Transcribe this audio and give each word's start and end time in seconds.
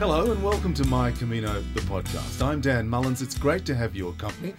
Hello 0.00 0.32
and 0.32 0.42
welcome 0.42 0.72
to 0.72 0.84
My 0.86 1.10
Camino, 1.12 1.60
the 1.74 1.82
podcast. 1.82 2.42
I'm 2.42 2.62
Dan 2.62 2.88
Mullins. 2.88 3.20
It's 3.20 3.36
great 3.36 3.66
to 3.66 3.74
have 3.74 3.94
your 3.94 4.14
company. 4.14 4.54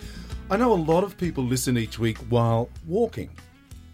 I 0.52 0.58
know 0.58 0.72
a 0.72 0.76
lot 0.76 1.04
of 1.04 1.18
people 1.18 1.44
listen 1.44 1.80
each 1.80 1.98
week 1.98 2.20
while 2.30 2.70
walking, 2.86 3.32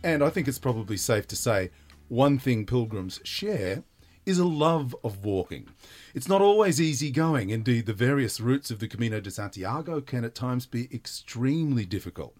and 0.03 0.21
I 0.21 0.29
think 0.29 0.49
it's 0.49 0.59
probably 0.59 0.97
safe 0.97 1.25
to 1.27 1.37
say 1.37 1.71
one 2.09 2.37
thing 2.37 2.65
pilgrims 2.65 3.21
share 3.23 3.81
is 4.25 4.39
a 4.39 4.45
love 4.45 4.93
of 5.05 5.23
walking. 5.23 5.69
It's 6.13 6.27
not 6.27 6.41
always 6.41 6.81
easy 6.81 7.11
going. 7.11 7.49
Indeed, 7.49 7.85
the 7.85 7.93
various 7.93 8.41
routes 8.41 8.69
of 8.69 8.79
the 8.79 8.89
Camino 8.89 9.21
de 9.21 9.31
Santiago 9.31 10.01
can 10.01 10.25
at 10.25 10.35
times 10.35 10.65
be 10.65 10.93
extremely 10.93 11.85
difficult. 11.85 12.35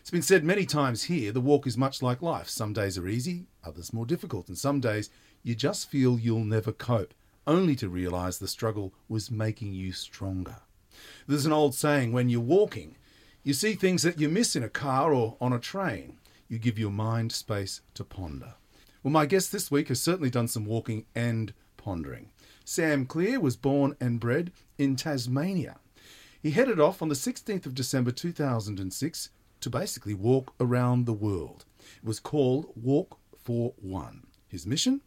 It's 0.00 0.10
been 0.10 0.20
said 0.20 0.44
many 0.44 0.66
times 0.66 1.04
here 1.04 1.32
the 1.32 1.40
walk 1.40 1.66
is 1.66 1.78
much 1.78 2.02
like 2.02 2.20
life. 2.20 2.50
Some 2.50 2.74
days 2.74 2.98
are 2.98 3.08
easy, 3.08 3.46
others 3.64 3.94
more 3.94 4.04
difficult, 4.04 4.48
and 4.48 4.58
some 4.58 4.80
days 4.80 5.08
you 5.42 5.54
just 5.54 5.88
feel 5.88 6.18
you'll 6.18 6.44
never 6.44 6.72
cope 6.72 7.14
only 7.46 7.76
to 7.76 7.88
realize 7.88 8.38
the 8.38 8.48
struggle 8.48 8.94
was 9.08 9.30
making 9.30 9.72
you 9.72 9.92
stronger. 9.92 10.56
There's 11.26 11.46
an 11.46 11.52
old 11.52 11.74
saying 11.74 12.12
when 12.12 12.28
you're 12.28 12.40
walking, 12.40 12.96
you 13.42 13.54
see 13.54 13.74
things 13.74 14.02
that 14.02 14.20
you 14.20 14.28
miss 14.28 14.54
in 14.54 14.62
a 14.62 14.68
car 14.68 15.12
or 15.12 15.36
on 15.40 15.52
a 15.52 15.58
train. 15.58 16.18
You 16.48 16.58
give 16.58 16.78
your 16.78 16.90
mind 16.90 17.32
space 17.32 17.80
to 17.94 18.04
ponder. 18.04 18.54
Well, 19.02 19.12
my 19.12 19.24
guest 19.24 19.52
this 19.52 19.70
week 19.70 19.88
has 19.88 20.00
certainly 20.00 20.30
done 20.30 20.48
some 20.48 20.66
walking 20.66 21.06
and 21.14 21.54
pondering. 21.76 22.30
Sam 22.64 23.06
Clear 23.06 23.40
was 23.40 23.56
born 23.56 23.96
and 24.00 24.20
bred 24.20 24.52
in 24.76 24.96
Tasmania. 24.96 25.78
He 26.42 26.50
headed 26.50 26.78
off 26.78 27.00
on 27.02 27.08
the 27.08 27.14
16th 27.14 27.66
of 27.66 27.74
December 27.74 28.10
2006 28.10 29.30
to 29.60 29.70
basically 29.70 30.14
walk 30.14 30.54
around 30.60 31.04
the 31.06 31.12
world. 31.12 31.64
It 31.96 32.04
was 32.04 32.20
called 32.20 32.72
Walk 32.74 33.18
for 33.42 33.72
One. 33.80 34.26
His 34.48 34.66
mission? 34.66 35.00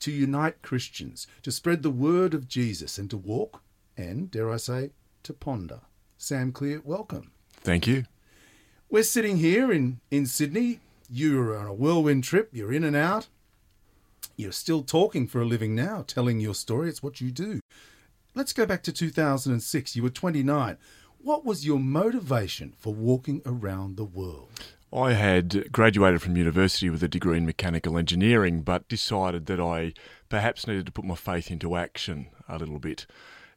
To 0.00 0.10
unite 0.12 0.62
Christians, 0.62 1.26
to 1.42 1.52
spread 1.52 1.82
the 1.82 1.90
word 1.90 2.34
of 2.34 2.48
Jesus, 2.48 2.98
and 2.98 3.10
to 3.10 3.16
walk 3.16 3.62
and, 3.96 4.30
dare 4.30 4.50
I 4.50 4.56
say, 4.56 4.90
to 5.22 5.32
ponder. 5.32 5.80
Sam 6.18 6.52
Clear, 6.52 6.80
welcome. 6.84 7.30
Thank 7.60 7.86
you. 7.86 8.04
We're 8.90 9.02
sitting 9.02 9.38
here 9.38 9.72
in, 9.72 10.00
in 10.10 10.26
Sydney. 10.26 10.80
You're 11.10 11.56
on 11.56 11.66
a 11.66 11.74
whirlwind 11.74 12.24
trip, 12.24 12.50
you're 12.52 12.72
in 12.72 12.84
and 12.84 12.96
out. 12.96 13.28
You're 14.36 14.52
still 14.52 14.82
talking 14.82 15.26
for 15.26 15.40
a 15.40 15.46
living 15.46 15.74
now, 15.74 16.02
telling 16.06 16.40
your 16.40 16.54
story. 16.54 16.88
It's 16.88 17.02
what 17.02 17.20
you 17.20 17.30
do. 17.30 17.60
Let's 18.34 18.52
go 18.52 18.66
back 18.66 18.82
to 18.84 18.92
2006. 18.92 19.94
You 19.94 20.02
were 20.02 20.10
29. 20.10 20.76
What 21.18 21.44
was 21.44 21.64
your 21.64 21.78
motivation 21.78 22.74
for 22.76 22.92
walking 22.92 23.42
around 23.46 23.96
the 23.96 24.04
world? 24.04 24.73
I 24.94 25.14
had 25.14 25.72
graduated 25.72 26.22
from 26.22 26.36
university 26.36 26.88
with 26.88 27.02
a 27.02 27.08
degree 27.08 27.36
in 27.36 27.46
mechanical 27.46 27.98
engineering, 27.98 28.62
but 28.62 28.86
decided 28.86 29.46
that 29.46 29.58
I 29.58 29.92
perhaps 30.28 30.68
needed 30.68 30.86
to 30.86 30.92
put 30.92 31.04
my 31.04 31.16
faith 31.16 31.50
into 31.50 31.76
action 31.76 32.28
a 32.48 32.58
little 32.58 32.78
bit. 32.78 33.06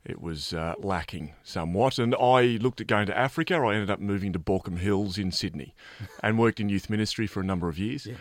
It 0.04 0.20
was 0.20 0.54
uh, 0.54 0.74
lacking 0.80 1.34
somewhat, 1.44 2.00
and 2.00 2.16
I 2.16 2.58
looked 2.62 2.82
at 2.82 2.88
going 2.88 3.06
to 3.08 3.18
Africa. 3.18 3.56
I 3.56 3.74
ended 3.74 3.92
up 3.92 4.00
moving 4.00 4.34
to 4.34 4.40
Baulkham 4.40 4.80
Hills 4.80 5.18
in 5.18 5.32
Sydney 5.32 5.76
and 6.24 6.40
worked 6.40 6.60
in 6.60 6.70
youth 6.70 6.90
ministry 6.90 7.28
for 7.28 7.42
a 7.42 7.46
number 7.46 7.70
of 7.70 7.78
years. 7.78 8.08
Yeah. 8.08 8.16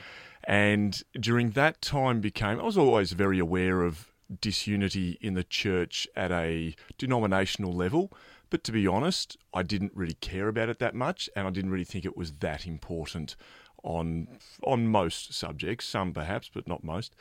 And 0.44 1.02
during 1.18 1.50
that 1.50 1.80
time, 1.80 2.20
became 2.20 2.60
I 2.60 2.64
was 2.64 2.76
always 2.76 3.12
very 3.12 3.38
aware 3.38 3.82
of 3.82 4.12
disunity 4.40 5.16
in 5.20 5.34
the 5.34 5.44
church 5.44 6.06
at 6.16 6.32
a 6.32 6.74
denominational 6.98 7.72
level 7.72 8.12
but 8.50 8.64
to 8.64 8.72
be 8.72 8.86
honest, 8.86 9.36
I 9.52 9.62
didn't 9.62 9.92
really 9.94 10.14
care 10.14 10.48
about 10.48 10.68
it 10.68 10.78
that 10.78 10.94
much, 10.94 11.28
and 11.34 11.46
I 11.46 11.50
didn't 11.50 11.70
really 11.70 11.84
think 11.84 12.04
it 12.04 12.16
was 12.16 12.32
that 12.40 12.66
important 12.66 13.36
on 13.82 14.28
on 14.62 14.88
most 14.88 15.32
subjects, 15.32 15.86
some 15.86 16.12
perhaps, 16.12 16.50
but 16.52 16.66
not 16.66 16.84
most. 16.84 17.14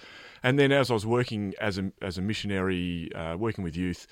And 0.43 0.59
then 0.59 0.71
as 0.71 0.89
I 0.89 0.93
was 0.93 1.05
working 1.05 1.53
as 1.61 1.77
a 1.77 1.91
as 2.01 2.17
a 2.17 2.21
missionary, 2.21 3.11
uh, 3.13 3.37
working 3.37 3.63
with 3.63 3.75
youth, 3.75 4.07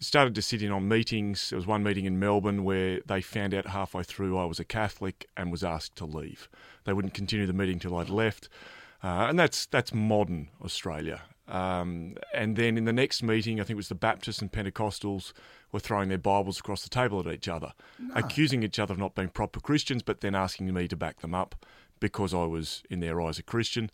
started 0.00 0.34
to 0.34 0.42
sit 0.42 0.62
in 0.62 0.72
on 0.72 0.88
meetings. 0.88 1.50
There 1.50 1.56
was 1.56 1.66
one 1.66 1.82
meeting 1.82 2.04
in 2.04 2.18
Melbourne 2.18 2.64
where 2.64 3.00
they 3.06 3.20
found 3.20 3.54
out 3.54 3.66
halfway 3.66 4.02
through 4.02 4.38
I 4.38 4.44
was 4.44 4.60
a 4.60 4.64
Catholic 4.64 5.28
and 5.36 5.50
was 5.50 5.64
asked 5.64 5.96
to 5.96 6.04
leave. 6.04 6.48
They 6.84 6.92
wouldn't 6.92 7.14
continue 7.14 7.46
the 7.46 7.52
meeting 7.52 7.78
till 7.78 7.96
I'd 7.96 8.08
left, 8.08 8.48
uh, 9.02 9.26
and 9.28 9.38
that's 9.38 9.66
that's 9.66 9.92
modern 9.92 10.48
Australia. 10.64 11.22
Um, 11.48 12.16
and 12.34 12.56
then 12.56 12.76
in 12.76 12.84
the 12.84 12.92
next 12.92 13.22
meeting, 13.22 13.58
I 13.58 13.64
think 13.64 13.70
it 13.70 13.76
was 13.76 13.88
the 13.88 13.94
Baptists 13.94 14.40
and 14.40 14.52
Pentecostals 14.52 15.32
were 15.72 15.80
throwing 15.80 16.08
their 16.08 16.18
Bibles 16.18 16.60
across 16.60 16.82
the 16.82 16.88
table 16.88 17.20
at 17.20 17.26
each 17.26 17.48
other, 17.48 17.72
no. 17.98 18.14
accusing 18.14 18.62
each 18.62 18.78
other 18.78 18.92
of 18.92 18.98
not 18.98 19.14
being 19.14 19.28
proper 19.28 19.60
Christians, 19.60 20.02
but 20.02 20.20
then 20.20 20.34
asking 20.34 20.72
me 20.72 20.88
to 20.88 20.96
back 20.96 21.20
them 21.20 21.34
up 21.34 21.64
because 22.00 22.32
I 22.32 22.44
was, 22.44 22.82
in 22.90 23.00
their 23.00 23.20
eyes, 23.20 23.38
a 23.38 23.42
Christian. 23.42 23.90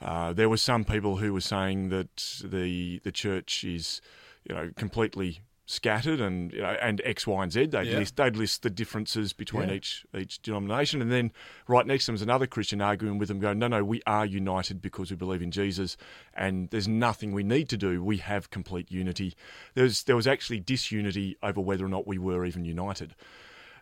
Uh, 0.00 0.32
there 0.32 0.48
were 0.48 0.56
some 0.56 0.84
people 0.84 1.16
who 1.16 1.32
were 1.32 1.40
saying 1.40 1.90
that 1.90 2.40
the 2.42 3.00
the 3.04 3.12
church 3.12 3.64
is, 3.64 4.00
you 4.48 4.54
know, 4.54 4.70
completely 4.76 5.42
scattered 5.66 6.20
and 6.20 6.52
you 6.52 6.60
know, 6.60 6.76
and 6.80 7.00
X, 7.04 7.26
Y, 7.26 7.42
and 7.42 7.52
Z. 7.52 7.66
They'd 7.66 7.86
yeah. 7.86 7.98
list 7.98 8.16
they'd 8.16 8.36
list 8.36 8.62
the 8.62 8.70
differences 8.70 9.32
between 9.32 9.68
yeah. 9.68 9.74
each 9.74 10.04
each 10.16 10.42
denomination, 10.42 11.00
and 11.00 11.10
then 11.10 11.32
right 11.68 11.86
next 11.86 12.04
to 12.04 12.08
them 12.08 12.14
is 12.16 12.22
another 12.22 12.46
Christian 12.46 12.80
arguing 12.80 13.18
with 13.18 13.28
them, 13.28 13.40
going, 13.40 13.58
"No, 13.58 13.68
no, 13.68 13.84
we 13.84 14.02
are 14.06 14.26
united 14.26 14.82
because 14.82 15.10
we 15.10 15.16
believe 15.16 15.42
in 15.42 15.50
Jesus, 15.50 15.96
and 16.34 16.68
there's 16.70 16.88
nothing 16.88 17.32
we 17.32 17.42
need 17.42 17.68
to 17.70 17.76
do. 17.76 18.02
We 18.02 18.18
have 18.18 18.50
complete 18.50 18.90
unity." 18.90 19.34
There's 19.74 20.04
there 20.04 20.16
was 20.16 20.26
actually 20.26 20.60
disunity 20.60 21.36
over 21.42 21.60
whether 21.60 21.84
or 21.84 21.88
not 21.88 22.06
we 22.06 22.18
were 22.18 22.44
even 22.44 22.64
united. 22.64 23.14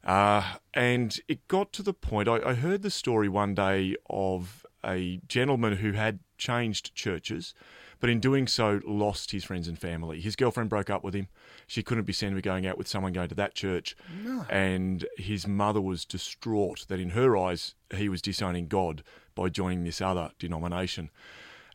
Uh, 0.03 0.55
and 0.73 1.21
it 1.29 1.47
got 1.47 1.75
to 1.75 1.83
the 1.83 1.93
point, 1.93 2.27
I, 2.27 2.37
I 2.37 2.55
heard 2.55 2.81
the 2.81 2.91
story 2.91 3.29
one 3.29 3.55
day 3.55 3.97
of 4.09 4.65
a 4.83 5.21
gentleman 5.29 5.77
who 5.77 5.93
had 5.93 6.21
changed 6.39 6.95
churches 6.95 7.53
but 8.01 8.09
in 8.09 8.19
doing 8.19 8.47
so, 8.47 8.81
lost 8.87 9.31
his 9.31 9.45
friends 9.45 9.69
and 9.69 9.79
family. 9.79 10.21
His 10.21 10.35
girlfriend 10.35 10.71
broke 10.71 10.89
up 10.89 11.05
with 11.05 11.15
him. 11.15 11.29
She 11.67 11.83
couldn't 11.83 12.05
be 12.05 12.15
seen 12.15 12.31
to 12.31 12.35
be 12.35 12.43
going 12.43 12.67
out 12.67 12.79
with 12.79 12.89
someone 12.89 13.13
going 13.13 13.29
to 13.29 13.35
that 13.35 13.55
church. 13.55 13.95
No. 14.25 14.47
And 14.49 15.05
his 15.19 15.47
mother 15.47 15.83
was 15.83 16.07
distraught 16.07 16.87
that, 16.89 16.99
in 16.99 17.11
her 17.11 17.37
eyes, 17.37 17.75
he 17.95 18.09
was 18.09 18.23
disowning 18.23 18.69
God 18.69 19.03
by 19.35 19.51
joining 19.51 19.85
this 19.85 20.01
other 20.01 20.33
denomination. 20.39 21.11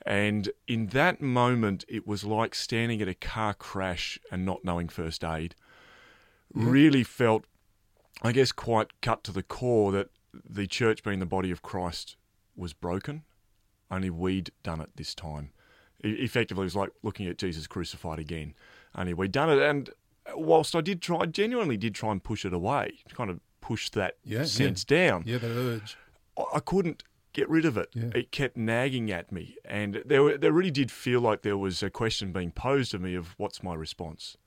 And 0.04 0.50
in 0.68 0.88
that 0.88 1.22
moment, 1.22 1.86
it 1.88 2.08
was 2.08 2.24
like 2.24 2.56
standing 2.56 3.02
at 3.02 3.08
a 3.08 3.14
car 3.14 3.54
crash 3.54 4.20
and 4.32 4.46
not 4.46 4.66
knowing 4.66 4.90
first 4.90 5.24
aid. 5.24 5.56
Really 6.54 7.04
felt, 7.04 7.46
I 8.24 8.32
guess, 8.32 8.52
quite 8.52 9.02
cut 9.02 9.24
to 9.26 9.32
the 9.32 9.44
core 9.44 9.92
that 9.92 10.10
the 10.34 10.68
church, 10.68 11.04
being 11.04 11.20
the 11.20 11.26
body 11.26 11.52
of 11.52 11.62
Christ, 11.62 12.16
was 12.56 12.74
broken. 12.74 13.24
Only 13.92 14.10
we'd 14.10 14.52
done 14.64 14.82
it 14.82 14.90
this 14.96 15.14
time 15.14 15.52
effectively 16.04 16.64
it 16.64 16.66
was 16.66 16.76
like 16.76 16.92
looking 17.04 17.28
at 17.28 17.38
Jesus 17.38 17.68
crucified 17.68 18.20
again. 18.20 18.54
Only 18.96 19.14
we'd 19.14 19.32
done 19.32 19.50
it, 19.50 19.62
and 19.62 19.90
whilst 20.36 20.76
I 20.76 20.82
did 20.82 21.02
try, 21.02 21.20
I 21.20 21.26
genuinely 21.26 21.78
did 21.78 21.96
try 21.96 22.12
and 22.12 22.24
push 22.24 22.46
it 22.46 22.54
away, 22.54 23.00
kind 23.14 23.30
of 23.30 23.40
push 23.62 23.90
that 23.92 24.18
yeah, 24.24 24.46
sense 24.46 24.86
yeah. 24.90 25.08
down. 25.08 25.24
Yeah, 25.26 25.38
that 25.40 25.52
urge. 25.52 25.98
I 26.54 26.60
couldn't 26.60 27.04
get 27.34 27.50
rid 27.50 27.66
of 27.66 27.78
it. 27.78 27.90
Yeah. 27.94 28.10
It 28.14 28.32
kept 28.32 28.58
nagging 28.58 29.12
at 29.12 29.32
me, 29.32 29.58
and 29.66 30.02
there, 30.06 30.38
there 30.38 30.52
really 30.52 30.72
did 30.72 30.92
feel 30.92 31.20
like 31.20 31.42
there 31.42 31.58
was 31.58 31.84
a 31.84 31.90
question 31.90 32.32
being 32.32 32.52
posed 32.52 32.92
to 32.92 33.00
me 33.00 33.16
of 33.16 33.36
what's 33.38 33.62
my 33.62 33.76
response. 33.76 34.38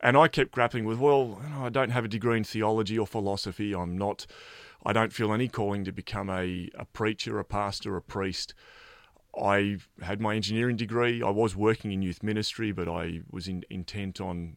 And 0.00 0.16
I 0.16 0.28
kept 0.28 0.50
grappling 0.50 0.84
with, 0.84 0.98
well, 0.98 1.40
I 1.58 1.70
don't 1.70 1.90
have 1.90 2.04
a 2.04 2.08
degree 2.08 2.36
in 2.36 2.44
theology 2.44 2.98
or 2.98 3.06
philosophy. 3.06 3.74
I'm 3.74 3.96
not. 3.96 4.26
I 4.84 4.92
don't 4.92 5.14
feel 5.14 5.32
any 5.32 5.48
calling 5.48 5.84
to 5.84 5.92
become 5.92 6.28
a, 6.28 6.68
a 6.74 6.84
preacher, 6.84 7.38
a 7.38 7.44
pastor, 7.44 7.96
a 7.96 8.02
priest. 8.02 8.52
I 9.40 9.78
had 10.02 10.20
my 10.20 10.36
engineering 10.36 10.76
degree. 10.76 11.22
I 11.22 11.30
was 11.30 11.56
working 11.56 11.92
in 11.92 12.02
youth 12.02 12.22
ministry, 12.22 12.72
but 12.72 12.88
I 12.88 13.20
was 13.30 13.48
in, 13.48 13.64
intent 13.70 14.20
on 14.20 14.56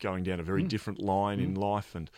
going 0.00 0.24
down 0.24 0.40
a 0.40 0.42
very 0.42 0.64
mm. 0.64 0.68
different 0.68 1.00
line 1.00 1.38
mm. 1.38 1.44
in 1.44 1.54
life. 1.54 1.94
And 1.94 2.10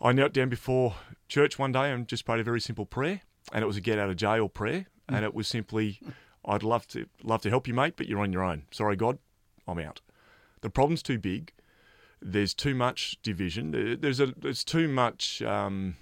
I 0.00 0.12
knelt 0.12 0.32
down 0.32 0.48
before 0.48 0.96
church 1.28 1.58
one 1.58 1.72
day 1.72 1.90
and 1.90 2.06
just 2.06 2.24
prayed 2.24 2.40
a 2.40 2.44
very 2.44 2.60
simple 2.60 2.86
prayer, 2.86 3.22
and 3.52 3.62
it 3.62 3.66
was 3.66 3.76
a 3.76 3.80
get 3.80 3.98
out 3.98 4.10
of 4.10 4.16
jail 4.16 4.48
prayer, 4.48 4.86
mm. 5.08 5.16
and 5.16 5.24
it 5.24 5.34
was 5.34 5.48
simply, 5.48 6.00
"I'd 6.44 6.62
love 6.62 6.86
to 6.88 7.06
love 7.22 7.42
to 7.42 7.50
help 7.50 7.66
you, 7.66 7.74
mate, 7.74 7.94
but 7.96 8.08
you're 8.08 8.20
on 8.20 8.32
your 8.32 8.42
own. 8.42 8.64
Sorry, 8.70 8.96
God, 8.96 9.18
I'm 9.66 9.78
out. 9.78 10.00
The 10.60 10.70
problem's 10.70 11.02
too 11.02 11.18
big. 11.18 11.52
There's 12.20 12.54
too 12.54 12.74
much 12.74 13.18
division. 13.22 13.98
There's 14.00 14.20
a 14.20 14.26
there's 14.36 14.64
too 14.64 14.88
much." 14.88 15.42
Um, 15.42 15.96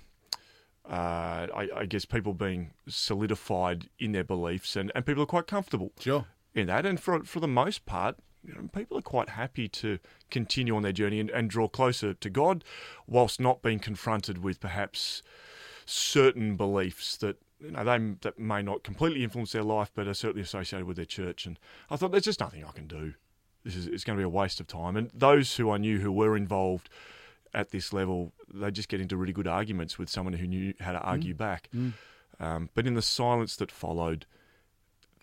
uh, 0.88 1.46
I, 1.54 1.68
I, 1.76 1.86
guess 1.86 2.04
people 2.04 2.34
being 2.34 2.72
solidified 2.86 3.88
in 3.98 4.12
their 4.12 4.24
beliefs 4.24 4.76
and, 4.76 4.92
and 4.94 5.06
people 5.06 5.22
are 5.22 5.26
quite 5.26 5.46
comfortable 5.46 5.92
sure. 5.98 6.26
in 6.54 6.66
that. 6.66 6.84
And 6.84 7.00
for 7.00 7.24
for 7.24 7.40
the 7.40 7.48
most 7.48 7.86
part, 7.86 8.18
you 8.46 8.54
know, 8.54 8.68
people 8.72 8.98
are 8.98 9.02
quite 9.02 9.30
happy 9.30 9.66
to 9.68 9.98
continue 10.30 10.76
on 10.76 10.82
their 10.82 10.92
journey 10.92 11.20
and, 11.20 11.30
and 11.30 11.48
draw 11.48 11.68
closer 11.68 12.12
to 12.12 12.30
God, 12.30 12.64
whilst 13.06 13.40
not 13.40 13.62
being 13.62 13.78
confronted 13.78 14.42
with 14.42 14.60
perhaps 14.60 15.22
certain 15.86 16.56
beliefs 16.56 17.16
that 17.18 17.36
you 17.60 17.70
know 17.70 17.84
they 17.84 18.14
that 18.20 18.38
may 18.38 18.62
not 18.62 18.84
completely 18.84 19.24
influence 19.24 19.52
their 19.52 19.62
life, 19.62 19.90
but 19.94 20.06
are 20.06 20.14
certainly 20.14 20.42
associated 20.42 20.86
with 20.86 20.96
their 20.96 21.06
church. 21.06 21.46
And 21.46 21.58
I 21.88 21.96
thought 21.96 22.12
there's 22.12 22.24
just 22.24 22.40
nothing 22.40 22.62
I 22.62 22.72
can 22.72 22.86
do. 22.86 23.14
This 23.64 23.74
is 23.74 23.86
it's 23.86 24.04
going 24.04 24.18
to 24.18 24.20
be 24.20 24.24
a 24.24 24.28
waste 24.28 24.60
of 24.60 24.66
time. 24.66 24.96
And 24.96 25.10
those 25.14 25.56
who 25.56 25.70
I 25.70 25.78
knew 25.78 26.00
who 26.00 26.12
were 26.12 26.36
involved 26.36 26.90
at 27.54 27.70
this 27.70 27.92
level, 27.92 28.32
they 28.52 28.70
just 28.70 28.88
get 28.88 29.00
into 29.00 29.16
really 29.16 29.32
good 29.32 29.46
arguments 29.46 29.98
with 29.98 30.08
someone 30.08 30.34
who 30.34 30.46
knew 30.46 30.74
how 30.80 30.92
to 30.92 30.98
mm. 30.98 31.06
argue 31.06 31.34
mm. 31.34 31.38
back. 31.38 31.68
Mm. 31.74 31.92
Um, 32.40 32.70
but 32.74 32.86
in 32.86 32.94
the 32.94 33.02
silence 33.02 33.56
that 33.56 33.70
followed, 33.70 34.26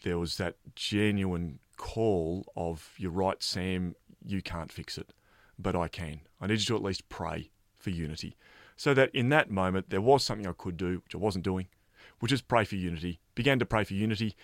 there 0.04 0.18
was 0.18 0.38
that 0.38 0.56
genuine 0.76 1.60
call 1.78 2.46
of, 2.56 2.94
"You're 2.98 3.12
right, 3.12 3.42
Sam. 3.44 3.96
You 4.26 4.42
can't 4.42 4.72
fix 4.72 4.98
it." 4.98 5.14
but 5.62 5.76
I 5.76 5.88
can. 5.88 6.22
I 6.40 6.48
need 6.48 6.60
you 6.60 6.66
to 6.66 6.76
at 6.76 6.84
least 6.84 7.10
pray 7.10 7.52
for 7.78 7.90
unity. 7.90 8.36
So 8.76 8.94
that 8.94 9.14
in 9.14 9.30
that 9.30 9.52
moment, 9.52 9.90
there 9.90 10.02
was 10.02 10.24
something 10.24 10.48
I 10.48 10.54
could 10.54 10.78
do, 10.78 11.02
which 11.04 11.16
I 11.16 11.18
wasn't 11.18 11.46
doing, 11.46 11.68
which 12.20 12.32
is 12.32 12.42
pray 12.42 12.66
for 12.66 12.76
unity. 12.76 13.20
Began 13.36 13.60
to 13.60 13.66
pray 13.66 13.84
for 13.84 13.94
unity. 13.94 14.36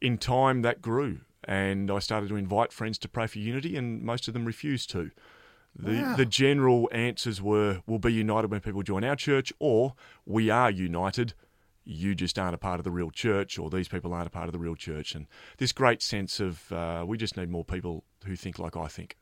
In 0.00 0.18
time, 0.18 0.62
that 0.62 0.82
grew, 0.82 1.20
and 1.44 1.90
I 1.90 2.00
started 2.00 2.28
to 2.28 2.36
invite 2.36 2.72
friends 2.72 2.98
to 2.98 3.08
pray 3.08 3.26
for 3.26 3.38
unity, 3.38 3.76
and 3.76 4.02
most 4.02 4.28
of 4.28 4.34
them 4.34 4.44
refused 4.44 4.90
to. 4.90 5.10
The, 5.78 5.92
Wow. 5.92 6.16
the 6.16 6.26
general 6.26 6.88
answers 6.92 7.42
were, 7.42 7.82
we'll 7.86 7.98
be 7.98 8.12
united 8.12 8.50
when 8.50 8.60
people 8.60 8.82
join 8.82 9.04
our 9.04 9.16
church, 9.16 9.52
or 9.58 9.94
we 10.24 10.48
are 10.50 10.70
united, 10.70 11.34
you 11.84 12.14
just 12.14 12.38
aren't 12.38 12.54
a 12.54 12.58
part 12.58 12.80
of 12.80 12.84
the 12.84 12.90
real 12.90 13.10
church, 13.10 13.58
or 13.58 13.70
these 13.70 13.88
people 13.88 14.12
aren't 14.12 14.26
a 14.26 14.30
part 14.30 14.46
of 14.48 14.52
the 14.52 14.58
real 14.58 14.74
church. 14.74 15.14
And 15.14 15.26
this 15.58 15.72
great 15.72 16.02
sense 16.02 16.40
of, 16.40 16.72
uh, 16.72 17.04
we 17.06 17.16
just 17.18 17.36
need 17.36 17.50
more 17.50 17.64
people 17.64 18.04
who 18.24 18.36
think 18.36 18.58
like 18.58 18.76
I 18.76 18.88
think. 18.88 19.16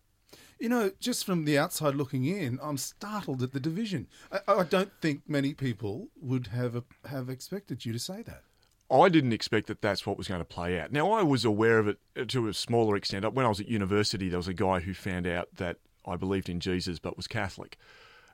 You 0.60 0.68
know, 0.68 0.92
just 1.00 1.26
from 1.26 1.44
the 1.44 1.58
outside 1.58 1.94
looking 1.96 2.24
in, 2.24 2.58
I'm 2.62 2.78
startled 2.78 3.42
at 3.42 3.52
the 3.52 3.60
division. 3.60 4.06
I, 4.32 4.40
I 4.46 4.62
don't 4.62 4.92
think 5.02 5.22
many 5.28 5.52
people 5.52 6.08
would 6.20 6.46
have 6.48 6.76
a, 6.76 6.84
have 7.08 7.28
expected 7.28 7.84
you 7.84 7.92
to 7.92 7.98
say 7.98 8.22
that. 8.22 8.42
I 8.90 9.08
didn't 9.08 9.32
expect 9.32 9.66
that 9.66 9.82
that's 9.82 10.06
what 10.06 10.16
was 10.16 10.28
going 10.28 10.40
to 10.40 10.44
play 10.44 10.78
out. 10.78 10.92
Now, 10.92 11.10
I 11.10 11.22
was 11.22 11.44
aware 11.44 11.78
of 11.78 11.88
it 11.88 11.98
to 12.28 12.46
a 12.48 12.54
smaller 12.54 12.96
extent. 12.96 13.30
When 13.34 13.44
I 13.44 13.48
was 13.48 13.58
at 13.60 13.68
university, 13.68 14.28
there 14.28 14.38
was 14.38 14.48
a 14.48 14.54
guy 14.54 14.80
who 14.80 14.94
found 14.94 15.26
out 15.26 15.48
that 15.56 15.78
I 16.06 16.16
believed 16.16 16.48
in 16.48 16.60
Jesus 16.60 16.98
but 16.98 17.16
was 17.16 17.26
Catholic, 17.26 17.76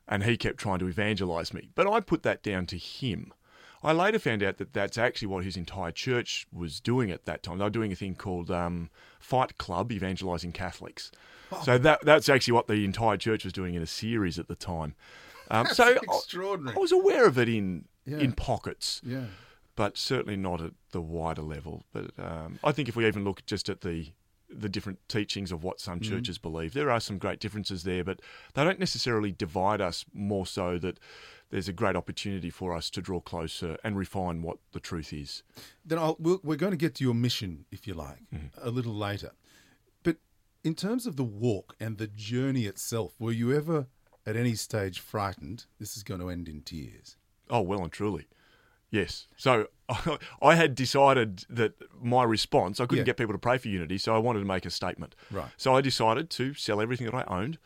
and 0.08 0.24
he 0.24 0.36
kept 0.36 0.58
trying 0.58 0.78
to 0.80 0.88
evangelize 0.88 1.52
me. 1.54 1.68
But 1.74 1.86
I 1.86 2.00
put 2.00 2.22
that 2.24 2.42
down 2.42 2.66
to 2.66 2.76
him. 2.78 3.32
I 3.82 3.92
later 3.92 4.18
found 4.18 4.42
out 4.42 4.58
that 4.58 4.74
that's 4.74 4.98
actually 4.98 5.28
what 5.28 5.42
his 5.44 5.56
entire 5.56 5.90
church 5.90 6.46
was 6.52 6.80
doing 6.80 7.10
at 7.10 7.24
that 7.24 7.42
time. 7.42 7.56
They 7.58 7.64
were 7.64 7.70
doing 7.70 7.92
a 7.92 7.96
thing 7.96 8.14
called 8.14 8.50
um, 8.50 8.90
Fight 9.18 9.56
Club, 9.56 9.90
evangelizing 9.90 10.52
Catholics. 10.52 11.10
So 11.64 11.78
that 11.78 12.04
that's 12.04 12.28
actually 12.28 12.52
what 12.52 12.66
the 12.68 12.84
entire 12.84 13.16
church 13.16 13.42
was 13.44 13.52
doing 13.52 13.74
in 13.74 13.82
a 13.82 13.86
series 13.86 14.38
at 14.38 14.48
the 14.48 14.54
time. 14.54 14.94
Um, 15.50 15.66
so 15.72 15.84
I- 15.84 15.98
extraordinary. 16.02 16.76
I 16.76 16.78
was 16.80 16.92
aware 16.92 17.26
of 17.26 17.38
it 17.38 17.48
in 17.48 17.86
Yeah. 18.04 18.18
in 18.18 18.32
pockets 18.32 19.00
Yeah. 19.04 19.24
but 19.76 19.96
certainly 19.96 20.36
not 20.36 20.60
at 20.60 20.72
the 20.92 21.00
wider 21.00 21.42
level. 21.42 21.84
But 21.92 22.10
um, 22.18 22.58
I 22.62 22.72
think 22.72 22.88
if 22.88 22.96
we 22.96 23.06
even 23.06 23.24
look 23.24 23.44
just 23.46 23.68
at 23.70 23.80
the 23.80 24.12
the 24.52 24.68
different 24.68 24.98
teachings 25.08 25.52
of 25.52 25.62
what 25.62 25.80
some 25.80 26.00
mm. 26.00 26.08
churches 26.08 26.38
believe, 26.38 26.74
there 26.74 26.90
are 26.90 27.00
some 27.00 27.18
great 27.18 27.40
differences 27.40 27.84
there, 27.84 28.04
but 28.04 28.20
they 28.54 28.64
don't 28.64 28.78
necessarily 28.78 29.32
divide 29.32 29.80
us. 29.80 30.04
More 30.12 30.46
so 30.46 30.78
that 30.78 30.98
there's 31.50 31.68
a 31.68 31.72
great 31.72 31.96
opportunity 31.96 32.50
for 32.50 32.74
us 32.74 32.90
to 32.90 33.02
draw 33.02 33.20
closer 33.20 33.76
and 33.82 33.96
refine 33.96 34.42
what 34.42 34.58
the 34.72 34.80
truth 34.80 35.12
is. 35.12 35.42
Then 35.84 35.98
I'll, 35.98 36.16
we'll, 36.18 36.40
we're 36.42 36.56
going 36.56 36.72
to 36.72 36.76
get 36.76 36.94
to 36.96 37.04
your 37.04 37.14
mission, 37.14 37.64
if 37.70 37.86
you 37.86 37.94
like, 37.94 38.20
mm-hmm. 38.32 38.46
a 38.60 38.70
little 38.70 38.94
later. 38.94 39.32
But 40.02 40.16
in 40.62 40.74
terms 40.74 41.06
of 41.06 41.16
the 41.16 41.24
walk 41.24 41.74
and 41.80 41.98
the 41.98 42.06
journey 42.06 42.66
itself, 42.66 43.14
were 43.18 43.32
you 43.32 43.54
ever 43.54 43.86
at 44.26 44.36
any 44.36 44.54
stage 44.54 45.00
frightened 45.00 45.66
this 45.78 45.96
is 45.96 46.02
going 46.02 46.20
to 46.20 46.30
end 46.30 46.48
in 46.48 46.62
tears? 46.62 47.16
Oh, 47.48 47.62
well 47.62 47.82
and 47.82 47.92
truly. 47.92 48.28
Yes. 48.90 49.26
So 49.36 49.66
I 50.42 50.54
had 50.54 50.74
decided 50.74 51.44
that 51.48 51.74
my 52.00 52.24
response, 52.24 52.80
I 52.80 52.86
couldn't 52.86 52.98
Yeah. 53.02 53.06
get 53.06 53.16
people 53.16 53.34
to 53.34 53.38
pray 53.38 53.58
for 53.58 53.68
unity, 53.68 53.98
so 53.98 54.14
I 54.14 54.18
wanted 54.18 54.40
to 54.40 54.44
make 54.46 54.66
a 54.66 54.70
statement. 54.70 55.14
Right. 55.30 55.50
So 55.56 55.74
I 55.76 55.80
decided 55.80 56.30
to 56.30 56.54
sell 56.54 56.80
everything 56.80 57.06
that 57.06 57.14
I 57.14 57.24
owned 57.28 57.58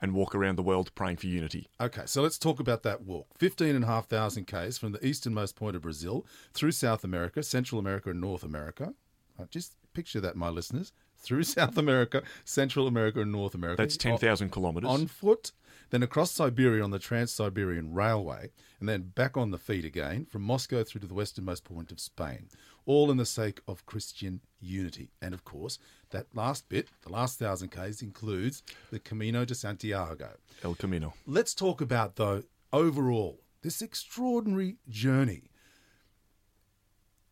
and 0.00 0.12
walk 0.12 0.34
around 0.34 0.56
the 0.56 0.62
world 0.62 0.92
praying 0.96 1.16
for 1.18 1.28
unity. 1.28 1.68
Okay, 1.80 2.02
so 2.06 2.20
let's 2.22 2.38
talk 2.38 2.58
about 2.58 2.82
that 2.82 3.02
walk. 3.02 3.28
15,500 3.38 4.46
Ks 4.46 4.76
from 4.78 4.92
the 4.92 5.06
easternmost 5.06 5.54
point 5.56 5.76
of 5.76 5.82
Brazil 5.82 6.26
through 6.52 6.72
South 6.72 7.04
America, 7.04 7.42
Central 7.42 7.78
America, 7.78 8.10
and 8.10 8.20
North 8.20 8.42
America. 8.42 8.94
Uh, 9.38 9.44
just 9.50 9.74
picture 9.94 10.20
that, 10.20 10.36
my 10.36 10.48
listeners. 10.48 10.92
Through 11.16 11.42
South 11.58 11.78
America, 11.78 12.22
Central 12.44 12.86
America, 12.88 13.20
and 13.20 13.30
North 13.32 13.54
America. 13.54 13.80
That's 13.82 13.96
10,000 13.96 14.50
kilometres. 14.50 14.90
On 14.90 15.06
foot, 15.06 15.52
then 15.94 16.02
across 16.02 16.32
Siberia 16.32 16.82
on 16.82 16.90
the 16.90 16.98
Trans 16.98 17.30
Siberian 17.30 17.94
Railway, 17.94 18.50
and 18.80 18.88
then 18.88 19.12
back 19.14 19.36
on 19.36 19.52
the 19.52 19.58
feet 19.58 19.84
again 19.84 20.26
from 20.26 20.42
Moscow 20.42 20.82
through 20.82 21.02
to 21.02 21.06
the 21.06 21.14
westernmost 21.14 21.62
point 21.62 21.92
of 21.92 22.00
Spain, 22.00 22.48
all 22.84 23.12
in 23.12 23.16
the 23.16 23.24
sake 23.24 23.60
of 23.68 23.86
Christian 23.86 24.40
unity. 24.60 25.12
And 25.22 25.32
of 25.32 25.44
course, 25.44 25.78
that 26.10 26.26
last 26.34 26.68
bit, 26.68 26.88
the 27.02 27.12
last 27.12 27.38
thousand 27.38 27.68
Ks, 27.68 28.02
includes 28.02 28.64
the 28.90 28.98
Camino 28.98 29.44
de 29.44 29.54
Santiago. 29.54 30.30
El 30.64 30.74
Camino. 30.74 31.14
Let's 31.28 31.54
talk 31.54 31.80
about, 31.80 32.16
though, 32.16 32.42
overall, 32.72 33.38
this 33.62 33.80
extraordinary 33.80 34.78
journey. 34.88 35.44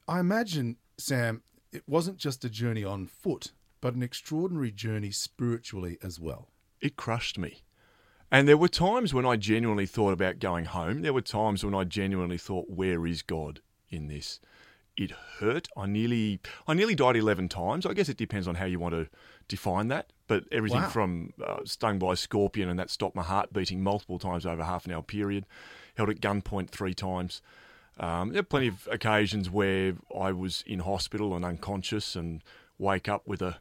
I 0.06 0.20
imagine, 0.20 0.76
Sam, 0.99 1.43
it 1.73 1.82
wasn't 1.88 2.19
just 2.19 2.44
a 2.44 2.49
journey 2.49 2.85
on 2.85 3.09
foot, 3.09 3.50
but 3.81 3.94
an 3.94 4.05
extraordinary 4.05 4.70
journey 4.70 5.11
spiritually 5.11 5.99
as 6.00 6.20
well. 6.20 6.47
It 6.81 6.94
crushed 6.94 7.38
me. 7.38 7.64
And 8.32 8.49
there 8.49 8.56
were 8.56 8.69
times 8.69 9.12
when 9.12 9.26
I 9.26 9.37
genuinely 9.37 9.84
thought 9.84 10.14
about 10.14 10.38
going 10.38 10.64
home. 10.64 11.02
There 11.02 11.12
were 11.12 11.20
times 11.20 11.62
when 11.62 11.75
I 11.75 11.84
genuinely 11.84 12.38
thought, 12.38 12.70
where 12.70 13.06
is 13.06 13.20
God 13.20 13.61
in 13.90 14.08
this? 14.08 14.40
It 14.96 15.11
hurt. 15.38 15.69
I 15.76 15.84
nearly, 15.84 16.40
I 16.67 16.73
nearly 16.73 16.94
died 16.94 17.17
eleven 17.17 17.49
times. 17.50 17.84
I 17.84 17.93
guess 17.93 18.08
it 18.08 18.17
depends 18.17 18.49
on 18.49 18.55
how 18.55 18.64
you 18.64 18.79
want 18.79 18.94
to 18.94 19.08
define 19.49 19.88
that. 19.88 20.14
But 20.29 20.44
everything 20.50 20.81
Wow. 20.81 20.88
from 20.88 21.32
uh, 21.46 21.58
stung 21.67 21.99
by 21.99 22.14
a 22.14 22.17
scorpion 22.17 22.70
and 22.70 22.79
that 22.79 22.88
stopped 22.88 23.14
my 23.14 23.23
heart 23.23 23.52
beating 23.52 23.82
multiple 23.82 24.19
times 24.19 24.46
over 24.46 24.62
a 24.62 24.67
half 24.67 24.87
an 24.87 24.93
hour 24.93 25.02
period. 25.02 25.44
Held 25.96 26.08
at 26.08 26.20
gunpoint 26.20 26.70
three 26.70 26.94
times. 26.94 27.43
Um, 28.00 28.31
there 28.31 28.40
are 28.40 28.44
plenty 28.44 28.69
of 28.69 28.88
occasions 28.90 29.50
where 29.50 29.94
I 30.19 30.32
was 30.32 30.64
in 30.67 30.78
hospital 30.78 31.35
and 31.37 31.44
unconscious 31.44 32.17
and 32.17 32.43
wake 32.78 33.11
up 33.11 33.28
with 33.28 33.43
a 33.43 33.58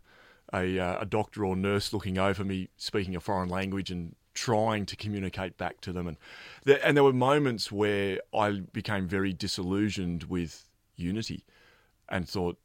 a, 0.54 0.80
uh, 0.80 1.02
a 1.02 1.06
doctor 1.06 1.46
or 1.46 1.56
nurse 1.56 1.94
looking 1.94 2.18
over 2.18 2.44
me, 2.44 2.70
speaking 2.76 3.16
a 3.16 3.22
foreign 3.22 3.48
language 3.48 3.90
and 3.90 4.16
trying 4.34 4.86
to 4.86 4.96
communicate 4.96 5.58
back 5.58 5.82
to 5.82 5.92
them. 5.92 6.08
And 6.08 6.18
there, 6.64 6.80
and 6.84 6.96
there 6.96 7.04
were 7.04 7.14
moments 7.14 7.72
where 7.72 8.20
I 8.34 8.62
became 8.72 9.08
very 9.08 9.34
disillusioned 9.34 10.26
with 10.26 10.70
unity 10.96 11.46
and 12.10 12.28
thought 12.28 12.58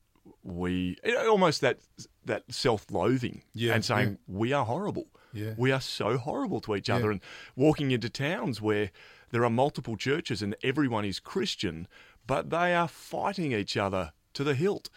we 0.43 0.97
almost 1.29 1.61
that 1.61 1.79
that 2.25 2.45
self-loathing 2.53 3.43
Yeah, 3.55 3.75
and 3.75 3.85
saying 3.85 4.11
yeah. 4.11 4.17
we 4.39 4.53
are 4.53 4.65
horrible. 4.65 5.07
Yeah. 5.33 5.55
We 5.57 5.71
are 5.71 5.81
so 5.81 6.19
horrible 6.19 6.61
to 6.63 6.75
each 6.75 6.89
other 6.89 7.11
and 7.11 7.21
walking 7.55 7.91
into 7.91 8.09
towns 8.09 8.61
where 8.61 8.91
there 9.31 9.45
are 9.45 9.51
multiple 9.51 9.97
churches 9.97 10.41
and 10.43 10.57
everyone 10.62 11.05
is 11.05 11.21
Christian, 11.21 11.89
but 12.27 12.51
they 12.51 12.75
are 12.75 12.89
fighting 12.89 13.53
each 13.53 13.77
other 13.77 14.12
to 14.33 14.45
the 14.45 14.55
hilt. 14.55 14.89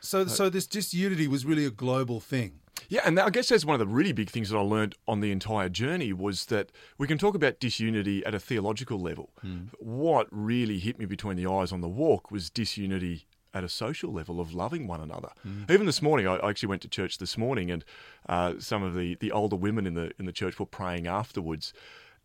So, 0.00 0.22
uh, 0.22 0.26
so 0.26 0.50
this 0.50 0.66
disunity 0.66 1.26
was 1.26 1.44
really 1.44 1.64
a 1.64 1.70
global 1.70 2.20
thing. 2.20 2.60
Yeah, 2.88 3.02
and 3.04 3.20
I 3.20 3.28
guess 3.28 3.50
that's 3.50 3.66
one 3.66 3.74
of 3.74 3.86
the 3.86 3.94
really 3.94 4.12
big 4.12 4.30
things 4.30 4.48
that 4.48 4.56
I 4.56 4.62
learned 4.62 4.94
on 5.06 5.20
the 5.20 5.30
entire 5.30 5.68
journey 5.68 6.12
was 6.14 6.46
that 6.46 6.72
we 6.96 7.06
can 7.06 7.18
talk 7.18 7.34
about 7.34 7.60
disunity 7.60 8.24
at 8.24 8.34
a 8.34 8.40
theological 8.40 8.98
level. 8.98 9.30
Hmm. 9.42 9.66
What 9.78 10.26
really 10.30 10.78
hit 10.78 10.98
me 10.98 11.04
between 11.04 11.36
the 11.36 11.46
eyes 11.46 11.70
on 11.70 11.82
the 11.82 11.88
walk 11.88 12.30
was 12.30 12.48
disunity 12.48 13.26
at 13.52 13.64
a 13.64 13.68
social 13.68 14.12
level 14.12 14.40
of 14.40 14.54
loving 14.54 14.86
one 14.86 15.00
another. 15.00 15.30
Hmm. 15.42 15.64
Even 15.68 15.84
this 15.84 16.00
morning, 16.00 16.26
I 16.26 16.36
I 16.36 16.50
actually 16.50 16.70
went 16.70 16.82
to 16.82 16.88
church 16.88 17.18
this 17.18 17.36
morning, 17.36 17.70
and 17.70 17.84
uh, 18.26 18.54
some 18.58 18.82
of 18.82 18.94
the, 18.94 19.16
the 19.16 19.32
older 19.32 19.56
women 19.56 19.86
in 19.86 19.94
the 19.94 20.12
in 20.18 20.24
the 20.24 20.32
church 20.32 20.58
were 20.58 20.66
praying 20.66 21.06
afterwards, 21.06 21.74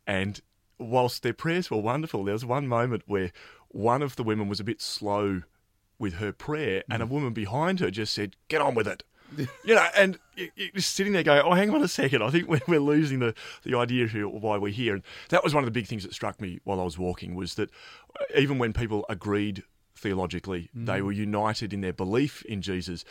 and 0.08 0.40
whilst 0.80 1.24
their 1.24 1.34
prayers 1.34 1.70
were 1.70 1.78
wonderful, 1.78 2.24
there 2.24 2.34
was 2.34 2.46
one 2.46 2.68
moment 2.68 3.04
where 3.06 3.32
one 3.68 4.02
of 4.02 4.16
the 4.16 4.24
women 4.24 4.48
was 4.48 4.60
a 4.60 4.64
bit 4.64 4.82
slow 4.82 5.42
with 6.00 6.16
her 6.16 6.32
prayer, 6.32 6.84
and 6.90 7.04
a 7.04 7.06
hmm. 7.06 7.14
woman 7.14 7.34
behind 7.34 7.82
her 7.82 7.92
just 7.92 8.14
said, 8.14 8.38
"Get 8.48 8.62
on 8.62 8.76
with 8.76 8.88
it." 8.88 9.04
you 9.38 9.48
know, 9.76 9.88
and 9.96 10.20
you- 10.36 10.52
you're 10.56 10.72
just 10.76 10.94
sitting 10.96 11.14
there 11.14 11.24
going, 11.24 11.42
"Oh, 11.46 11.54
hang 11.54 11.70
on 11.72 11.82
a 11.82 11.88
second. 11.88 12.22
I 12.24 12.30
think 12.30 12.48
we're, 12.48 12.62
we're 12.68 12.80
losing 12.80 13.20
the 13.20 13.34
the 13.64 13.76
idea 13.78 14.08
here 14.08 14.28
of 14.28 14.42
why 14.44 14.58
we're 14.58 14.72
here." 14.72 14.94
And 14.96 15.04
that 15.30 15.44
was 15.44 15.54
one 15.54 15.64
of 15.64 15.68
the 15.68 15.72
big 15.72 15.88
things 15.88 16.04
that 16.04 16.14
struck 16.14 16.40
me 16.42 16.60
while 16.64 16.80
I 16.80 16.84
was 16.84 16.98
walking 16.98 17.36
was 17.36 17.56
that 17.56 17.70
uh, 18.20 18.40
even 18.40 18.58
when 18.60 18.74
people 18.74 19.06
agreed 19.10 19.64
theologically, 19.96 20.70
they 20.74 21.02
were 21.02 21.12
united 21.14 21.72
in 21.72 21.82
their 21.82 21.94
belief 21.94 22.44
in 22.46 22.62
Jesus. 22.62 23.06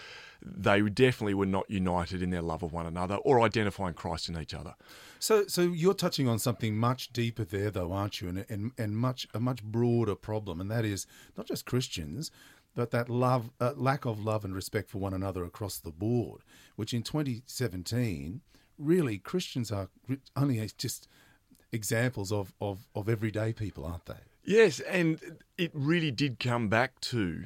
They 0.45 0.83
definitely 0.83 1.35
were 1.35 1.47
not 1.47 1.71
united 1.71 2.21
in 2.21 2.31
their 2.31 2.43
love 2.43 2.63
of 2.65 2.73
one 2.73 2.85
another 2.85 3.15
or 3.17 3.41
identifying 3.41 3.95
Christ 3.95 4.29
in 4.29 4.37
each 4.37 4.53
other. 4.53 4.75
So, 5.21 5.47
so 5.47 5.63
you're 5.63 5.95
touching 5.95 6.27
on 6.29 6.41
something 6.41 6.77
much 6.77 7.13
deeper 7.13 7.45
there, 7.45 7.71
though, 7.71 7.93
aren't 7.93 8.21
you? 8.21 8.29
And 8.29 8.45
and, 8.49 8.73
and 8.77 8.97
much 8.97 9.27
a 9.33 9.41
much 9.41 9.63
broader 9.63 10.15
problem, 10.17 10.61
and 10.61 10.71
that 10.71 10.85
is 10.85 11.07
not 11.37 11.47
just 11.47 11.65
Christians, 11.65 12.31
but 12.75 12.91
that 12.91 13.09
love, 13.09 13.51
uh, 13.61 13.73
lack 13.77 14.05
of 14.05 14.19
love 14.25 14.45
and 14.45 14.55
respect 14.55 14.91
for 14.91 14.99
one 14.99 15.15
another 15.15 15.45
across 15.45 15.79
the 15.79 15.91
board. 15.91 16.43
Which 16.77 16.95
in 16.95 17.03
2017, 17.03 18.41
really 18.79 19.19
Christians 19.19 19.71
are 19.71 19.89
only 20.37 20.69
just 20.79 21.09
examples 21.73 22.33
of 22.33 22.53
of 22.61 22.87
of 22.95 23.09
everyday 23.09 23.53
people, 23.53 23.85
aren't 23.85 24.07
they? 24.07 24.21
Yes, 24.45 24.81
and 24.81 25.21
it 25.57 25.71
really 25.75 26.11
did 26.11 26.39
come 26.41 26.69
back 26.69 27.01
to 27.03 27.45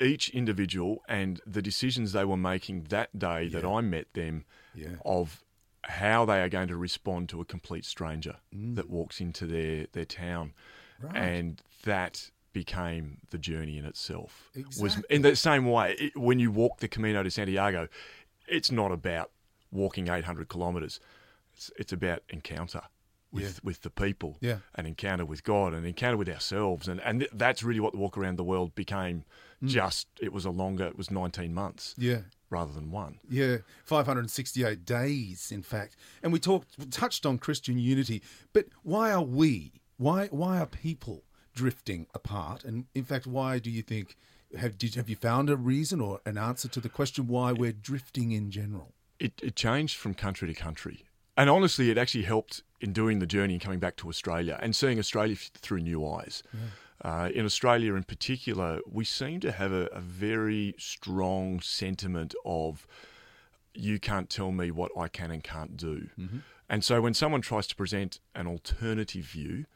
each 0.00 0.30
individual 0.30 1.02
and 1.08 1.40
the 1.46 1.60
decisions 1.62 2.12
they 2.12 2.24
were 2.24 2.36
making 2.36 2.84
that 2.84 3.16
day 3.18 3.46
that 3.48 3.64
I 3.64 3.80
met 3.82 4.12
them 4.14 4.44
Yeah. 4.74 4.96
of 5.04 5.44
how 5.84 6.24
they 6.24 6.40
are 6.40 6.48
going 6.48 6.68
to 6.68 6.76
respond 6.76 7.28
to 7.28 7.40
a 7.42 7.44
complete 7.44 7.84
stranger 7.84 8.36
Mm. 8.54 8.74
that 8.76 8.88
walks 8.88 9.20
into 9.20 9.46
their, 9.46 9.86
their 9.92 10.06
town. 10.06 10.54
Right. 11.00 11.14
And 11.14 11.62
that 11.84 12.30
became 12.60 13.18
the 13.30 13.36
journey 13.36 13.76
in 13.76 13.84
itself. 13.84 14.50
Was 14.80 14.96
in 15.10 15.20
the 15.20 15.36
same 15.36 15.66
way, 15.66 15.94
it, 15.98 16.16
when 16.16 16.38
you 16.38 16.50
walk 16.50 16.78
the 16.80 16.88
Camino 16.88 17.22
de 17.22 17.30
Santiago, 17.30 17.86
it's 18.48 18.70
not 18.72 18.92
about 18.92 19.30
walking 19.70 20.08
800 20.08 20.48
kilometres. 20.48 20.98
It's, 21.52 21.70
it's 21.78 21.92
about 21.92 22.22
encounter 22.30 22.80
with 23.30 23.42
Yeah. 23.44 23.50
with 23.62 23.82
the 23.82 23.90
people, 23.90 24.38
Yeah. 24.40 24.60
an 24.74 24.86
encounter 24.86 25.26
with 25.26 25.44
God, 25.44 25.74
an 25.74 25.84
encounter 25.84 26.16
with 26.16 26.30
ourselves, 26.30 26.88
and 26.88 26.98
and 27.02 27.20
th- 27.20 27.30
that's 27.34 27.62
really 27.62 27.80
what 27.80 27.92
the 27.92 27.98
walk 27.98 28.16
around 28.16 28.36
the 28.38 28.44
world 28.44 28.74
became. 28.74 29.24
Mm. 29.62 29.68
Just 29.68 30.06
it 30.18 30.32
was 30.32 30.46
a 30.46 30.50
longer, 30.50 30.86
it 30.86 30.96
was 30.96 31.10
19 31.10 31.52
months 31.52 31.94
Yeah. 31.98 32.22
rather 32.48 32.72
than 32.72 32.90
one. 32.90 33.18
Yeah, 33.28 33.58
568 33.84 34.86
days, 34.86 35.52
in 35.52 35.62
fact. 35.62 35.94
And 36.22 36.32
we 36.32 36.38
talked, 36.38 36.90
touched 36.90 37.26
on 37.26 37.36
Christian 37.38 37.78
unity, 37.78 38.22
but 38.54 38.64
why 38.82 39.12
are 39.12 39.22
we, 39.22 39.72
why, 39.98 40.28
why 40.28 40.58
are 40.58 40.66
people 40.66 41.24
drifting 41.56 42.06
apart? 42.14 42.62
And 42.62 42.84
in 42.94 43.02
fact, 43.02 43.26
why 43.26 43.58
do 43.58 43.70
you 43.70 43.82
think, 43.82 44.16
have, 44.56 44.78
did, 44.78 44.94
have 44.94 45.08
you 45.10 45.16
found 45.16 45.50
a 45.50 45.56
reason 45.56 46.00
or 46.00 46.20
an 46.24 46.38
answer 46.38 46.68
to 46.68 46.80
the 46.80 46.88
question 46.88 47.26
why 47.26 47.50
we're 47.50 47.72
drifting 47.72 48.30
in 48.30 48.52
general? 48.52 48.92
it, 49.18 49.32
it 49.42 49.56
changed 49.56 49.96
from 49.96 50.14
country 50.14 50.48
to 50.48 50.54
country. 50.54 51.04
And 51.36 51.50
honestly, 51.50 51.90
it 51.90 51.98
actually 51.98 52.24
helped 52.24 52.62
in 52.80 52.92
doing 52.92 53.18
the 53.18 53.26
journey 53.26 53.54
and 53.54 53.62
coming 53.62 53.78
back 53.78 53.96
to 53.96 54.08
Australia 54.08 54.58
and 54.62 54.74
seeing 54.74 54.98
Australia 54.98 55.36
through 55.36 55.80
new 55.80 56.06
eyes. 56.06 56.42
Uh, 57.02 57.28
in 57.34 57.44
Australia, 57.44 57.94
in 57.94 58.04
particular, 58.04 58.80
we 58.90 59.04
seem 59.04 59.40
to 59.40 59.52
have 59.52 59.70
a, 59.70 59.86
a 59.92 60.00
very 60.00 60.74
strong 60.78 61.60
sentiment 61.60 62.34
of 62.44 62.86
you 63.74 63.98
can't 63.98 64.30
tell 64.30 64.50
me 64.50 64.70
what 64.70 64.90
I 64.96 65.08
can 65.08 65.30
and 65.30 65.44
can't 65.44 65.76
do. 65.76 66.08
And 66.70 66.82
so 66.82 67.02
when 67.02 67.12
someone 67.12 67.42
tries 67.42 67.66
to 67.68 67.76
present 67.76 68.18
an 68.34 68.46
alternative 68.46 69.24
view, 69.24 69.66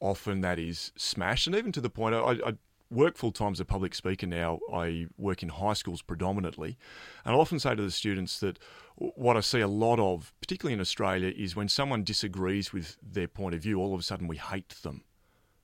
often 0.00 0.40
that 0.42 0.58
is 0.58 0.92
smashed. 0.96 1.46
And 1.46 1.56
even 1.56 1.72
to 1.72 1.80
the 1.80 1.90
point, 1.90 2.14
I, 2.14 2.38
I 2.44 2.54
work 2.90 3.16
full 3.16 3.32
time 3.32 3.52
as 3.52 3.60
a 3.60 3.64
public 3.64 3.94
speaker 3.94 4.26
now. 4.26 4.60
I 4.72 5.06
work 5.16 5.42
in 5.42 5.50
high 5.50 5.74
schools 5.74 6.02
predominantly. 6.02 6.78
And 7.24 7.34
I 7.34 7.38
often 7.38 7.58
say 7.58 7.74
to 7.74 7.82
the 7.82 7.90
students 7.90 8.40
that 8.40 8.58
what 8.96 9.36
I 9.36 9.40
see 9.40 9.60
a 9.60 9.68
lot 9.68 9.98
of, 9.98 10.32
particularly 10.40 10.74
in 10.74 10.80
Australia, 10.80 11.32
is 11.36 11.54
when 11.54 11.68
someone 11.68 12.02
disagrees 12.04 12.72
with 12.72 12.96
their 13.02 13.28
point 13.28 13.54
of 13.54 13.62
view, 13.62 13.78
all 13.78 13.94
of 13.94 14.00
a 14.00 14.02
sudden 14.02 14.26
we 14.26 14.36
hate 14.36 14.74
them. 14.82 15.02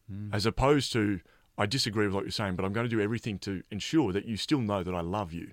Hmm. 0.09 0.29
As 0.33 0.47
opposed 0.47 0.93
to, 0.93 1.21
I 1.57 1.67
disagree 1.67 2.07
with 2.07 2.15
what 2.15 2.25
you're 2.25 2.31
saying, 2.31 2.57
but 2.57 2.65
I'm 2.65 2.73
going 2.73 2.89
to 2.89 2.95
do 2.95 3.01
everything 3.01 3.39
to 3.41 3.63
ensure 3.71 4.13
that 4.13 4.27
you 4.27 4.37
still 4.37 4.61
know 4.61 4.83
that 4.83 4.95
I 4.95 5.01
love 5.01 5.33
you. 5.33 5.53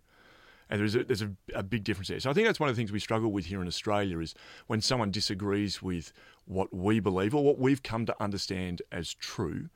And 0.70 0.80
there's 0.80 0.96
a, 0.96 1.04
there's 1.04 1.22
a, 1.22 1.32
a 1.54 1.64
big 1.64 1.84
difference 1.84 2.08
there. 2.08 2.20
So 2.22 2.30
I 2.30 2.34
think 2.34 2.48
that's 2.48 2.60
one 2.60 2.70
of 2.70 2.76
the 2.76 2.80
things 2.80 2.94
we 2.94 3.00
struggle 3.00 3.32
with 3.32 3.46
here 3.46 3.62
in 3.62 3.68
Australia 3.68 4.20
is 4.20 4.34
when 4.68 4.80
someone 4.80 5.12
disagrees 5.12 5.82
with 5.82 6.14
what 6.52 6.74
we 6.74 7.00
believe 7.00 7.34
or 7.34 7.44
what 7.44 7.58
we've 7.58 7.82
come 7.82 8.06
to 8.06 8.16
understand 8.22 8.82
as 8.92 9.14
true. 9.14 9.70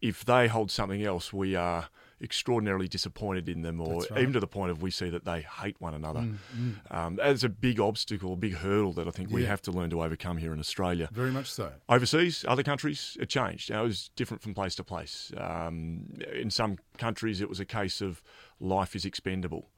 If 0.00 0.24
they 0.24 0.46
hold 0.46 0.70
something 0.70 1.02
else, 1.02 1.32
we 1.32 1.56
are 1.56 1.88
extraordinarily 2.20 2.88
disappointed 2.88 3.48
in 3.48 3.62
them, 3.62 3.80
or 3.80 4.00
right. 4.10 4.20
even 4.22 4.32
to 4.32 4.40
the 4.40 4.46
point 4.46 4.70
of 4.70 4.80
we 4.80 4.90
see 4.90 5.10
that 5.10 5.24
they 5.24 5.42
hate 5.42 5.76
one 5.80 5.94
another. 5.94 6.28
Um, 6.90 7.16
that's 7.16 7.42
a 7.42 7.48
big 7.48 7.80
obstacle, 7.80 8.32
a 8.32 8.36
big 8.36 8.54
hurdle 8.54 8.92
that 8.94 9.06
I 9.06 9.10
think 9.10 9.30
we 9.30 9.44
have 9.44 9.60
to 9.62 9.72
learn 9.72 9.90
to 9.90 10.02
overcome 10.02 10.36
here 10.38 10.52
in 10.52 10.60
Australia. 10.60 11.08
Very 11.12 11.30
much 11.30 11.50
so. 11.50 11.72
Overseas, 11.88 12.44
other 12.48 12.62
countries, 12.62 13.16
it 13.20 13.28
changed. 13.28 13.70
Now, 13.70 13.82
it 13.82 13.86
was 13.88 14.10
different 14.16 14.42
from 14.42 14.54
place 14.54 14.74
to 14.76 14.84
place. 14.84 15.32
Um, 15.36 16.14
in 16.32 16.50
some 16.50 16.78
countries, 16.96 17.40
it 17.40 17.48
was 17.48 17.60
a 17.60 17.64
case 17.64 18.00
of 18.00 18.22
life 18.60 18.94
is 18.96 19.04
expendable. 19.04 19.68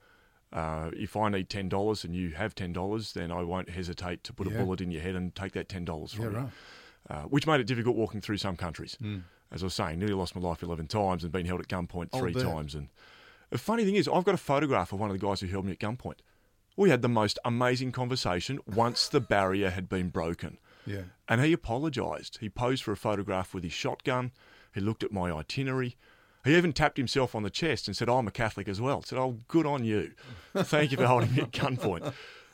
Uh, 0.52 0.90
if 0.94 1.16
I 1.16 1.28
need 1.28 1.48
ten 1.48 1.68
dollars 1.68 2.04
and 2.04 2.14
you 2.14 2.30
have 2.30 2.54
ten 2.54 2.72
dollars, 2.72 3.12
then 3.12 3.30
I 3.30 3.42
won't 3.42 3.70
hesitate 3.70 4.24
to 4.24 4.32
put 4.32 4.50
Yeah. 4.50 4.54
a 4.58 4.64
bullet 4.64 4.80
in 4.80 4.90
your 4.90 5.02
head 5.02 5.14
and 5.14 5.34
take 5.34 5.52
that 5.52 5.68
ten 5.68 5.84
dollars 5.84 6.12
from 6.12 6.24
Yeah, 6.24 6.30
you. 6.30 6.36
right. 6.38 6.50
Uh, 7.08 7.22
which 7.24 7.46
made 7.46 7.60
it 7.60 7.66
difficult 7.66 7.96
walking 7.96 8.20
through 8.20 8.36
some 8.38 8.56
countries. 8.56 8.96
Mm. 9.00 9.22
As 9.52 9.62
I 9.62 9.66
was 9.66 9.74
saying, 9.74 9.98
nearly 9.98 10.14
lost 10.14 10.34
my 10.36 10.40
life 10.42 10.62
eleven 10.62 10.86
times 10.86 11.22
and 11.24 11.32
been 11.32 11.46
held 11.46 11.60
at 11.60 11.68
gunpoint 11.68 12.08
I'll 12.12 12.20
three 12.20 12.34
times. 12.34 12.74
And 12.74 12.88
the 13.50 13.58
funny 13.58 13.84
thing 13.84 13.94
is, 13.96 14.08
I've 14.08 14.24
got 14.24 14.34
a 14.34 14.38
photograph 14.38 14.92
of 14.92 15.00
one 15.00 15.10
of 15.10 15.18
the 15.18 15.24
guys 15.24 15.40
who 15.40 15.46
held 15.46 15.64
me 15.66 15.72
at 15.72 15.78
gunpoint. 15.78 16.18
We 16.76 16.90
had 16.90 17.02
the 17.02 17.08
most 17.08 17.38
amazing 17.44 17.92
conversation 17.92 18.60
once 18.66 19.08
the 19.08 19.20
barrier 19.20 19.70
had 19.70 19.88
been 19.88 20.08
broken. 20.08 20.58
Yeah. 20.86 21.02
And 21.28 21.40
he 21.44 21.52
apologised. 21.52 22.38
He 22.40 22.48
posed 22.48 22.82
for 22.82 22.92
a 22.92 22.96
photograph 22.96 23.52
with 23.54 23.64
his 23.64 23.72
shotgun. 23.72 24.32
He 24.72 24.80
looked 24.80 25.02
at 25.02 25.12
my 25.12 25.30
itinerary. 25.32 25.96
He 26.44 26.56
even 26.56 26.72
tapped 26.72 26.96
himself 26.96 27.34
on 27.34 27.42
the 27.42 27.50
chest 27.50 27.86
and 27.86 27.96
said, 27.96 28.08
I'm 28.08 28.26
a 28.26 28.30
Catholic 28.30 28.66
as 28.68 28.80
well. 28.80 28.98
I 28.98 29.06
said, 29.06 29.18
Oh, 29.18 29.38
good 29.48 29.66
on 29.66 29.84
you. 29.84 30.12
Thank 30.56 30.90
you 30.90 30.96
for 30.96 31.06
holding 31.06 31.34
me 31.34 31.42
at 31.42 31.50
gunpoint. 31.52 32.12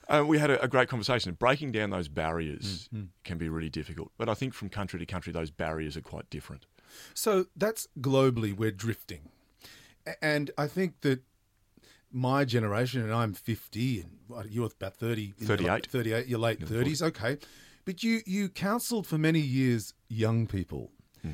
Uh, 0.08 0.24
we 0.26 0.38
had 0.38 0.50
a, 0.50 0.62
a 0.62 0.68
great 0.68 0.88
conversation. 0.88 1.32
Breaking 1.34 1.72
down 1.72 1.90
those 1.90 2.08
barriers 2.08 2.88
can 3.24 3.38
be 3.38 3.48
really 3.48 3.68
difficult. 3.68 4.10
But 4.18 4.28
I 4.28 4.34
think 4.34 4.54
from 4.54 4.68
country 4.68 4.98
to 5.00 5.06
country, 5.06 5.32
those 5.32 5.50
barriers 5.50 5.96
are 5.96 6.00
quite 6.00 6.28
different. 6.30 6.66
So 7.14 7.46
that's 7.56 7.88
globally 8.00 8.56
we're 8.56 8.70
drifting. 8.70 9.30
And 10.22 10.50
I 10.56 10.68
think 10.68 11.00
that 11.00 11.22
my 12.12 12.44
generation, 12.44 13.02
and 13.02 13.12
I'm 13.12 13.34
50, 13.34 14.04
and 14.36 14.50
you're 14.50 14.66
about 14.66 14.94
30. 14.94 15.34
in 15.38 15.46
your 15.46 15.48
38. 15.56 15.70
late- 15.72 15.86
38, 15.86 16.26
your 16.28 16.38
late 16.38 16.60
30s, 16.60 17.02
okay. 17.02 17.38
But 17.84 18.02
you, 18.02 18.20
you 18.26 18.48
counselled 18.48 19.06
for 19.06 19.18
many 19.18 19.40
years 19.40 19.92
young 20.08 20.46
people. 20.46 20.90
Uh, 21.24 21.30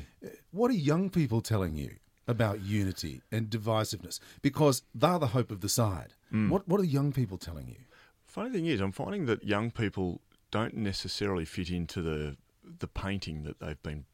What 0.51 0.71
are 0.71 0.75
young 0.75 1.09
people 1.11 1.41
telling 1.41 1.75
you 1.75 1.97
about 2.27 2.61
unity 2.61 3.21
and 3.31 3.49
divisiveness? 3.49 4.19
Because 4.41 4.83
they're 4.93 5.19
the 5.19 5.27
hope 5.27 5.51
of 5.51 5.61
the 5.61 5.69
side. 5.69 6.13
Hmm. 6.29 6.49
What, 6.49 6.67
what 6.67 6.79
are 6.79 6.85
young 6.85 7.11
people 7.11 7.37
telling 7.37 7.67
you? 7.67 7.77
Funny 8.25 8.49
thing 8.49 8.65
is, 8.65 8.81
I'm 8.81 8.91
finding 8.91 9.25
that 9.27 9.43
young 9.43 9.71
people 9.71 10.21
don't 10.51 10.75
necessarily 10.75 11.45
fit 11.45 11.69
into 11.69 12.01
the 12.01 12.37
the 12.79 12.87
painting 12.87 13.43
that 13.43 13.59
they've 13.59 13.81
been 13.83 14.05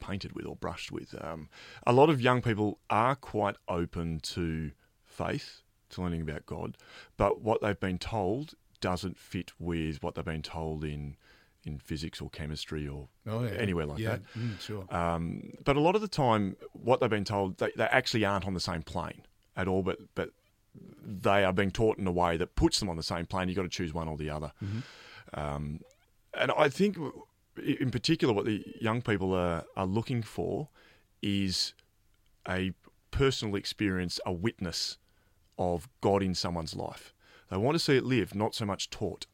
painted 0.00 0.32
with 0.32 0.46
or 0.46 0.56
brushed 0.56 0.92
with. 0.92 1.14
Um, 1.22 1.48
a 1.86 1.92
lot 1.92 2.10
of 2.10 2.20
young 2.20 2.42
people 2.42 2.78
are 2.90 3.16
quite 3.16 3.56
open 3.68 4.20
to 4.20 4.72
faith, 5.02 5.62
to 5.90 6.02
learning 6.02 6.20
about 6.20 6.44
God, 6.44 6.76
but 7.16 7.40
what 7.40 7.62
they've 7.62 7.80
been 7.80 7.98
told 7.98 8.54
doesn't 8.80 9.18
fit 9.18 9.52
with 9.58 10.02
what 10.02 10.14
they've 10.14 10.24
been 10.24 10.42
told 10.42 10.84
in 10.84 11.16
in 11.66 11.78
physics 11.78 12.20
or 12.20 12.30
chemistry 12.30 12.86
or 12.88 13.08
Oh, 13.26 13.42
yeah. 13.44 13.50
anywhere 13.50 13.86
like 13.86 13.98
yeah. 13.98 14.10
that. 14.10 14.22
Mm, 14.38 14.60
sure. 14.60 14.86
Um, 14.94 15.52
but 15.64 15.76
a 15.76 15.80
lot 15.80 15.94
of 15.94 16.00
the 16.00 16.08
time, 16.08 16.56
what 16.72 17.00
they've 17.00 17.10
been 17.10 17.24
told, 17.24 17.58
they, 17.58 17.70
they 17.76 17.84
actually 17.84 18.24
aren't 18.24 18.46
on 18.46 18.54
the 18.54 18.60
same 18.60 18.82
plane 18.82 19.22
at 19.56 19.66
all. 19.68 19.82
But 19.82 19.98
but 20.14 20.30
they 21.02 21.42
are 21.44 21.52
being 21.52 21.70
taught 21.70 21.98
in 21.98 22.06
a 22.06 22.12
way 22.12 22.36
that 22.36 22.54
puts 22.54 22.78
them 22.80 22.88
on 22.88 22.96
the 22.96 23.02
same 23.02 23.26
plane. 23.26 23.48
You've 23.48 23.56
got 23.56 23.62
to 23.62 23.68
choose 23.68 23.92
one 23.94 24.08
or 24.08 24.16
the 24.16 24.30
other. 24.30 24.52
Um, 25.34 25.80
and 26.34 26.52
I 26.56 26.68
think, 26.68 26.96
in 27.80 27.90
particular, 27.90 28.32
what 28.34 28.44
the 28.44 28.62
young 28.80 29.02
people 29.02 29.34
are, 29.34 29.64
are 29.76 29.86
looking 29.86 30.22
for 30.22 30.68
is 31.22 31.72
a 32.48 32.72
personal 33.10 33.54
experience, 33.56 34.20
a 34.26 34.32
witness 34.32 34.98
of 35.58 35.88
God 36.02 36.22
in 36.22 36.34
someone's 36.34 36.76
life. 36.76 37.14
They 37.50 37.56
want 37.56 37.74
to 37.76 37.78
see 37.78 37.96
it 37.96 38.04
lived, 38.04 38.34
not 38.34 38.54
so 38.54 38.66
much 38.66 38.90
taught. 38.90 39.26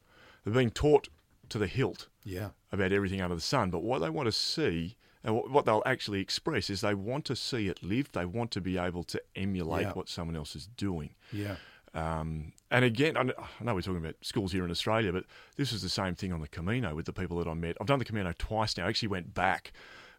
They're 0.45 0.53
being 0.53 0.69
taught 0.71 1.09
to 1.49 1.57
the 1.57 1.67
hilt 1.67 2.07
yeah. 2.23 2.49
about 2.71 2.91
everything 2.91 3.21
under 3.21 3.35
the 3.35 3.41
sun. 3.41 3.69
But 3.69 3.83
what 3.83 3.99
they 3.99 4.09
want 4.09 4.27
to 4.27 4.31
see 4.31 4.95
and 5.23 5.35
what- 5.35 5.49
what 5.49 5.65
they'll 5.65 5.83
actually 5.85 6.19
express 6.19 6.69
is 6.69 6.81
they 6.81 6.93
want 6.95 7.23
to 7.25 7.35
see 7.35 7.67
it 7.69 7.81
lived. 7.81 8.13
They 8.13 8.25
want 8.25 8.51
to 8.51 8.61
be 8.61 8.77
able 8.77 9.03
to 9.05 9.21
emulate 9.35 9.83
Yeah. 9.87 9.93
what 9.93 10.09
someone 10.09 10.35
else 10.35 10.55
is 10.55 10.67
doing. 10.67 11.15
Yeah. 11.31 11.55
Um, 11.93 12.53
and 12.71 12.83
again, 12.83 13.15
I 13.15 13.21
I 13.21 13.63
know 13.63 13.75
we're 13.75 13.81
talking 13.81 14.03
about 14.03 14.15
schools 14.21 14.51
here 14.51 14.65
in 14.65 14.71
Australia, 14.71 15.11
but 15.13 15.25
this 15.57 15.71
was 15.71 15.81
the 15.83 15.89
same 15.89 16.15
thing 16.15 16.33
on 16.33 16.41
the 16.41 16.47
Camino 16.47 16.95
with 16.95 17.05
the 17.05 17.13
people 17.13 17.37
that 17.37 17.47
I 17.47 17.53
met. 17.53 17.77
I've 17.79 17.87
done 17.87 17.99
the 17.99 18.05
Camino 18.05 18.33
twice 18.37 18.75
now. 18.75 18.85
I 18.85 18.89
actually 18.89 19.09
went 19.09 19.33
back, 19.35 19.71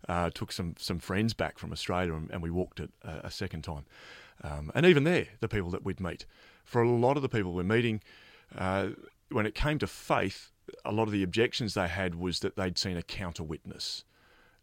uh, 0.09 0.31
took 0.31 0.53
some, 0.53 0.75
some 0.79 1.01
friends 1.01 1.35
back 1.35 1.59
from 1.59 1.73
Australia, 1.73 2.15
and, 2.15 2.31
and 2.31 2.43
we 2.43 2.51
walked 2.51 2.79
it 2.81 2.91
a, 3.03 3.27
a 3.27 3.31
second 3.31 3.63
time. 3.63 3.85
Um, 4.43 4.71
and 4.75 4.87
even 4.87 5.03
there, 5.05 5.27
the 5.41 5.49
people 5.49 5.71
that 5.71 5.85
we'd 5.85 6.01
meet, 6.01 6.27
for 6.65 6.81
a 6.81 6.89
lot 6.89 7.17
of 7.17 7.23
the 7.23 7.29
people 7.29 7.53
we're 7.53 7.63
meeting, 7.65 8.01
uh, 8.57 8.91
when 9.31 9.45
it 9.45 9.55
came 9.57 9.79
to 9.81 9.87
faith, 9.89 10.53
a 10.85 10.93
lot 10.93 11.05
of 11.05 11.13
the 11.13 11.23
objections 11.23 11.75
they 11.75 11.89
had 11.89 12.15
was 12.15 12.41
that 12.41 12.57
they'd 12.57 12.79
seen 12.79 12.97
a 12.97 13.03
counter 13.03 13.43
witness 13.43 14.05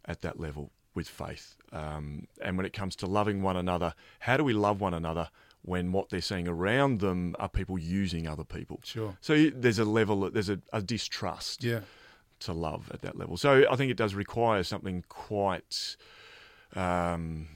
at 0.06 0.22
that 0.22 0.40
level 0.40 0.72
with 0.94 1.08
faith. 1.08 1.56
Um, 1.72 2.28
and 2.42 2.58
when 2.58 2.66
it 2.66 2.74
comes 2.74 2.96
to 2.98 3.06
loving 3.08 3.42
one 3.42 3.56
another, 3.58 3.94
how 4.20 4.38
do 4.38 4.44
we 4.44 4.54
love 4.54 4.82
one 4.82 4.94
another 4.94 5.30
when 5.64 5.92
what 5.92 6.10
they're 6.10 6.22
seeing 6.22 6.48
around 6.48 7.00
them 7.00 7.36
are 7.40 7.48
people 7.48 7.78
using 7.78 8.28
other 8.28 8.44
people? 8.44 8.80
Sure. 8.84 9.16
So 9.22 9.50
there's 9.56 9.80
a 9.80 9.86
level, 9.86 10.30
there's 10.32 10.50
a, 10.50 10.60
a 10.74 10.82
distrust 10.82 11.64
Yeah. 11.64 11.82
to 12.42 12.52
love 12.54 12.90
at 12.94 13.02
that 13.04 13.16
level. 13.18 13.38
So 13.38 13.66
I 13.72 13.76
think 13.76 13.92
it 13.92 13.98
does 13.98 14.16
require 14.16 14.64
something 14.64 15.06
quite 15.08 15.96
um, 16.76 17.48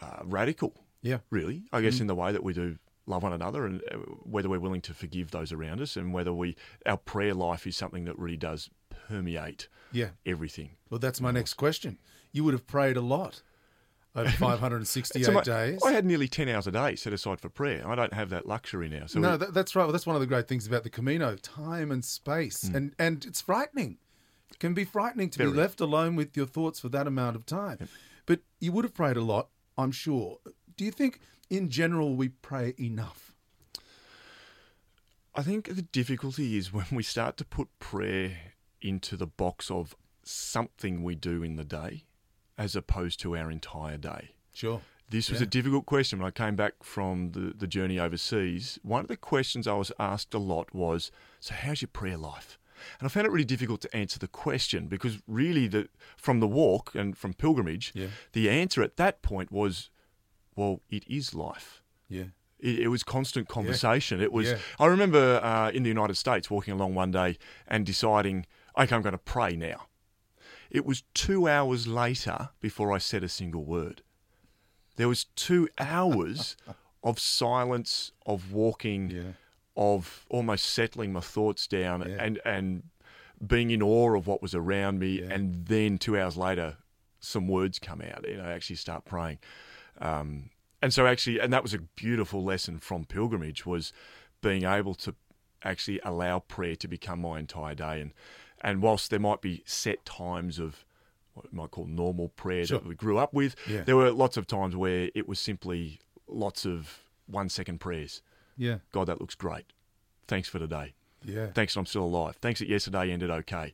uh, 0.00 0.20
radical, 0.24 0.72
Yeah. 1.02 1.18
really, 1.30 1.64
I 1.72 1.80
guess, 1.82 2.00
in 2.00 2.06
the 2.06 2.14
way 2.14 2.32
that 2.32 2.42
we 2.42 2.52
do 2.52 2.78
love 3.06 3.22
one 3.22 3.32
another 3.32 3.66
and 3.66 3.82
uh, 3.90 3.96
whether 4.24 4.48
we're 4.48 4.60
willing 4.60 4.80
to 4.82 4.94
forgive 4.94 5.30
those 5.32 5.52
around 5.52 5.80
us 5.80 5.96
and 5.96 6.12
whether 6.14 6.32
we 6.32 6.56
our 6.86 6.96
prayer 6.96 7.34
life 7.34 7.66
is 7.66 7.76
something 7.76 8.04
that 8.04 8.18
really 8.18 8.36
does 8.36 8.70
permeate 9.08 9.68
Yeah. 9.92 10.10
everything. 10.24 10.70
Well, 10.90 10.98
that's 11.00 11.20
my 11.20 11.30
next 11.32 11.54
question. 11.54 11.98
You 12.32 12.44
would 12.44 12.54
have 12.54 12.66
prayed 12.66 12.96
a 12.96 13.00
lot 13.00 13.42
over 14.14 14.30
568 14.38 15.24
So 15.24 15.32
my- 15.32 15.42
days. 15.42 15.80
I 15.84 15.92
had 15.92 16.04
nearly 16.04 16.28
10 16.28 16.48
hours 16.48 16.66
a 16.66 16.72
day 16.72 16.94
set 16.96 17.12
aside 17.12 17.40
for 17.40 17.48
prayer. 17.48 17.86
I 17.88 17.94
don't 17.94 18.12
have 18.12 18.30
that 18.30 18.46
luxury 18.46 18.88
now. 18.88 19.06
So 19.06 19.18
no, 19.20 19.32
we- 19.32 19.36
that, 19.38 19.54
that's 19.54 19.74
right. 19.74 19.84
Well, 19.84 19.92
that's 19.92 20.06
one 20.06 20.16
of 20.16 20.20
the 20.20 20.26
great 20.26 20.46
things 20.48 20.66
about 20.66 20.82
the 20.84 20.90
Camino: 20.90 21.36
time 21.36 21.90
and 21.90 22.04
space, 22.04 22.62
and 22.64 22.94
and 22.98 23.24
it's 23.24 23.40
frightening. 23.40 23.98
It 24.50 24.58
can 24.58 24.74
be 24.74 24.84
frightening 24.84 25.30
to 25.30 25.38
be 25.38 25.46
left 25.46 25.80
alone 25.80 26.14
with 26.14 26.36
your 26.36 26.46
thoughts 26.46 26.78
for 26.78 26.88
that 26.90 27.06
amount 27.06 27.36
of 27.36 27.46
time. 27.46 27.88
But 28.26 28.40
you 28.60 28.70
would 28.72 28.84
have 28.84 28.94
prayed 28.94 29.16
a 29.16 29.22
lot, 29.22 29.48
I'm 29.78 29.90
sure. 29.92 30.38
Do 30.76 30.84
you 30.84 30.90
think, 30.90 31.18
in 31.52 31.68
general, 31.68 32.16
we 32.16 32.30
pray 32.30 32.74
enough? 32.78 33.34
I 35.34 35.42
think 35.42 35.74
the 35.74 35.82
difficulty 35.82 36.56
is 36.56 36.72
when 36.72 36.86
we 36.90 37.02
start 37.02 37.36
to 37.38 37.44
put 37.44 37.68
prayer 37.78 38.38
into 38.80 39.16
the 39.16 39.26
box 39.26 39.70
of 39.70 39.94
something 40.22 41.02
we 41.02 41.14
do 41.14 41.42
in 41.42 41.56
the 41.56 41.64
day 41.64 42.04
as 42.58 42.74
opposed 42.74 43.20
to 43.20 43.36
our 43.36 43.50
entire 43.50 43.96
day. 43.98 44.30
Sure. 44.54 44.80
This 45.10 45.30
was 45.30 45.40
Yeah. 45.40 45.44
a 45.46 45.50
difficult 45.50 45.84
question 45.86 46.18
when 46.18 46.26
I 46.28 46.30
came 46.30 46.56
back 46.56 46.82
from 46.82 47.32
the, 47.32 47.52
the 47.56 47.66
journey 47.66 47.98
overseas. 47.98 48.78
One 48.82 49.02
of 49.02 49.08
the 49.08 49.16
questions 49.16 49.66
I 49.66 49.74
was 49.74 49.92
asked 49.98 50.32
a 50.34 50.38
lot 50.38 50.74
was, 50.74 51.10
So, 51.40 51.54
how's 51.54 51.82
your 51.82 51.88
prayer 51.92 52.16
life? 52.16 52.58
And 52.98 53.06
I 53.06 53.10
found 53.10 53.26
it 53.26 53.30
really 53.30 53.44
difficult 53.44 53.80
to 53.82 53.94
answer 53.96 54.18
the 54.18 54.28
question 54.28 54.86
because 54.88 55.18
really, 55.26 55.68
the, 55.68 55.88
from 56.16 56.40
the 56.40 56.48
walk 56.48 56.94
and 56.94 57.16
from 57.16 57.34
pilgrimage, 57.34 57.92
Yeah. 57.94 58.08
the 58.32 58.48
answer 58.48 58.82
at 58.82 58.96
that 58.96 59.20
point 59.22 59.50
was, 59.52 59.90
Well, 60.56 60.80
it 60.90 61.04
is 61.08 61.34
life. 61.34 61.82
Yeah. 62.08 62.24
It, 62.58 62.80
it 62.80 62.88
was 62.88 63.02
constant 63.02 63.48
conversation. 63.48 64.20
It 64.20 64.32
was. 64.32 64.50
Yeah. 64.50 64.58
I 64.78 64.86
remember 64.86 65.40
uh, 65.42 65.70
in 65.70 65.82
the 65.82 65.88
United 65.88 66.16
States 66.16 66.50
walking 66.50 66.74
along 66.74 66.94
one 66.94 67.10
day 67.10 67.38
and 67.66 67.84
deciding, 67.86 68.46
okay, 68.78 68.94
I'm 68.94 69.02
going 69.02 69.12
to 69.12 69.18
pray 69.18 69.56
now. 69.56 69.86
It 70.70 70.86
was 70.86 71.02
two 71.14 71.48
hours 71.48 71.86
later 71.86 72.50
before 72.60 72.92
I 72.92 72.98
said 72.98 73.22
a 73.22 73.28
single 73.28 73.64
word. 73.64 74.02
There 74.96 75.08
was 75.08 75.24
two 75.36 75.68
hours 75.78 76.56
of 77.02 77.18
silence, 77.18 78.12
of 78.26 78.52
walking, 78.52 79.10
Yeah. 79.10 79.22
of 79.76 80.24
almost 80.28 80.64
settling 80.66 81.12
my 81.12 81.20
thoughts 81.20 81.66
down, 81.66 82.04
Yeah. 82.08 82.16
and 82.22 82.40
and 82.44 82.82
being 83.44 83.70
in 83.72 83.82
awe 83.82 84.14
of 84.16 84.26
what 84.28 84.40
was 84.40 84.54
around 84.54 84.98
me. 85.00 85.20
Yeah. 85.20 85.32
And 85.32 85.66
then 85.66 85.98
two 85.98 86.16
hours 86.18 86.36
later, 86.36 86.76
some 87.20 87.48
words 87.48 87.78
come 87.78 88.00
out, 88.00 88.24
and 88.26 88.40
I 88.40 88.52
actually 88.52 88.76
start 88.76 89.04
praying. 89.04 89.38
Um, 90.00 90.50
and 90.80 90.92
so 90.92 91.06
actually, 91.06 91.38
and 91.38 91.52
that 91.52 91.62
was 91.62 91.74
a 91.74 91.78
beautiful 91.78 92.42
lesson 92.42 92.78
from 92.78 93.04
pilgrimage 93.04 93.64
was 93.66 93.92
being 94.40 94.64
able 94.64 94.94
to 94.96 95.14
actually 95.62 96.00
allow 96.02 96.40
prayer 96.40 96.74
to 96.76 96.88
become 96.88 97.20
my 97.20 97.38
entire 97.38 97.74
day. 97.74 98.00
And 98.00 98.12
and 98.64 98.80
whilst 98.82 99.10
there 99.10 99.18
might 99.20 99.40
be 99.40 99.62
set 99.66 100.04
times 100.04 100.58
of 100.58 100.84
what 101.34 101.46
you 101.50 101.56
might 101.56 101.70
call 101.70 101.86
normal 101.86 102.28
prayer 102.28 102.64
Sure. 102.64 102.78
that 102.78 102.86
we 102.86 102.94
grew 102.94 103.18
up 103.18 103.32
with, 103.34 103.56
Yeah. 103.68 103.82
there 103.82 103.96
were 103.96 104.10
lots 104.12 104.36
of 104.36 104.46
times 104.46 104.76
where 104.76 105.10
it 105.14 105.26
was 105.28 105.38
simply 105.40 105.98
lots 106.28 106.64
of 106.66 107.00
one 107.26 107.48
second 107.48 107.78
prayers. 107.78 108.22
Yeah. 108.56 108.78
God, 108.92 109.06
that 109.08 109.20
looks 109.20 109.34
great. 109.34 109.64
Thanks 110.28 110.48
for 110.48 110.58
today. 110.58 110.94
Yeah. 111.24 111.48
Thanks 111.52 111.74
that 111.74 111.80
I'm 111.80 111.86
still 111.86 112.04
alive. 112.04 112.36
Thanks 112.40 112.60
that 112.60 112.68
yesterday 112.68 113.10
ended 113.10 113.30
okay. 113.30 113.72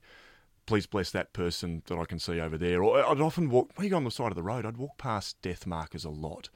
Please 0.69 0.85
bless 0.85 1.11
that 1.13 1.33
person 1.33 1.83
that 1.87 1.97
I 1.99 2.05
can 2.05 2.19
see 2.19 2.39
over 2.41 2.59
there. 2.59 2.83
Or 2.83 3.03
I'd 3.03 3.23
often 3.23 3.49
walk, 3.49 3.71
when 3.77 3.85
you 3.85 3.91
go 3.91 3.97
on 3.97 4.05
the 4.05 4.11
side 4.11 4.31
of 4.31 4.35
the 4.37 4.43
road, 4.43 4.67
I'd 4.67 4.77
walk 4.77 4.99
past 4.99 5.41
death 5.41 5.67
markers 5.67 6.05
a 6.05 6.11
lot. 6.11 6.51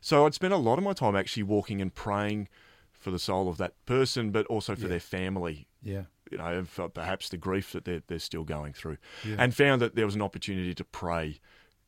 So 0.00 0.24
I'd 0.24 0.34
spend 0.34 0.52
a 0.54 0.56
lot 0.56 0.78
of 0.78 0.84
my 0.84 0.92
time 0.92 1.16
actually 1.16 1.42
walking 1.42 1.80
and 1.82 1.92
praying 1.92 2.48
for 2.92 3.10
the 3.10 3.18
soul 3.18 3.48
of 3.48 3.56
that 3.56 3.74
person, 3.86 4.30
but 4.30 4.46
also 4.46 4.76
for 4.76 4.82
Yeah. 4.82 4.88
their 4.90 5.00
family, 5.00 5.66
Yeah. 5.82 6.04
you 6.30 6.38
know, 6.38 6.44
and 6.58 6.68
for 6.68 6.88
perhaps 6.88 7.28
the 7.28 7.36
grief 7.38 7.72
that 7.72 7.84
they're, 7.84 8.04
they're 8.06 8.20
still 8.20 8.44
going 8.44 8.72
through. 8.72 8.98
Yeah. 9.24 9.34
And 9.36 9.52
found 9.52 9.82
that 9.82 9.96
there 9.96 10.06
was 10.06 10.14
an 10.14 10.22
opportunity 10.22 10.72
to 10.72 10.84
pray 10.84 11.40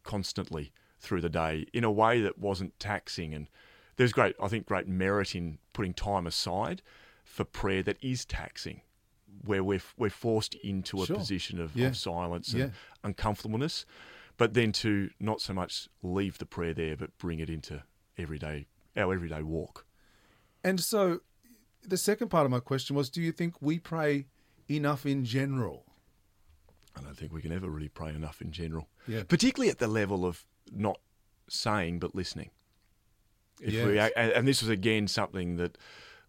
constantly 0.03 0.73
through 0.99 1.21
the 1.21 1.29
day 1.29 1.67
in 1.73 1.85
a 1.85 1.93
way 1.93 2.21
that 2.23 2.39
wasn't 2.39 2.77
taxing. 2.81 3.33
And 3.35 3.47
there's 3.99 4.13
great, 4.13 4.35
I 4.43 4.49
think, 4.49 4.67
great 4.67 4.89
merit 4.89 5.37
in 5.37 5.59
putting 5.73 5.95
time 5.95 6.27
aside 6.27 6.83
for 7.25 7.45
prayer 7.45 7.85
that 7.85 7.99
is 8.03 8.25
taxing, 8.25 8.81
where 9.45 9.65
we're, 9.65 9.81
we're 9.97 10.11
forced 10.11 10.55
into 10.57 11.03
a 11.03 11.07
Sure. 11.07 11.17
position 11.17 11.61
of, 11.61 11.75
Yeah. 11.75 11.89
of 11.89 11.97
silence 11.97 12.53
and 12.53 12.61
Yeah. 12.61 12.71
uncomfortableness, 13.03 13.85
but 14.37 14.55
then 14.55 14.73
to 14.73 15.11
not 15.19 15.41
so 15.41 15.53
much 15.53 15.89
leave 16.03 16.39
the 16.39 16.47
prayer 16.47 16.75
there, 16.75 16.97
but 16.97 17.17
bring 17.19 17.41
it 17.41 17.49
into 17.51 17.83
everyday 18.19 18.67
our 18.97 19.13
everyday 19.15 19.43
walk. 19.43 19.87
And 20.63 20.79
so 20.81 21.21
the 21.83 21.97
second 21.97 22.29
part 22.29 22.45
of 22.45 22.51
my 22.51 22.61
question 22.61 22.95
was 22.95 23.11
do 23.11 23.21
you 23.23 23.33
think 23.33 23.61
we 23.61 23.79
pray 23.79 24.27
enough 24.69 25.07
in 25.07 25.25
general? 25.25 25.87
I 26.95 27.01
don't 27.01 27.17
think 27.17 27.33
we 27.33 27.41
can 27.43 27.53
ever 27.53 27.71
really 27.71 27.89
pray 27.89 28.11
enough 28.15 28.41
in 28.43 28.53
general, 28.53 28.89
Yeah. 29.09 29.23
particularly 29.25 29.71
at 29.71 29.79
the 29.79 29.89
level 29.89 30.27
of 30.27 30.45
not 30.71 31.01
saying 31.49 31.99
but 31.99 32.15
listening. 32.15 32.51
If 33.61 33.73
Yes. 33.73 34.13
and, 34.17 34.31
and 34.33 34.47
this 34.49 34.61
was 34.63 34.69
again 34.69 35.09
something 35.09 35.57
that 35.57 35.79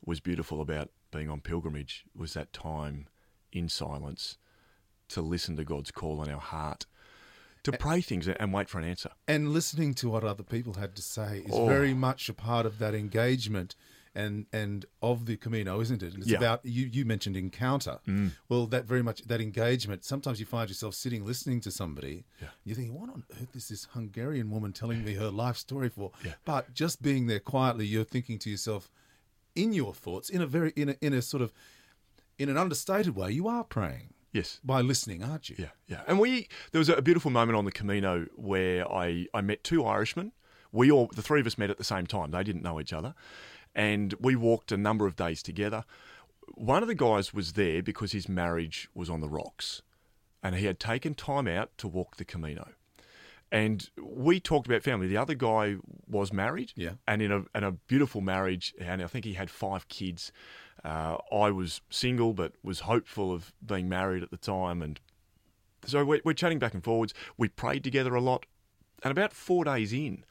was 0.06 0.20
beautiful 0.20 0.62
about 0.62 0.90
being 1.14 1.30
on 1.30 1.40
pilgrimage 1.42 2.04
was 2.16 2.34
that 2.34 2.52
time 2.52 3.08
in 3.52 3.70
silence 3.70 4.38
to 5.10 5.22
listen 5.22 5.56
to 5.58 5.64
God's 5.64 5.92
call 5.92 6.20
on 6.22 6.30
our 6.30 6.40
heart, 6.40 6.86
to 7.64 7.72
pray 7.72 8.02
things 8.02 8.28
and 8.28 8.52
wait 8.54 8.68
for 8.68 8.80
an 8.80 8.84
answer. 8.86 9.12
And 9.28 9.54
listening 9.54 9.94
to 9.96 10.10
what 10.10 10.24
other 10.24 10.44
people 10.44 10.74
had 10.74 10.96
to 10.96 11.02
say 11.02 11.40
is 11.46 11.52
Oh. 11.54 11.68
very 11.68 11.94
much 11.94 12.28
a 12.30 12.34
part 12.34 12.66
of 12.66 12.80
that 12.80 12.94
engagement 12.96 13.76
and 14.16 14.46
and 14.54 14.86
of 15.02 15.26
the 15.26 15.36
Camino, 15.38 15.80
isn't 15.82 16.04
it? 16.04 16.14
It's 16.16 16.28
Yeah. 16.28 16.38
about 16.38 16.64
you. 16.64 16.86
You 16.86 17.04
mentioned 17.04 17.36
encounter. 17.36 18.00
Mm. 18.08 18.34
Well, 18.48 18.68
that 18.68 18.86
very 18.86 19.02
much 19.02 19.24
that 19.24 19.42
engagement. 19.42 20.04
Sometimes 20.06 20.40
you 20.40 20.46
find 20.46 20.70
yourself 20.70 20.94
sitting 20.94 21.26
listening 21.26 21.62
to 21.62 21.72
somebody. 21.72 22.26
Yeah. 22.40 22.50
You're 22.64 22.76
thinking, 22.76 22.94
what 22.94 23.10
on 23.10 23.24
earth 23.42 23.56
is 23.56 23.70
this 23.70 23.86
Hungarian 23.94 24.52
woman 24.52 24.72
telling 24.72 25.04
me 25.04 25.16
her 25.16 25.32
life 25.32 25.58
story 25.58 25.90
for? 25.90 26.12
Yeah. 26.24 26.34
But 26.46 26.74
just 26.76 27.02
being 27.02 27.26
there 27.26 27.40
quietly, 27.40 27.88
you're 27.88 28.04
thinking 28.04 28.38
to 28.40 28.52
yourself, 28.52 28.92
in 29.56 29.74
your 29.74 29.94
thoughts, 29.94 30.30
in 30.30 30.42
a 30.42 30.48
very 30.48 30.72
in 30.76 30.90
a 30.90 30.96
in 31.02 31.14
a 31.14 31.22
sort 31.22 31.42
of 31.42 31.54
in 32.38 32.50
an 32.50 32.58
understated 32.58 33.16
way, 33.16 33.32
you 33.32 33.48
are 33.48 33.64
praying 33.64 34.14
Yes. 34.32 34.60
by 34.64 34.82
listening, 34.82 35.24
aren't 35.24 35.50
you? 35.50 35.56
Yeah, 35.60 35.70
yeah. 35.88 36.02
And 36.08 36.20
we 36.20 36.48
there 36.72 36.80
was 36.80 36.90
a 36.90 37.02
beautiful 37.02 37.30
moment 37.32 37.56
on 37.58 37.66
the 37.66 37.72
Camino 37.72 38.26
where 38.36 38.92
I, 38.92 39.28
I 39.34 39.42
met 39.42 39.64
two 39.64 39.86
Irishmen. 39.86 40.32
We 40.72 40.92
all 40.92 41.08
the 41.16 41.22
three 41.22 41.40
of 41.40 41.46
us 41.48 41.58
met 41.58 41.70
at 41.70 41.78
the 41.78 41.84
same 41.84 42.08
time. 42.08 42.32
They 42.32 42.44
didn't 42.44 42.64
know 42.64 42.80
each 42.80 42.94
other. 42.94 43.14
And 43.76 44.14
we 44.20 44.36
walked 44.36 44.72
a 44.72 44.78
number 44.78 45.06
of 45.08 45.16
days 45.16 45.44
together. 45.44 45.86
One 46.56 46.82
of 46.82 46.88
the 46.88 46.96
guys 46.96 47.34
was 47.34 47.54
there 47.54 47.82
because 47.84 48.12
his 48.12 48.28
marriage 48.28 48.90
was 48.94 49.10
on 49.10 49.22
the 49.22 49.30
rocks. 49.30 49.82
And 50.42 50.56
he 50.56 50.66
had 50.66 50.80
taken 50.80 51.14
time 51.14 51.48
out 51.48 51.72
to 51.78 51.88
walk 51.88 52.18
the 52.18 52.26
Camino. 52.26 52.72
And 53.54 53.88
we 54.02 54.40
talked 54.40 54.66
about 54.66 54.82
family. 54.82 55.06
The 55.08 55.18
other 55.18 55.36
guy 55.36 55.76
was 56.08 56.34
married, 56.34 56.74
Yeah. 56.76 56.94
and 57.08 57.22
in 57.22 57.32
a 57.32 57.46
in 57.56 57.64
a 57.64 57.72
beautiful 57.72 58.20
marriage, 58.20 58.74
and 58.80 59.02
I 59.04 59.06
think 59.08 59.26
he 59.26 59.34
had 59.34 59.52
five 59.52 59.88
kids. 59.90 60.32
Uh, 60.84 61.18
I 61.32 61.52
was 61.52 61.80
single, 61.92 62.34
but 62.34 62.54
was 62.64 62.82
hopeful 62.82 63.32
of 63.32 63.54
being 63.64 63.88
married 63.88 64.24
at 64.24 64.32
the 64.32 64.38
time, 64.38 64.82
and 64.82 65.00
so 65.86 66.04
we're, 66.04 66.20
we're 66.26 66.34
chatting 66.34 66.58
back 66.58 66.74
and 66.74 66.84
forwards. 66.84 67.14
We 67.38 67.48
prayed 67.48 67.84
together 67.84 68.16
a 68.16 68.22
lot, 68.22 68.48
and 69.04 69.12
about 69.12 69.34
four 69.34 69.64
days 69.66 69.94
in, 69.94 70.26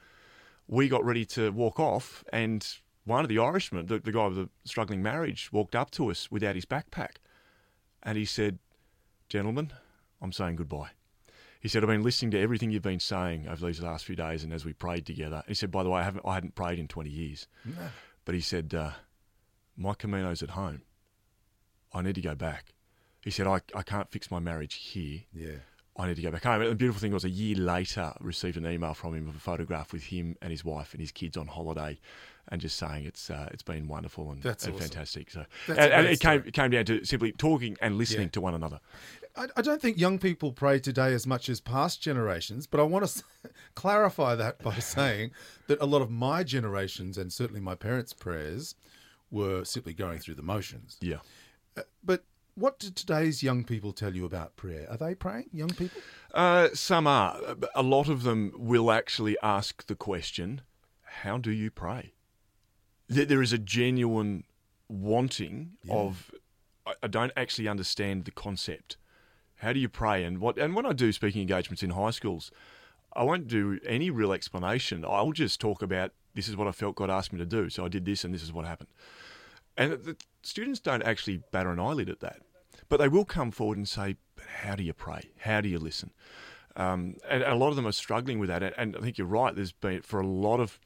we 0.67 0.89
got 0.89 1.05
ready 1.05 1.25
to 1.27 1.51
walk 1.53 1.79
off, 1.79 2.25
and 2.33 2.67
one 3.05 3.25
of 3.25 3.29
the 3.29 3.39
Irishmen, 3.39 3.87
the, 3.87 4.01
the 4.01 4.11
guy 4.13 4.27
with 4.27 4.37
the 4.37 4.51
struggling 4.65 5.01
marriage, 5.01 5.51
walked 5.53 5.77
up 5.77 5.93
to 5.93 6.11
us 6.11 6.29
without 6.29 6.57
his 6.57 6.67
backpack, 6.67 7.19
and 8.03 8.19
he 8.19 8.25
said, 8.25 8.59
"Gentlemen, 9.29 9.73
I'm 10.21 10.33
saying 10.33 10.57
goodbye." 10.57 10.91
He 11.63 11.69
said, 11.69 11.83
"I've 11.83 11.89
been 11.89 12.03
listening 12.03 12.33
to 12.33 12.41
everything 12.41 12.71
you've 12.71 12.83
been 12.83 13.01
saying 13.01 13.49
over 13.49 13.65
these 13.67 13.81
last 13.81 14.05
few 14.05 14.17
days, 14.17 14.43
and 14.45 14.53
as 14.53 14.65
we 14.65 14.73
prayed 14.75 15.07
together." 15.07 15.43
He 15.49 15.55
said, 15.55 15.71
"By 15.71 15.85
the 15.85 15.89
way, 15.91 16.01
I 16.01 16.05
haven't, 16.05 16.27
I 16.27 16.35
hadn't 16.35 16.57
prayed 16.57 16.79
in 16.79 16.89
20 16.89 17.09
years," 17.09 17.47
but 18.25 18.35
he 18.35 18.41
said, 18.41 18.75
uh, 18.75 18.91
"My 19.77 19.95
Camino's 19.95 20.43
at 20.43 20.51
home. 20.51 20.83
I 21.95 22.03
need 22.03 22.17
to 22.17 22.21
go 22.21 22.35
back." 22.35 22.75
He 23.23 23.31
said, 23.31 23.47
I, 23.47 23.61
I 23.75 23.83
can't 23.83 24.11
fix 24.11 24.31
my 24.31 24.41
marriage 24.41 24.75
here. 24.75 25.21
Yeah. 25.33 25.59
I 25.97 26.07
need 26.07 26.17
to 26.17 26.23
go 26.23 26.31
back 26.31 26.45
home. 26.45 26.63
And 26.63 26.71
the 26.71 26.75
beautiful 26.75 27.01
thing 27.01 27.13
was 27.13 27.25
a 27.25 27.31
year 27.31 27.55
later, 27.57 28.01
I 28.01 28.17
received 28.21 28.57
an 28.57 28.67
email 28.67 28.95
from 28.95 29.15
him 29.15 29.29
of 29.29 29.37
a 29.37 29.39
photograph 29.39 29.93
with 29.93 30.05
him 30.05 30.37
and 30.41 30.51
his 30.51 30.65
wife 30.65 30.93
and 30.95 31.01
his 31.03 31.13
kids 31.13 31.37
on 31.37 31.47
holiday, 31.49 31.99
and 32.49 32.61
just 32.63 32.79
saying 32.79 33.05
it's 33.05 33.29
uh, 33.31 33.49
it's 33.53 33.63
been 33.63 33.89
wonderful 33.89 34.31
and, 34.33 34.43
That's 34.43 34.65
and 34.65 34.75
awesome. 34.75 34.89
fantastic. 34.89 35.31
So, 35.31 35.45
That's 35.69 35.79
and, 35.79 35.93
and 35.93 36.07
it 36.07 36.19
came 36.21 36.43
it 36.47 36.55
came 36.55 36.71
down 36.71 36.87
to 36.87 37.05
simply 37.05 37.33
talking 37.33 37.77
and 37.83 37.97
listening 37.99 38.29
Yeah. 38.29 38.31
to 38.33 38.41
one 38.41 38.55
another. 38.55 38.81
I, 39.37 39.47
I 39.57 39.63
don't 39.63 39.81
think 39.83 39.99
young 39.99 40.19
people 40.19 40.53
pray 40.53 40.79
today 40.79 41.13
as 41.15 41.27
much 41.27 41.49
as 41.51 41.61
past 41.61 42.01
generations, 42.03 42.67
but 42.67 42.81
I 42.81 42.85
want 42.85 43.07
to 43.07 43.23
clarify 43.75 44.35
that 44.35 44.63
by 44.63 44.75
saying 44.79 45.33
that 45.67 45.81
a 45.81 45.87
lot 45.87 46.01
of 46.03 46.11
my 46.11 46.43
generations 46.43 47.19
and 47.19 47.33
certainly 47.33 47.61
my 47.61 47.75
parents' 47.75 48.13
prayers 48.15 48.75
were 49.31 49.65
simply 49.65 49.95
going 49.95 50.19
through 50.19 50.35
the 50.35 50.43
motions. 50.43 50.97
Yeah. 51.01 51.19
What 52.55 52.79
do 52.79 52.91
today's 52.91 53.43
young 53.43 53.65
people 53.65 53.93
tell 53.93 54.15
you 54.15 54.27
about 54.27 54.57
prayer? 54.57 54.87
Are 54.91 54.99
they 54.99 55.15
praying, 55.15 55.49
young 55.53 55.71
people? 55.71 56.03
Uh, 56.35 56.69
some 56.75 57.07
are. 57.07 57.39
A 57.75 57.83
lot 57.83 58.09
of 58.09 58.25
them 58.25 58.53
will 58.55 58.91
actually 58.91 59.37
ask 59.43 59.87
the 59.87 59.95
question, 59.95 60.61
"How 61.03 61.39
do 61.39 61.51
you 61.51 61.71
pray?" 61.71 62.13
There, 63.09 63.25
there 63.25 63.43
is 63.43 63.53
a 63.53 63.59
genuine 63.59 64.45
wanting 64.89 65.73
of. 65.89 66.31
I, 66.87 66.95
I 67.03 67.07
don't 67.07 67.33
actually 67.37 67.69
understand 67.69 68.25
the 68.27 68.31
concept. 68.31 68.97
How 69.57 69.73
do 69.73 69.81
you 69.81 69.89
pray? 69.89 70.23
And 70.25 70.39
what? 70.39 70.59
And 70.59 70.75
when 70.75 70.85
I 70.85 70.93
do 70.93 71.11
speaking 71.13 71.41
engagements 71.41 71.83
in 71.83 71.91
high 71.91 72.11
schools, 72.11 72.51
I 73.15 73.23
won't 73.23 73.49
do 73.49 73.79
any 73.87 74.11
real 74.11 74.33
explanation. 74.33 75.05
I'll 75.07 75.33
just 75.33 75.59
talk 75.59 75.81
about 75.81 76.13
this 76.35 76.49
is 76.49 76.57
what 76.57 76.69
I 76.69 76.73
felt 76.73 76.97
God 76.97 77.09
asked 77.09 77.33
me 77.33 77.39
to 77.39 77.47
do. 77.47 77.71
So 77.71 77.85
I 77.85 77.89
did 77.89 78.05
this, 78.05 78.25
and 78.25 78.35
this 78.35 78.43
is 78.43 78.53
what 78.53 78.67
happened. 78.67 78.91
And 79.77 79.93
the 79.93 80.17
students 80.43 80.81
don't 80.81 81.03
actually 81.03 81.43
batter 81.51 81.71
an 81.71 81.81
eyelid 81.81 82.09
at 82.11 82.21
that, 82.21 82.41
but 82.89 82.99
they 82.99 83.09
will 83.09 83.25
come 83.25 83.51
forward 83.51 83.79
and 83.79 83.89
say, 83.89 84.17
"But 84.37 84.47
how 84.63 84.75
do 84.77 84.83
you 84.83 84.93
pray? 84.93 85.31
How 85.41 85.61
do 85.61 85.69
you 85.69 85.79
listen?" 85.79 86.11
Um, 86.77 87.17
and 87.29 87.43
a 87.43 87.55
lot 87.55 87.69
of 87.69 87.77
them 87.77 87.87
are 87.87 87.93
struggling 87.93 88.39
with 88.39 88.49
that. 88.49 88.63
And, 88.63 88.75
and 88.79 88.97
I 88.97 89.01
think 89.01 89.19
you're 89.19 89.27
right. 89.27 89.55
There's 89.55 89.73
been 89.73 90.03
for 90.03 90.21
a 90.21 90.27
lot 90.27 90.61
of 90.61 90.79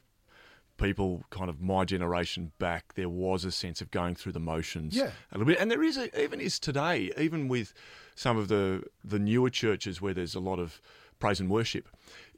people, 0.77 1.23
kind 1.31 1.49
of 1.49 1.59
my 1.59 1.83
generation 1.85 2.51
back, 2.59 2.93
there 2.93 3.09
was 3.09 3.43
a 3.43 3.51
sense 3.51 3.81
of 3.81 3.89
going 3.89 4.13
through 4.15 4.31
the 4.31 4.39
motions 4.39 4.95
Yeah. 4.95 5.11
a 5.31 5.37
little 5.37 5.47
bit, 5.47 5.59
and 5.59 5.71
there 5.71 5.81
is 5.83 5.97
a, 5.97 6.21
even 6.21 6.39
is 6.39 6.59
today, 6.59 7.11
even 7.17 7.47
with 7.47 7.73
some 8.15 8.37
of 8.37 8.47
the 8.47 8.83
the 9.03 9.17
newer 9.19 9.49
churches 9.49 10.01
where 10.01 10.13
there's 10.13 10.35
a 10.35 10.39
lot 10.39 10.59
of 10.59 10.79
praise 11.19 11.39
and 11.39 11.49
worship. 11.49 11.89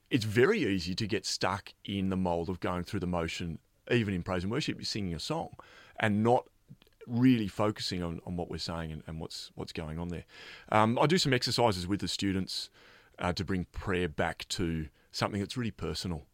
It's 0.10 0.26
very 0.26 0.64
easy 0.64 0.96
to 0.96 1.06
get 1.06 1.26
stuck 1.26 1.74
in 1.84 2.10
the 2.10 2.16
mold 2.18 2.50
of 2.50 2.60
going 2.62 2.84
through 2.86 3.02
the 3.02 3.08
motion, 3.08 3.60
even 3.92 4.14
in 4.14 4.24
praise 4.24 4.44
and 4.44 4.52
worship, 4.52 4.78
you're 4.78 4.86
singing 4.86 5.14
a 5.14 5.20
song, 5.20 5.50
and 6.00 6.24
not 6.24 6.46
really 7.08 7.48
focusing 7.48 8.04
on, 8.04 8.22
on 8.26 8.38
what 8.38 8.50
we're 8.50 8.58
saying 8.58 8.92
and, 8.92 9.04
and 9.08 9.20
what's 9.20 9.52
what's 9.56 9.74
going 9.74 10.00
on 10.00 10.10
there. 10.10 10.26
Um, 10.72 10.98
I 11.00 11.08
do 11.08 11.18
some 11.18 11.34
exercises 11.34 11.88
with 11.88 12.02
the 12.02 12.08
students 12.08 12.70
uh, 13.18 13.34
to 13.34 13.44
bring 13.44 13.66
prayer 13.66 14.08
back 14.08 14.48
to 14.50 14.88
something 15.12 15.40
that's 15.40 15.58
really 15.58 15.72
personal. 15.72 16.26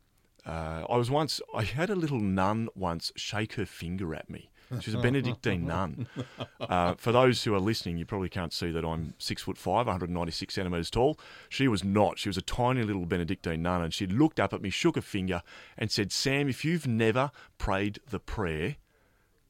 Uh, 0.45 0.86
I 0.88 0.97
was 0.97 1.10
once, 1.10 1.41
I 1.56 1.63
had 1.63 1.89
a 1.89 1.95
little 1.95 2.19
nun 2.19 2.69
once 2.75 3.12
shake 3.15 3.54
her 3.54 3.65
finger 3.65 4.13
at 4.13 4.30
me. 4.30 4.51
She 4.80 4.91
was 4.91 4.95
a 4.95 5.01
Benedictine 5.01 5.65
nun. 5.65 6.08
Uh, 6.60 6.95
for 6.95 7.12
those 7.12 7.43
who 7.43 7.54
are 7.54 7.60
listening, 7.60 7.97
you 7.97 8.06
probably 8.06 8.30
can't 8.30 8.51
see 8.51 8.71
that 8.71 8.84
I'm 8.84 9.13
six 9.19 9.43
foot 9.43 9.58
five, 9.58 9.86
196 9.86 10.54
centimetres 10.54 10.89
tall. 10.89 11.19
She 11.47 11.67
was 11.67 11.84
not. 11.84 12.17
She 12.17 12.28
was 12.28 12.38
a 12.38 12.41
tiny 12.41 12.82
little 12.82 13.06
Benedictine 13.06 13.62
nun, 13.62 13.84
and 13.84 13.93
she 13.93 14.08
looked 14.08 14.39
up 14.39 14.51
at 14.51 14.62
me, 14.62 14.71
shook 14.71 14.97
a 14.97 15.01
finger, 15.01 15.43
and 15.78 15.91
said, 15.91 16.12
"Sam, 16.12 16.49
if 16.49 16.65
you've 16.65 16.88
never 16.88 17.30
prayed 17.60 17.99
the 18.10 18.19
prayer, 18.19 18.78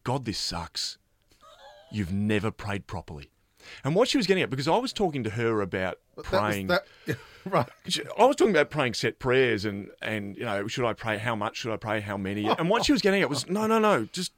God, 0.06 0.24
this 0.24 0.38
sucks. 0.38 0.98
You've 1.92 2.14
never 2.14 2.50
prayed 2.52 2.88
properly." 2.88 3.30
And 3.84 3.96
what 3.96 4.08
she 4.08 4.18
was 4.18 4.28
getting 4.28 4.44
at, 4.44 4.50
because 4.52 4.68
I 4.68 4.78
was 4.78 4.94
talking 4.94 5.24
to 5.24 5.32
her 5.32 5.60
about 5.62 5.98
That 6.16 6.24
praying. 6.26 6.68
that- 6.68 6.86
right. 7.46 7.68
I 8.18 8.26
was 8.26 8.36
talking 8.36 8.52
about 8.56 8.70
praying 8.70 8.94
set 8.94 9.18
prayers 9.18 9.66
and, 9.66 9.90
and 10.04 10.38
you 10.38 10.46
know, 10.46 10.68
should 10.68 10.86
I 10.88 10.94
pray? 10.94 11.18
How 11.18 11.36
much 11.36 11.58
should 11.58 11.74
I 11.74 11.78
pray? 11.78 12.00
How 12.02 12.16
many? 12.16 12.46
And 12.48 12.70
what 12.70 12.86
she 12.86 12.92
was 12.92 13.02
getting 13.02 13.22
at 13.24 13.30
was, 13.30 13.50
no, 13.50 13.66
no, 13.66 13.80
no. 13.80 14.06
Just 14.14 14.34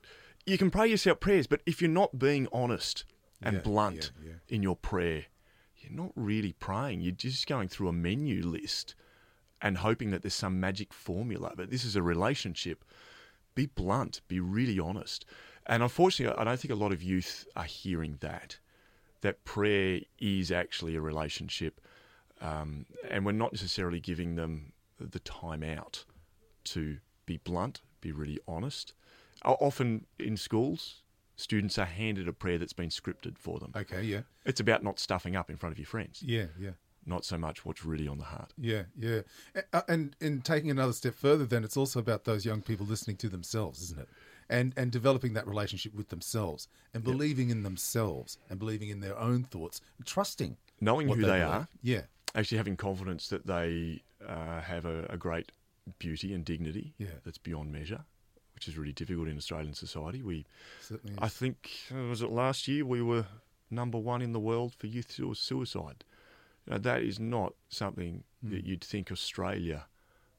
you 0.46 0.58
can 0.58 0.72
pray 0.72 0.88
yourself 0.88 1.20
prayers, 1.20 1.46
but 1.46 1.62
if 1.66 1.82
you're 1.82 1.92
not 1.92 2.18
being 2.18 2.48
honest 2.54 3.04
and 3.42 3.58
Yeah, 3.58 3.62
blunt 3.64 4.12
yeah, 4.24 4.30
yeah. 4.30 4.56
in 4.56 4.64
your 4.64 4.78
prayer, 4.78 5.26
you're 5.76 5.92
not 5.92 6.12
really 6.16 6.54
praying. 6.54 7.02
You're 7.02 7.12
just 7.12 7.48
going 7.48 7.68
through 7.68 7.90
a 7.90 7.94
menu 7.94 8.42
list 8.46 8.96
and 9.62 9.80
hoping 9.80 10.12
that 10.12 10.22
there's 10.22 10.34
some 10.34 10.58
magic 10.60 10.94
formula. 10.94 11.52
But 11.58 11.70
this 11.70 11.84
is 11.84 11.98
a 11.98 12.02
relationship. 12.02 12.86
Be 13.56 13.66
blunt. 13.66 14.22
Be 14.30 14.40
really 14.40 14.80
honest. 14.80 15.26
And 15.68 15.84
unfortunately, 15.84 16.38
I 16.40 16.44
don't 16.44 16.60
think 16.60 16.72
a 16.72 16.76
lot 16.76 16.92
of 16.92 17.04
youth 17.04 17.46
are 17.56 17.64
hearing 17.64 18.18
that. 18.22 18.58
That 19.22 19.44
prayer 19.44 20.02
is 20.20 20.52
actually 20.52 20.96
a 20.96 21.02
relationship 21.02 21.82
um, 22.42 22.86
and 23.10 23.26
we're 23.26 23.32
not 23.32 23.54
necessarily 23.54 24.00
giving 24.00 24.36
them 24.36 24.74
the 25.00 25.20
time 25.20 25.64
out 25.64 26.06
to 26.66 26.98
be 27.26 27.38
blunt, 27.38 27.82
be 28.02 28.12
really 28.12 28.40
honest. 28.48 28.94
Often 29.44 30.06
in 30.20 30.38
schools, 30.38 31.02
students 31.36 31.78
are 31.78 31.86
handed 31.86 32.28
a 32.28 32.34
prayer 32.34 32.58
that's 32.58 32.74
been 32.74 32.90
scripted 32.90 33.38
for 33.38 33.60
them. 33.60 33.72
Okay, 33.76 34.04
yeah. 34.04 34.22
It's 34.46 34.60
about 34.60 34.84
not 34.84 35.00
stuffing 35.00 35.36
up 35.36 35.50
in 35.50 35.58
front 35.58 35.74
of 35.74 35.80
your 35.80 35.86
friends, 35.86 36.22
Yeah, 36.24 36.46
yeah. 36.60 36.72
not 37.06 37.26
so 37.26 37.38
much 37.38 37.66
what's 37.66 37.86
really 37.86 38.08
on 38.08 38.18
the 38.18 38.26
heart. 38.26 38.54
Yeah, 38.58 38.84
yeah. 38.98 39.22
And 39.88 40.16
in 40.20 40.42
taking 40.42 40.72
another 40.72 40.94
step 40.94 41.16
further, 41.16 41.46
then 41.46 41.64
it's 41.64 41.78
also 41.78 42.00
about 42.00 42.26
those 42.26 42.46
young 42.46 42.62
people 42.62 42.86
listening 42.86 43.18
to 43.18 43.30
themselves, 43.30 43.82
isn't 43.84 44.00
it? 44.00 44.10
And 44.50 44.74
and 44.78 44.92
developing 44.92 45.34
that 45.34 45.46
relationship 45.48 45.94
with 45.94 46.08
themselves 46.10 46.68
and 46.94 47.04
believing 47.04 47.50
in 47.50 47.64
themselves 47.64 48.38
and 48.50 48.58
believing 48.58 48.90
in 48.90 49.02
their 49.02 49.18
own 49.18 49.44
thoughts, 49.44 49.82
and 49.98 50.08
trusting 50.08 50.56
Knowing 50.80 51.08
who 51.10 51.16
they 51.16 51.22
believe. 51.40 51.44
are, 51.44 51.68
Yeah, 51.82 52.02
actually 52.36 52.58
having 52.58 52.78
confidence 52.78 53.28
that 53.30 53.46
they 53.46 54.04
uh, 54.26 54.62
have 54.62 54.86
a, 54.86 55.06
a 55.10 55.18
great 55.18 55.52
beauty 56.00 56.34
and 56.34 56.46
dignity 56.46 56.94
Yeah. 56.98 57.08
that's 57.26 57.38
beyond 57.40 57.72
measure, 57.74 58.06
which 58.56 58.68
is 58.68 58.78
really 58.78 58.94
difficult 58.94 59.28
in 59.28 59.38
Australian 59.38 59.74
society. 59.74 60.22
We 60.22 60.46
certainly. 60.82 61.18
I 61.22 61.28
think 61.30 61.58
uh, 61.92 62.08
was 62.08 62.22
it 62.22 62.30
last 62.32 62.68
year 62.68 62.86
we 62.86 63.02
were 63.02 63.26
number 63.70 63.98
one 63.98 64.22
in 64.22 64.32
the 64.32 64.40
world 64.40 64.74
for 64.78 64.88
youth 64.88 65.20
suicide. 65.34 66.04
Know, 66.68 66.78
that 66.78 67.02
is 67.02 67.20
not 67.20 67.54
something 67.70 68.24
that 68.44 68.64
you'd 68.66 68.84
think 68.84 69.12
Australia 69.12 69.86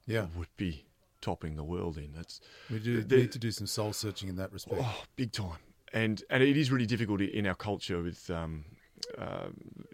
yeah, 0.05 0.27
would 0.37 0.55
be 0.57 0.85
topping 1.21 1.55
the 1.55 1.63
world 1.63 1.97
in. 1.97 2.11
That's 2.15 2.41
we 2.69 2.79
do 2.79 3.01
the- 3.01 3.17
need 3.17 3.31
to 3.31 3.39
do 3.39 3.51
some 3.51 3.67
soul 3.67 3.93
searching 3.93 4.29
in 4.29 4.35
that 4.37 4.51
respect. 4.51 4.81
oh, 4.83 5.03
big 5.15 5.31
time. 5.31 5.57
And 5.93 6.23
and 6.29 6.43
it 6.43 6.55
is 6.57 6.71
really 6.71 6.85
difficult 6.85 7.21
in 7.21 7.47
our 7.47 7.55
culture 7.55 8.01
with 8.01 8.29
um, 8.29 8.65
uh, 9.17 9.47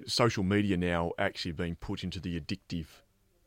social 0.06 0.44
media 0.44 0.76
now 0.78 1.12
actually 1.18 1.54
being 1.54 1.76
put 1.76 2.04
into 2.04 2.20
the 2.20 2.40
addictive 2.40 2.88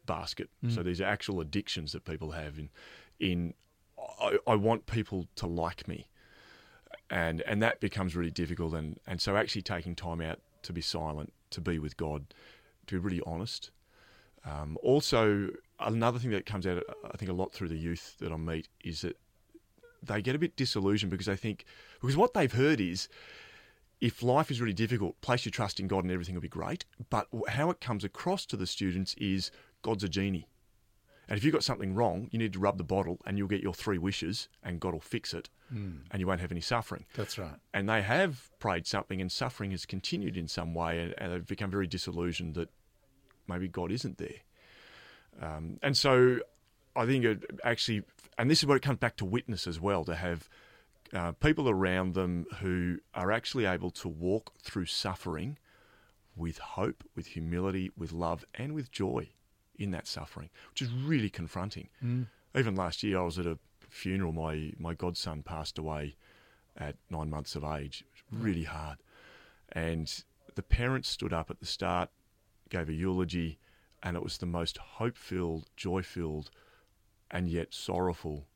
basket. 0.06 0.48
So 0.68 0.82
these 0.82 1.00
are 1.02 1.04
actual 1.04 1.40
addictions 1.40 1.92
that 1.92 2.04
people 2.04 2.30
have 2.30 2.58
in 2.58 2.70
in 3.20 3.54
I, 4.20 4.38
I 4.46 4.54
want 4.54 4.86
people 4.86 5.26
to 5.36 5.46
like 5.46 5.86
me. 5.86 6.08
And 7.10 7.42
and 7.42 7.62
that 7.62 7.80
becomes 7.80 8.16
really 8.16 8.30
difficult 8.30 8.72
and, 8.74 8.98
and 9.06 9.20
so 9.20 9.36
actually 9.36 9.62
taking 9.62 9.94
time 9.94 10.20
out 10.20 10.40
to 10.62 10.72
be 10.72 10.80
silent, 10.80 11.32
to 11.50 11.60
be 11.60 11.78
with 11.78 11.96
God, 11.96 12.34
to 12.86 12.94
be 12.94 12.98
really 12.98 13.22
honest. 13.26 13.70
Um, 14.44 14.78
also, 14.82 15.50
another 15.80 16.18
thing 16.18 16.30
that 16.30 16.46
comes 16.46 16.66
out, 16.66 16.82
I 17.04 17.16
think, 17.16 17.30
a 17.30 17.34
lot 17.34 17.52
through 17.52 17.68
the 17.68 17.78
youth 17.78 18.16
that 18.20 18.32
I 18.32 18.36
meet 18.36 18.68
is 18.82 19.02
that 19.02 19.16
they 20.02 20.22
get 20.22 20.34
a 20.34 20.38
bit 20.38 20.56
disillusioned 20.56 21.10
because 21.10 21.26
they 21.26 21.36
think 21.36 21.64
because 22.00 22.16
what 22.16 22.34
they've 22.34 22.52
heard 22.52 22.80
is 22.80 23.08
if 24.00 24.22
life 24.22 24.50
is 24.50 24.60
really 24.60 24.72
difficult, 24.72 25.20
place 25.20 25.44
your 25.44 25.50
trust 25.50 25.80
in 25.80 25.88
God 25.88 26.04
and 26.04 26.12
everything 26.12 26.34
will 26.34 26.42
be 26.42 26.48
great. 26.48 26.84
But 27.10 27.26
how 27.48 27.70
it 27.70 27.80
comes 27.80 28.04
across 28.04 28.46
to 28.46 28.56
the 28.56 28.66
students 28.66 29.14
is 29.14 29.50
God's 29.82 30.04
a 30.04 30.08
genie. 30.08 30.48
And 31.28 31.36
if 31.36 31.44
you've 31.44 31.52
got 31.52 31.64
something 31.64 31.94
wrong, 31.94 32.28
you 32.30 32.38
need 32.38 32.54
to 32.54 32.58
rub 32.58 32.78
the 32.78 32.84
bottle 32.84 33.18
and 33.26 33.36
you'll 33.36 33.48
get 33.48 33.62
your 33.62 33.74
three 33.74 33.98
wishes 33.98 34.48
and 34.62 34.80
God 34.80 34.94
will 34.94 35.00
fix 35.00 35.34
it 35.34 35.50
hmm. 35.68 35.98
and 36.10 36.20
you 36.20 36.26
won't 36.26 36.40
have 36.40 36.52
any 36.52 36.62
suffering. 36.62 37.04
That's 37.14 37.36
right. 37.36 37.56
And 37.74 37.88
they 37.88 38.00
have 38.00 38.50
prayed 38.60 38.86
something 38.86 39.20
and 39.20 39.30
suffering 39.30 39.72
has 39.72 39.84
continued 39.84 40.38
in 40.38 40.48
some 40.48 40.74
way 40.74 41.00
and, 41.00 41.14
and 41.18 41.32
they've 41.32 41.46
become 41.46 41.70
very 41.70 41.86
disillusioned 41.86 42.54
that 42.54 42.70
maybe 43.46 43.68
God 43.68 43.92
isn't 43.92 44.16
there. 44.16 44.36
Um, 45.40 45.78
and 45.82 45.96
so 45.96 46.40
I 46.96 47.06
think 47.06 47.24
it 47.24 47.44
actually, 47.64 48.02
and 48.36 48.50
this 48.50 48.58
is 48.60 48.66
where 48.66 48.76
it 48.76 48.82
comes 48.82 48.98
back 48.98 49.16
to 49.16 49.24
witness 49.24 49.66
as 49.66 49.80
well, 49.80 50.04
to 50.04 50.14
have 50.14 50.48
uh, 51.12 51.32
people 51.32 51.68
around 51.68 52.14
them 52.14 52.46
who 52.60 52.98
are 53.14 53.30
actually 53.32 53.64
able 53.64 53.90
to 53.92 54.08
walk 54.08 54.52
through 54.62 54.86
suffering 54.86 55.58
with 56.36 56.58
hope, 56.58 57.04
with 57.14 57.28
humility, 57.28 57.90
with 57.96 58.12
love, 58.12 58.44
and 58.54 58.74
with 58.74 58.90
joy 58.90 59.28
in 59.78 59.90
that 59.92 60.06
suffering, 60.06 60.50
which 60.70 60.82
is 60.82 60.90
really 60.92 61.30
confronting. 61.30 61.88
Even 62.56 62.74
last 62.74 63.02
year, 63.02 63.18
I 63.18 63.22
was 63.22 63.38
at 63.38 63.46
a 63.46 63.58
funeral. 63.88 64.32
My 64.32 64.72
my 64.78 64.94
godson 64.94 65.42
passed 65.42 65.78
away 65.78 66.16
at 66.76 66.96
nine 67.10 67.30
months 67.30 67.54
of 67.56 67.64
age. 67.64 68.04
It 68.06 68.34
was 68.34 68.42
really 68.44 68.64
hard, 68.64 68.98
and 69.72 70.24
the 70.54 70.62
parents 70.62 71.08
stood 71.08 71.32
up 71.32 71.50
at 71.50 71.60
the 71.60 71.66
start, 71.66 72.10
gave 72.68 72.88
a 72.88 72.92
eulogy, 72.92 73.58
and 74.02 74.16
it 74.16 74.22
was 74.22 74.38
the 74.38 74.46
most 74.46 74.78
hope-filled, 74.78 75.66
joy-filled, 75.76 76.50
and 77.30 77.48
yet 77.48 77.74
sorrowful 77.74 78.46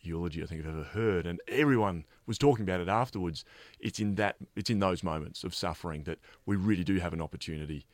eulogy 0.00 0.42
I 0.42 0.46
think 0.46 0.60
I've 0.60 0.70
ever 0.70 0.84
heard, 0.84 1.26
and 1.26 1.40
everyone 1.48 2.04
was 2.26 2.38
talking 2.38 2.62
about 2.62 2.80
it 2.80 2.88
afterwards. 2.88 3.44
It's 3.80 3.98
in 3.98 4.14
that, 4.14 4.36
it's 4.56 4.70
in 4.70 4.78
those 4.78 5.02
moments 5.02 5.44
of 5.44 5.54
suffering 5.54 6.04
that 6.04 6.18
we 6.46 6.56
really 6.56 6.84
do 6.84 6.98
have 6.98 7.12
an 7.12 7.20
opportunity 7.20 7.86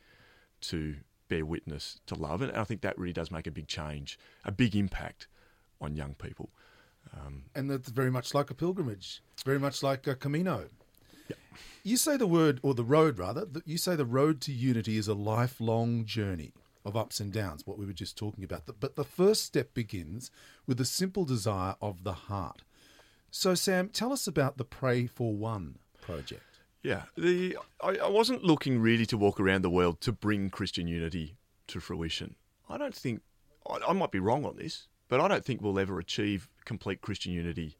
to 0.61 0.95
bear 1.27 1.45
witness 1.45 1.99
to 2.05 2.15
love, 2.15 2.41
and 2.41 2.51
I 2.51 2.63
think 2.63 2.81
that 2.81 2.97
really 2.97 3.13
does 3.13 3.31
make 3.31 3.47
a 3.47 3.51
big 3.51 3.67
change, 3.67 4.19
a 4.43 4.51
big 4.51 4.75
impact 4.75 5.27
on 5.81 5.95
young 5.95 6.13
people. 6.13 6.49
Um, 7.13 7.43
and 7.53 7.69
that's 7.69 7.89
very 7.89 8.11
much 8.11 8.33
like 8.33 8.49
a 8.49 8.55
pilgrimage. 8.55 9.21
It's 9.33 9.43
very 9.43 9.59
much 9.59 9.83
like 9.83 10.07
a 10.07 10.15
Camino. 10.15 10.69
You 11.83 11.97
say 11.97 12.17
the 12.17 12.27
word, 12.27 12.59
or 12.63 12.73
the 12.73 12.83
road 12.83 13.19
rather, 13.19 13.47
you 13.65 13.77
say 13.77 13.95
the 13.95 14.05
road 14.05 14.41
to 14.41 14.51
unity 14.51 14.97
is 14.97 15.07
a 15.07 15.13
lifelong 15.13 16.05
journey 16.05 16.53
of 16.85 16.95
ups 16.95 17.19
and 17.19 17.33
downs, 17.33 17.65
what 17.65 17.77
we 17.77 17.85
were 17.85 17.93
just 17.93 18.17
talking 18.17 18.43
about. 18.43 18.63
But 18.79 18.95
the 18.95 19.03
first 19.03 19.43
step 19.43 19.73
begins 19.73 20.29
with 20.67 20.77
the 20.77 20.85
simple 20.85 21.25
desire 21.25 21.75
of 21.81 22.03
the 22.03 22.13
heart. 22.13 22.61
So, 23.31 23.55
Sam, 23.55 23.89
tell 23.89 24.13
us 24.13 24.27
about 24.27 24.57
the 24.57 24.63
Pray 24.63 25.07
for 25.07 25.33
One 25.33 25.79
project. 26.01 26.43
Yeah, 26.83 27.03
the 27.17 27.57
I, 27.81 27.97
I 27.97 28.09
wasn't 28.09 28.43
looking 28.43 28.79
really 28.79 29.07
to 29.07 29.17
walk 29.17 29.39
around 29.39 29.63
the 29.63 29.71
world 29.71 29.99
to 30.01 30.11
bring 30.11 30.51
Christian 30.51 30.87
unity 30.87 31.35
to 31.67 31.79
fruition. 31.79 32.35
I 32.69 32.77
don't 32.77 32.95
think 32.95 33.21
I, 33.67 33.79
I 33.87 33.93
might 33.93 34.11
be 34.11 34.19
wrong 34.19 34.45
on 34.45 34.57
this, 34.57 34.87
but 35.09 35.19
I 35.19 35.27
don't 35.27 35.43
think 35.43 35.61
we'll 35.61 35.79
ever 35.79 35.97
achieve 35.97 36.47
complete 36.63 37.01
Christian 37.01 37.33
unity 37.33 37.75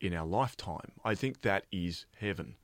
in 0.00 0.12
our 0.12 0.26
lifetime. 0.26 0.92
I 1.04 1.14
think 1.14 1.40
that 1.40 1.64
is 1.72 2.04
heaven. 2.20 2.56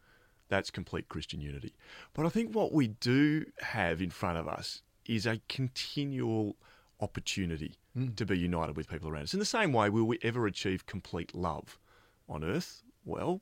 That's 0.51 0.71
complete 0.71 1.09
Christian 1.09 1.41
unity. 1.41 1.75
But 2.13 2.27
I 2.27 2.29
think 2.29 2.55
what 2.55 2.73
we 2.73 2.89
do 2.89 3.47
have 3.61 4.03
in 4.03 4.11
front 4.11 4.37
of 4.37 4.47
us 4.47 4.83
is 5.11 5.27
a 5.27 5.41
continual 5.49 6.57
opportunity 7.01 7.77
to 8.17 8.25
be 8.25 8.39
united 8.39 8.77
with 8.77 8.89
people 8.89 9.09
around 9.09 9.25
us. 9.25 9.33
In 9.35 9.41
the 9.41 9.45
same 9.45 9.73
way, 9.73 9.91
will 9.91 10.05
we 10.05 10.19
ever 10.23 10.47
achieve 10.47 10.87
complete 10.87 11.35
love 11.35 11.79
on 12.29 12.45
earth? 12.45 12.83
Well, 13.05 13.41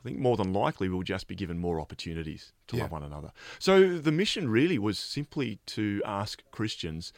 I 0.00 0.02
think 0.02 0.18
more 0.18 0.36
than 0.36 0.52
likely 0.52 0.88
we'll 0.88 1.02
just 1.02 1.28
be 1.28 1.34
given 1.36 1.58
more 1.58 1.80
opportunities 1.80 2.52
to 2.66 2.76
Yeah. 2.76 2.82
love 2.84 2.92
one 2.92 3.02
another. 3.04 3.32
So 3.58 3.98
the 3.98 4.10
mission 4.12 4.48
really 4.48 4.78
was 4.78 4.98
simply 4.98 5.60
to 5.66 6.02
ask 6.04 6.42
Christians 6.50 7.12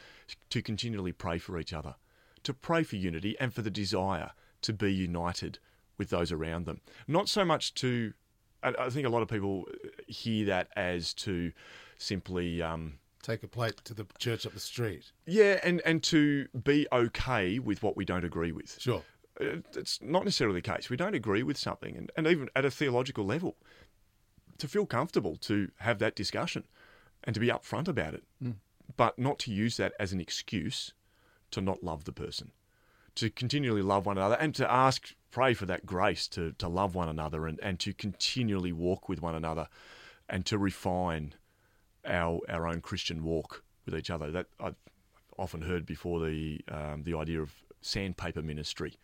to 0.50 0.60
continually 0.62 1.12
pray 1.12 1.38
for 1.38 1.58
each 1.58 1.72
other, 1.72 1.94
to 2.42 2.52
pray 2.52 2.82
for 2.82 2.96
unity 2.96 3.36
and 3.40 3.54
for 3.54 3.62
the 3.62 3.70
desire 3.70 4.32
to 4.62 4.72
be 4.72 4.92
united 4.92 5.58
with 5.96 6.10
those 6.10 6.30
around 6.30 6.66
them. 6.66 6.80
Not 7.06 7.28
so 7.28 7.44
much 7.44 7.72
to, 7.74 8.12
I 8.62 8.74
I 8.86 8.90
think 8.90 9.06
a 9.06 9.10
lot 9.10 9.22
of 9.22 9.28
people 9.28 9.66
hear 10.06 10.44
that 10.46 10.68
as 10.76 11.14
to 11.14 11.52
simply, 11.96 12.60
um, 12.60 12.98
Take 13.22 13.42
a 13.42 13.48
plate 13.48 13.76
to 13.84 13.94
the 13.94 14.06
church 14.18 14.46
up 14.46 14.54
the 14.54 14.60
street. 14.60 15.12
yeah, 15.26 15.58
and, 15.62 15.80
and 15.84 16.02
to 16.04 16.46
be 16.64 16.86
okay 16.92 17.58
with 17.58 17.82
what 17.82 17.96
we 17.96 18.04
don't 18.04 18.24
agree 18.24 18.52
with. 18.52 18.80
Sure. 18.80 19.02
Uh, 19.40 19.56
It's 19.74 20.00
not 20.00 20.24
necessarily 20.24 20.60
the 20.60 20.72
case. 20.72 20.88
We 20.88 20.96
don't 20.96 21.14
agree 21.14 21.42
with 21.42 21.56
something, 21.58 21.96
and, 21.96 22.10
and 22.16 22.26
even 22.26 22.48
at 22.56 22.64
a 22.64 22.70
theological 22.70 23.24
level, 23.24 23.56
to 24.58 24.68
feel 24.68 24.86
comfortable 24.86 25.36
to 25.36 25.70
have 25.78 25.98
that 25.98 26.14
discussion 26.16 26.64
and 27.24 27.34
to 27.34 27.40
be 27.40 27.48
upfront 27.48 27.88
about 27.88 28.14
it, 28.14 28.24
but 28.96 29.18
not 29.18 29.38
to 29.40 29.52
use 29.52 29.76
that 29.76 29.92
as 30.00 30.12
an 30.12 30.20
excuse 30.20 30.92
to 31.50 31.60
not 31.60 31.82
love 31.84 32.04
the 32.04 32.12
person, 32.12 32.52
to 33.16 33.30
continually 33.30 33.82
love 33.82 34.06
one 34.06 34.16
another, 34.16 34.36
and 34.36 34.54
to 34.54 34.70
ask, 34.70 35.14
pray 35.30 35.54
for 35.54 35.66
that 35.66 35.84
grace 35.86 36.26
to, 36.28 36.52
to 36.52 36.68
love 36.68 36.94
one 36.94 37.08
another 37.08 37.46
and, 37.46 37.58
and 37.62 37.78
to 37.80 37.92
continually 37.92 38.72
walk 38.72 39.08
with 39.08 39.20
one 39.20 39.34
another 39.34 39.68
and 40.28 40.46
to 40.46 40.56
refine 40.58 41.34
our 42.08 42.40
our 42.48 42.66
own 42.66 42.80
Christian 42.80 43.22
walk 43.24 43.62
with 43.84 43.94
each 43.94 44.10
other. 44.10 44.30
That 44.30 44.46
I've 44.60 44.76
often 45.38 45.62
heard 45.62 45.86
before 45.86 46.20
the 46.24 46.60
um, 46.68 47.02
the 47.04 47.14
idea 47.14 47.40
of 47.40 47.52
sandpaper 47.80 48.42
ministry, 48.42 48.94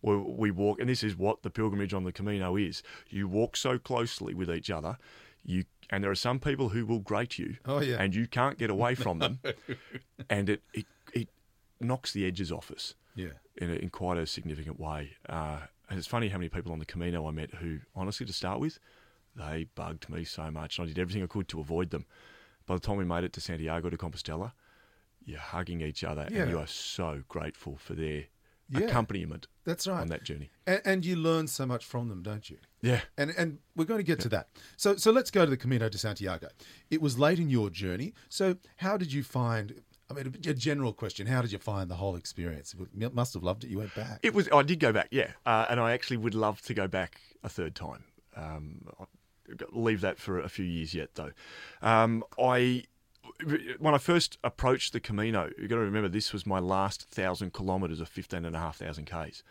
where 0.00 0.18
we 0.18 0.50
walk, 0.50 0.80
and 0.80 0.88
this 0.88 1.02
is 1.04 1.16
what 1.16 1.42
the 1.42 1.50
pilgrimage 1.50 1.94
on 1.94 2.04
the 2.04 2.12
Camino 2.12 2.56
is. 2.56 2.82
You 3.08 3.28
walk 3.28 3.56
so 3.56 3.78
closely 3.78 4.34
with 4.34 4.50
each 4.50 4.70
other, 4.70 4.98
you 5.44 5.64
and 5.90 6.02
there 6.04 6.10
are 6.10 6.14
some 6.16 6.38
people 6.40 6.70
who 6.70 6.84
will 6.84 6.98
grate 6.98 7.38
you, 7.38 7.56
Oh, 7.64 7.80
yeah. 7.80 7.96
and 7.98 8.14
you 8.14 8.26
can't 8.26 8.58
get 8.58 8.70
away 8.70 8.94
from 8.94 9.18
them, 9.20 9.38
and 10.30 10.50
it, 10.50 10.62
it 10.74 10.86
it 11.14 11.28
knocks 11.80 12.12
the 12.12 12.26
edges 12.26 12.50
off 12.52 12.70
us 12.70 12.94
Yeah. 13.14 13.28
in, 13.56 13.70
a, 13.70 13.74
in 13.74 13.88
quite 13.90 14.18
a 14.18 14.26
significant 14.26 14.78
way. 14.80 15.12
Uh, 15.28 15.60
and 15.88 15.96
it's 15.98 16.08
funny 16.08 16.28
how 16.28 16.36
many 16.38 16.48
people 16.50 16.72
on 16.72 16.80
the 16.80 16.84
Camino 16.84 17.26
I 17.26 17.30
met 17.30 17.54
who, 17.54 17.78
honestly, 17.94 18.26
to 18.26 18.32
start 18.32 18.60
with, 18.60 18.78
they 19.34 19.68
bugged 19.74 20.10
me 20.10 20.24
so 20.24 20.50
much. 20.50 20.78
And 20.78 20.84
I 20.84 20.88
did 20.88 20.98
everything 20.98 21.22
I 21.22 21.26
could 21.26 21.48
to 21.48 21.60
avoid 21.60 21.88
them. 21.90 22.04
By 22.68 22.74
the 22.74 22.80
time 22.80 22.96
we 22.98 23.04
made 23.04 23.24
it 23.24 23.32
to 23.32 23.40
Santiago 23.40 23.88
de 23.90 23.96
Compostela, 23.96 24.52
you're 25.24 25.40
hugging 25.40 25.80
each 25.80 26.04
other 26.04 26.28
Yeah. 26.30 26.42
and 26.42 26.50
you 26.50 26.58
are 26.58 26.66
so 26.68 27.22
grateful 27.28 27.76
for 27.76 27.94
their 27.94 28.26
Yeah. 28.70 28.80
accompaniment 28.80 29.46
That's 29.64 29.86
right. 29.86 30.00
on 30.02 30.08
that 30.08 30.22
journey. 30.22 30.50
And, 30.66 30.82
and 30.84 31.04
you 31.04 31.16
learn 31.16 31.46
so 31.48 31.64
much 31.64 31.84
from 31.86 32.08
them, 32.10 32.22
don't 32.22 32.48
you? 32.50 32.58
Yeah. 32.82 33.00
And 33.16 33.30
and 33.30 33.58
we're 33.74 33.86
going 33.86 33.98
to 33.98 34.04
get 34.12 34.20
to 34.20 34.28
that. 34.28 34.48
So 34.76 34.96
so 34.96 35.10
let's 35.10 35.30
go 35.30 35.44
to 35.46 35.50
the 35.50 35.56
Camino 35.56 35.88
de 35.88 35.96
Santiago. 35.98 36.48
It 36.90 37.00
was 37.00 37.18
late 37.18 37.38
in 37.38 37.48
your 37.48 37.70
journey. 37.70 38.12
So 38.28 38.58
how 38.76 38.96
did 38.98 39.12
you 39.12 39.22
find? 39.24 39.82
I 40.10 40.14
mean, 40.14 40.26
a 40.26 40.54
general 40.54 40.92
question: 40.94 41.26
How 41.26 41.40
did 41.42 41.52
you 41.52 41.58
find 41.58 41.90
the 41.90 41.96
whole 41.96 42.16
experience? 42.16 42.74
You 42.94 43.10
must 43.10 43.32
have 43.34 43.42
loved 43.42 43.64
it. 43.64 43.70
You 43.70 43.78
went 43.78 43.94
back. 43.94 44.20
It 44.22 44.32
was. 44.34 44.48
I 44.52 44.62
did 44.62 44.78
go 44.80 44.90
back, 44.92 45.08
yeah, 45.10 45.32
uh, 45.44 45.66
and 45.70 45.78
I 45.80 45.92
actually 45.92 46.16
would 46.18 46.34
love 46.34 46.60
to 46.62 46.72
go 46.74 46.86
back 46.88 47.20
a 47.42 47.48
third 47.48 47.74
time. 47.74 48.04
Um, 48.36 48.86
leave 49.72 50.00
that 50.00 50.18
for 50.18 50.40
a 50.40 50.48
few 50.48 50.64
years 50.64 50.94
yet, 50.94 51.14
though. 51.14 51.32
Um, 51.82 52.24
I 52.38 52.84
when 53.78 53.94
I 53.94 53.98
first 53.98 54.38
approached 54.42 54.92
the 54.92 55.00
Camino, 55.00 55.50
you've 55.58 55.70
got 55.70 55.76
to 55.76 55.82
remember 55.82 56.08
this 56.08 56.32
was 56.32 56.44
my 56.46 56.58
last 56.58 57.02
thousand 57.08 57.52
kilometres 57.52 58.00
of 58.00 58.08
fifteen 58.08 58.44
and 58.44 58.56
a 58.56 58.58
half 58.58 58.76
thousand 58.76 59.06
k's. 59.06 59.42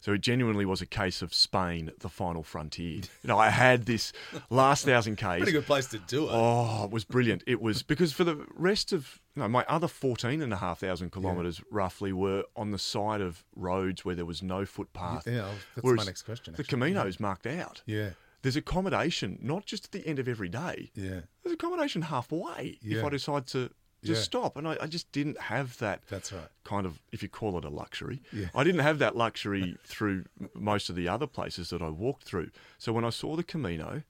So 0.00 0.12
it 0.12 0.20
genuinely 0.20 0.66
was 0.66 0.82
a 0.82 0.86
case 0.86 1.22
of 1.22 1.32
Spain, 1.32 1.90
the 2.00 2.10
final 2.10 2.42
frontier. 2.42 3.00
You 3.22 3.28
know, 3.28 3.38
I 3.38 3.48
had 3.48 3.86
this 3.86 4.12
last 4.50 4.84
thousand 4.84 5.16
k's. 5.16 5.38
Pretty 5.38 5.52
good 5.52 5.64
place 5.64 5.86
to 5.86 5.98
do 5.98 6.24
it. 6.24 6.30
Oh, 6.30 6.84
it 6.84 6.90
was 6.90 7.04
brilliant. 7.04 7.42
It 7.46 7.58
was 7.62 7.82
because 7.82 8.12
for 8.12 8.22
the 8.22 8.44
rest 8.54 8.92
of 8.92 9.18
no, 9.34 9.48
my 9.48 9.64
other 9.66 9.88
14,500 9.88 11.10
kilometres 11.10 11.62
roughly 11.70 12.12
were 12.12 12.44
on 12.54 12.70
the 12.70 12.78
side 12.78 13.22
of 13.22 13.44
roads 13.56 14.04
where 14.04 14.14
there 14.14 14.26
was 14.26 14.42
no 14.42 14.66
footpath. 14.66 15.26
Yeah, 15.26 15.48
that's 15.74 15.82
Whereas 15.82 16.00
my 16.00 16.04
next 16.04 16.22
question. 16.22 16.52
The 16.52 16.60
actually. 16.62 16.80
Camino's 16.80 17.18
marked 17.18 17.46
out. 17.46 17.80
Yeah, 17.86 18.10
There's 18.44 18.56
accommodation, 18.56 19.38
not 19.42 19.64
just 19.66 19.86
at 19.86 19.90
the 19.92 20.06
end 20.06 20.18
of 20.18 20.28
every 20.28 20.48
day. 20.50 20.90
yeah, 20.94 21.20
There's 21.42 21.54
accommodation 21.54 22.02
halfway 22.02 22.78
if 22.82 23.02
I 23.02 23.08
decide 23.08 23.46
to 23.48 23.70
just 24.04 24.18
Yeah. 24.20 24.22
stop. 24.24 24.56
And 24.58 24.68
I, 24.68 24.76
I 24.82 24.86
just 24.86 25.10
didn't 25.12 25.40
have 25.40 25.78
that 25.78 26.06
that's 26.08 26.30
right. 26.30 26.48
kind 26.62 26.84
of, 26.84 27.00
if 27.10 27.22
you 27.22 27.30
call 27.30 27.56
it 27.56 27.64
a 27.64 27.70
luxury. 27.70 28.20
Yeah. 28.34 28.48
I 28.54 28.62
didn't 28.62 28.82
have 28.82 28.98
that 28.98 29.16
luxury 29.16 29.78
through 29.84 30.26
most 30.54 30.90
of 30.90 30.94
the 30.94 31.08
other 31.08 31.26
places 31.26 31.70
that 31.70 31.80
I 31.80 31.88
walked 31.88 32.24
through. 32.24 32.50
So 32.76 32.92
when 32.92 33.04
I 33.06 33.10
saw 33.10 33.34
the 33.34 33.42
Camino, 33.42 34.02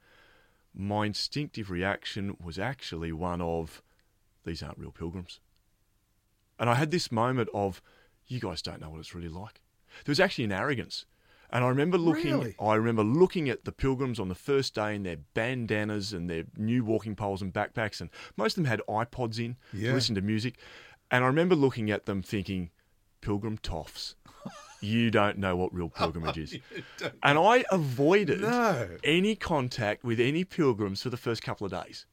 my 0.74 1.06
instinctive 1.06 1.70
reaction 1.70 2.36
was 2.42 2.58
actually 2.58 3.12
one 3.12 3.40
of, 3.40 3.82
these 4.44 4.64
aren't 4.64 4.78
real 4.78 4.90
pilgrims. 4.90 5.38
And 6.58 6.68
I 6.68 6.74
had 6.74 6.90
this 6.90 7.12
moment 7.12 7.48
of, 7.54 7.80
you 8.26 8.40
guys 8.40 8.62
don't 8.62 8.80
know 8.80 8.90
what 8.90 8.98
it's 8.98 9.14
really 9.14 9.28
like. 9.28 9.60
There 10.04 10.10
was 10.10 10.18
actually 10.18 10.44
an 10.44 10.52
arrogance. 10.52 11.06
And 11.54 11.64
I 11.64 11.68
remember 11.68 11.96
looking 11.96 12.32
Really? 12.36 12.54
I 12.60 12.74
remember 12.74 13.04
looking 13.04 13.48
at 13.48 13.64
the 13.64 13.70
pilgrims 13.72 14.18
on 14.18 14.28
the 14.28 14.34
first 14.34 14.74
day 14.74 14.94
in 14.96 15.04
their 15.04 15.18
bandanas 15.34 16.12
and 16.12 16.28
their 16.28 16.44
new 16.56 16.84
walking 16.84 17.14
poles 17.14 17.40
and 17.42 17.52
backpacks 17.54 18.00
and 18.00 18.10
most 18.36 18.52
of 18.58 18.64
them 18.64 18.70
had 18.70 18.82
iPods 18.88 19.38
in 19.38 19.56
Yeah. 19.72 19.90
to 19.90 19.94
listen 19.94 20.16
to 20.16 20.20
music. 20.20 20.56
And 21.12 21.22
I 21.22 21.28
remember 21.28 21.54
looking 21.54 21.90
at 21.92 22.06
them 22.06 22.22
thinking, 22.22 22.70
Pilgrim 23.20 23.56
toffs. 23.58 24.16
You 24.82 25.10
don't 25.10 25.38
know 25.38 25.56
what 25.56 25.72
real 25.72 25.88
pilgrimage 25.88 26.36
is. 26.36 26.58
And 27.22 27.38
I 27.38 27.64
avoided 27.70 28.40
No. 28.42 28.98
any 29.02 29.34
contact 29.36 30.04
with 30.04 30.20
any 30.20 30.44
pilgrims 30.44 31.02
for 31.02 31.08
the 31.08 31.16
first 31.16 31.42
couple 31.42 31.64
of 31.64 31.72
days. 31.72 32.04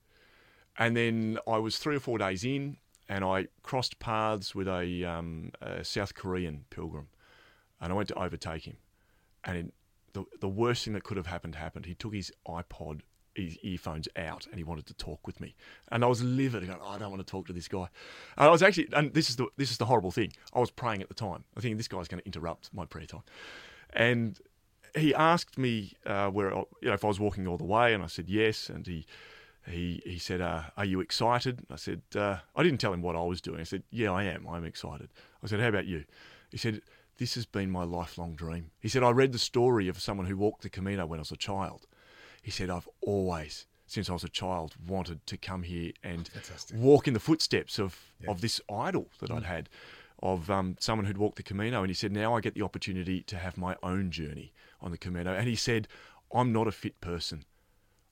And 0.77 0.95
then 0.95 1.37
I 1.47 1.57
was 1.57 1.79
three 1.79 1.95
or 1.97 1.99
four 1.99 2.17
days 2.17 2.45
in, 2.45 2.77
and 3.09 3.25
I 3.25 3.47
crossed 3.61 3.99
paths 3.99 4.55
with 4.55 4.67
a, 4.69 5.03
um, 5.03 5.51
a 5.61 5.83
South 5.83 6.13
Korean 6.15 6.63
pilgrim, 6.69 7.07
and 7.81 7.91
I 7.91 7.95
went 7.95 8.07
to 8.09 8.15
overtake 8.17 8.63
him. 8.65 8.77
And 9.43 9.71
the 10.13 10.25
the 10.39 10.49
worst 10.49 10.83
thing 10.85 10.93
that 10.93 11.03
could 11.03 11.17
have 11.17 11.27
happened 11.27 11.55
happened. 11.55 11.85
He 11.85 11.95
took 11.95 12.13
his 12.13 12.31
iPod, 12.47 13.01
his 13.35 13.57
earphones 13.63 14.07
out, 14.15 14.45
and 14.47 14.55
he 14.57 14.63
wanted 14.63 14.85
to 14.87 14.93
talk 14.93 15.25
with 15.25 15.39
me. 15.39 15.55
And 15.91 16.03
I 16.03 16.07
was 16.07 16.21
livid. 16.23 16.67
Going, 16.67 16.79
oh, 16.81 16.89
I 16.89 16.97
don't 16.97 17.09
want 17.09 17.25
to 17.25 17.31
talk 17.31 17.47
to 17.47 17.53
this 17.53 17.67
guy. 17.67 17.87
And 18.37 18.47
I 18.47 18.49
was 18.49 18.61
actually, 18.61 18.89
and 18.93 19.13
this 19.13 19.29
is 19.29 19.35
the 19.37 19.47
this 19.57 19.71
is 19.71 19.77
the 19.77 19.85
horrible 19.85 20.11
thing. 20.11 20.33
I 20.53 20.59
was 20.59 20.71
praying 20.71 21.01
at 21.01 21.07
the 21.07 21.15
time. 21.15 21.43
I 21.57 21.61
think 21.61 21.77
this 21.77 21.87
guy's 21.87 22.07
going 22.07 22.21
to 22.21 22.25
interrupt 22.25 22.73
my 22.73 22.85
prayer 22.85 23.05
time, 23.05 23.23
and 23.93 24.39
he 24.95 25.13
asked 25.15 25.57
me 25.57 25.93
uh, 26.05 26.29
where 26.29 26.53
I- 26.53 26.65
you 26.81 26.87
know 26.89 26.93
if 26.93 27.03
I 27.05 27.07
was 27.07 27.19
walking 27.19 27.47
all 27.47 27.57
the 27.57 27.63
way, 27.63 27.93
and 27.93 28.03
I 28.03 28.07
said 28.07 28.29
yes, 28.29 28.69
and 28.69 28.85
he 28.85 29.05
he 29.65 30.01
he 30.05 30.17
said, 30.19 30.41
uh, 30.41 30.63
"Are 30.75 30.85
you 30.85 30.99
excited?" 30.99 31.65
I 31.69 31.77
said, 31.77 32.01
uh, 32.15 32.37
"I 32.55 32.63
didn't 32.63 32.79
tell 32.79 32.93
him 32.93 33.01
what 33.01 33.15
I 33.15 33.21
was 33.23 33.41
doing." 33.41 33.61
I 33.61 33.63
said, 33.63 33.83
"Yeah, 33.89 34.11
I 34.11 34.23
am. 34.23 34.47
I'm 34.47 34.65
excited." 34.65 35.09
I 35.43 35.47
said, 35.47 35.59
"How 35.59 35.69
about 35.69 35.85
you?" 35.85 36.03
He 36.51 36.57
said, 36.57 36.81
"This 37.17 37.35
has 37.35 37.45
been 37.45 37.69
my 37.71 37.83
lifelong 37.83 38.35
dream." 38.35 38.71
He 38.79 38.89
said, 38.89 39.03
"I 39.03 39.11
read 39.11 39.31
the 39.31 39.39
story 39.39 39.87
of 39.87 40.01
someone 40.01 40.27
who 40.27 40.37
walked 40.37 40.61
the 40.63 40.69
Camino 40.69 41.05
when 41.05 41.19
I 41.19 41.21
was 41.21 41.31
a 41.31 41.37
child." 41.37 41.87
He 42.41 42.51
said, 42.51 42.69
"I've 42.69 42.89
always." 43.01 43.67
Since 43.87 44.09
I 44.09 44.13
was 44.13 44.23
a 44.23 44.29
child, 44.29 44.75
wanted 44.87 45.27
to 45.27 45.35
come 45.35 45.63
here 45.63 45.91
and 46.01 46.25
Fantastic. 46.29 46.77
walk 46.77 47.09
in 47.09 47.13
the 47.13 47.19
footsteps 47.19 47.77
of, 47.77 47.99
of 48.25 48.39
this 48.39 48.61
idol 48.73 49.09
that 49.19 49.29
I'd 49.29 49.43
had, 49.43 49.67
of 50.23 50.49
um, 50.49 50.77
someone 50.79 51.05
who'd 51.05 51.17
walked 51.17 51.35
the 51.35 51.43
Camino. 51.43 51.81
And 51.81 51.89
he 51.89 51.93
said, 51.93 52.13
Now 52.13 52.33
I 52.33 52.39
get 52.39 52.55
the 52.55 52.61
opportunity 52.61 53.21
to 53.23 53.35
have 53.35 53.57
my 53.57 53.75
own 53.83 54.09
journey 54.09 54.53
on 54.79 54.91
the 54.91 54.97
Camino. 54.97 55.33
And 55.33 55.45
he 55.45 55.57
said, 55.57 55.89
I'm 56.33 56.53
not 56.53 56.67
a 56.67 56.71
fit 56.71 57.01
person. 57.01 57.43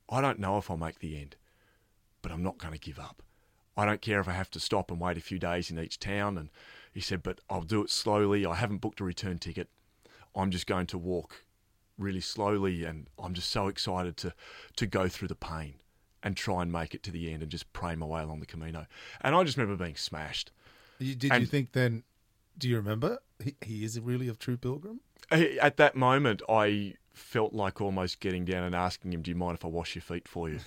I 0.10 0.20
don't 0.20 0.40
know 0.40 0.58
if 0.58 0.70
I'll 0.70 0.76
make 0.76 1.00
the 1.00 1.18
end, 1.18 1.38
but 2.22 2.34
I'm 2.34 2.44
not 2.44 2.58
going 2.58 2.74
to 2.74 2.80
give 2.80 3.00
up. 3.00 3.22
I 3.78 3.86
don't 3.86 4.02
care 4.02 4.20
if 4.20 4.28
I 4.28 4.34
have 4.34 4.52
to 4.52 4.60
stop 4.60 4.92
and 4.92 5.00
wait 5.00 5.18
a 5.18 5.22
few 5.22 5.40
days 5.40 5.72
in 5.72 5.80
each 5.80 6.00
town. 6.00 6.38
And 6.38 6.50
he 6.92 7.02
said, 7.02 7.24
But 7.24 7.40
I'll 7.50 7.62
do 7.62 7.84
it 7.84 7.90
slowly. 7.90 8.46
I 8.46 8.56
haven't 8.56 8.78
booked 8.78 9.00
a 9.00 9.04
return 9.04 9.40
ticket. 9.40 9.70
I'm 10.36 10.52
just 10.52 10.68
going 10.68 10.88
to 10.88 10.98
walk 10.98 11.44
really 11.98 12.22
slowly 12.22 12.86
and 12.86 13.08
I'm 13.22 13.34
just 13.34 13.50
so 13.52 13.68
excited 13.68 14.16
to 14.18 14.34
to 14.78 14.88
go 14.88 15.10
through 15.10 15.28
the 15.28 15.36
pain 15.36 15.76
and 16.24 16.36
try 16.36 16.62
and 16.62 16.72
make 16.72 16.94
it 16.94 17.04
to 17.04 17.12
the 17.12 17.32
end 17.32 17.42
and 17.42 17.52
just 17.52 17.72
pray 17.74 17.96
my 17.96 18.06
way 18.06 18.22
along 18.22 18.40
the 18.40 18.46
Camino. 18.46 18.88
And 19.22 19.36
I 19.36 19.44
just 19.44 19.58
remember 19.58 19.82
being 19.84 19.96
smashed. 19.96 20.52
You, 20.98 21.16
did 21.16 21.34
you 21.34 21.46
think 21.46 21.72
then? 21.72 22.04
Do 22.58 22.68
you 22.68 22.76
remember 22.76 23.20
he, 23.42 23.56
he 23.62 23.84
is 23.86 24.00
really 24.00 24.28
a 24.28 24.34
true 24.34 24.58
pilgrim? 24.58 25.00
At 25.32 25.78
that 25.78 25.96
moment, 25.96 26.42
I 26.50 26.96
felt 27.14 27.54
like 27.54 27.80
almost 27.80 28.20
getting 28.20 28.46
down 28.46 28.64
and 28.64 28.76
asking 28.76 29.14
him, 29.14 29.22
"Do 29.22 29.32
you 29.32 29.36
mind 29.36 29.56
if 29.56 29.64
I 29.64 29.68
wash 29.68 29.96
your 29.96 30.02
feet 30.02 30.28
for 30.28 30.50
you?" 30.50 30.60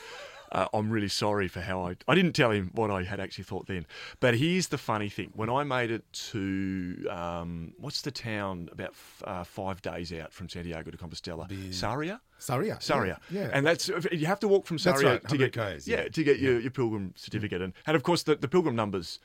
Uh, 0.53 0.69
I'm 0.75 0.91
really 0.91 1.09
sorry 1.09 1.49
for 1.49 1.63
how 1.63 1.87
I. 1.87 1.97
I 2.07 2.15
didn't 2.15 2.35
tell 2.35 2.51
him 2.51 2.71
what 2.75 2.91
I 2.91 3.03
had 3.03 3.19
actually 3.21 3.45
thought 3.45 3.67
then. 3.67 3.87
But 4.21 4.37
here's 4.37 4.69
the 4.69 4.79
funny 4.79 5.09
thing: 5.09 5.31
when 5.35 5.49
I 5.49 5.65
made 5.65 5.91
it 5.91 6.05
to 6.31 7.07
um, 7.11 7.73
what's 7.79 8.03
the 8.03 8.11
town 8.11 8.69
about 8.71 8.91
f- 8.91 9.23
uh, 9.27 9.45
five 9.45 9.81
days 9.83 10.13
out 10.13 10.33
from 10.33 10.49
Santiago 10.49 10.91
de 10.91 10.99
Compostela, 10.99 11.49
Sarria. 11.71 12.21
Saria. 12.39 12.77
Sarria. 12.81 13.19
Yeah. 13.31 13.51
And 13.53 13.65
that's 13.65 13.89
you 13.89 14.27
have 14.27 14.41
to 14.41 14.49
walk 14.49 14.67
from 14.67 14.77
Sarria 14.77 15.05
right, 15.05 15.29
to 15.29 15.39
get 15.39 15.53
Ks, 15.53 15.87
yeah. 15.87 16.03
yeah. 16.03 16.09
to 16.09 16.25
get 16.25 16.39
your, 16.39 16.61
your 16.61 16.71
pilgrim 16.71 17.15
certificate 17.17 17.63
and 17.63 17.73
and 17.87 17.97
of 17.97 18.03
course 18.03 18.25
the, 18.25 18.35
the 18.35 18.49
pilgrim 18.49 18.75
numbers 18.75 19.21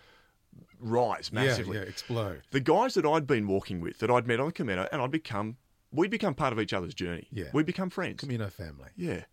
rise 0.80 1.32
yeah, 1.34 1.44
massively. 1.44 1.78
yeah, 1.78 1.84
explode. 1.84 2.44
The 2.52 2.60
guys 2.60 2.94
that 2.94 3.06
I'd 3.06 3.26
been 3.26 3.48
walking 3.48 3.82
with 3.82 3.98
that 4.00 4.12
I'd 4.12 4.28
met 4.28 4.40
on 4.40 4.48
the 4.48 4.52
Camino 4.52 4.88
and 4.92 5.02
I'd 5.02 5.12
become 5.12 5.58
we'd 5.92 6.12
become 6.12 6.36
part 6.36 6.54
of 6.54 6.60
each 6.60 6.74
other's 6.74 6.94
journey. 6.94 7.28
Yeah. 7.32 7.46
We'd 7.54 7.66
become 7.66 7.90
friends. 7.90 8.20
Camino 8.20 8.50
family. 8.50 8.90
Yeah. 8.96 9.24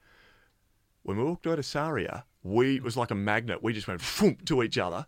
When 1.05 1.17
we 1.17 1.25
walked 1.25 1.47
out 1.47 1.61
of 1.61 1.65
Sarria, 1.65 2.25
we 2.43 2.77
it 2.77 2.83
was 2.83 2.97
like 2.97 3.13
a 3.13 3.15
magnet. 3.15 3.63
We 3.63 3.73
just 3.73 3.87
went 3.87 4.01
phoom, 4.01 4.45
to 4.47 4.63
each 4.63 4.77
other 4.77 5.07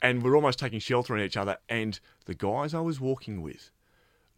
and 0.00 0.22
we're 0.22 0.36
almost 0.36 0.58
taking 0.58 0.78
shelter 0.78 1.16
in 1.16 1.24
each 1.24 1.36
other. 1.36 1.58
And 1.68 1.98
the 2.26 2.34
guys 2.34 2.74
I 2.74 2.80
was 2.80 3.00
walking 3.00 3.42
with 3.42 3.70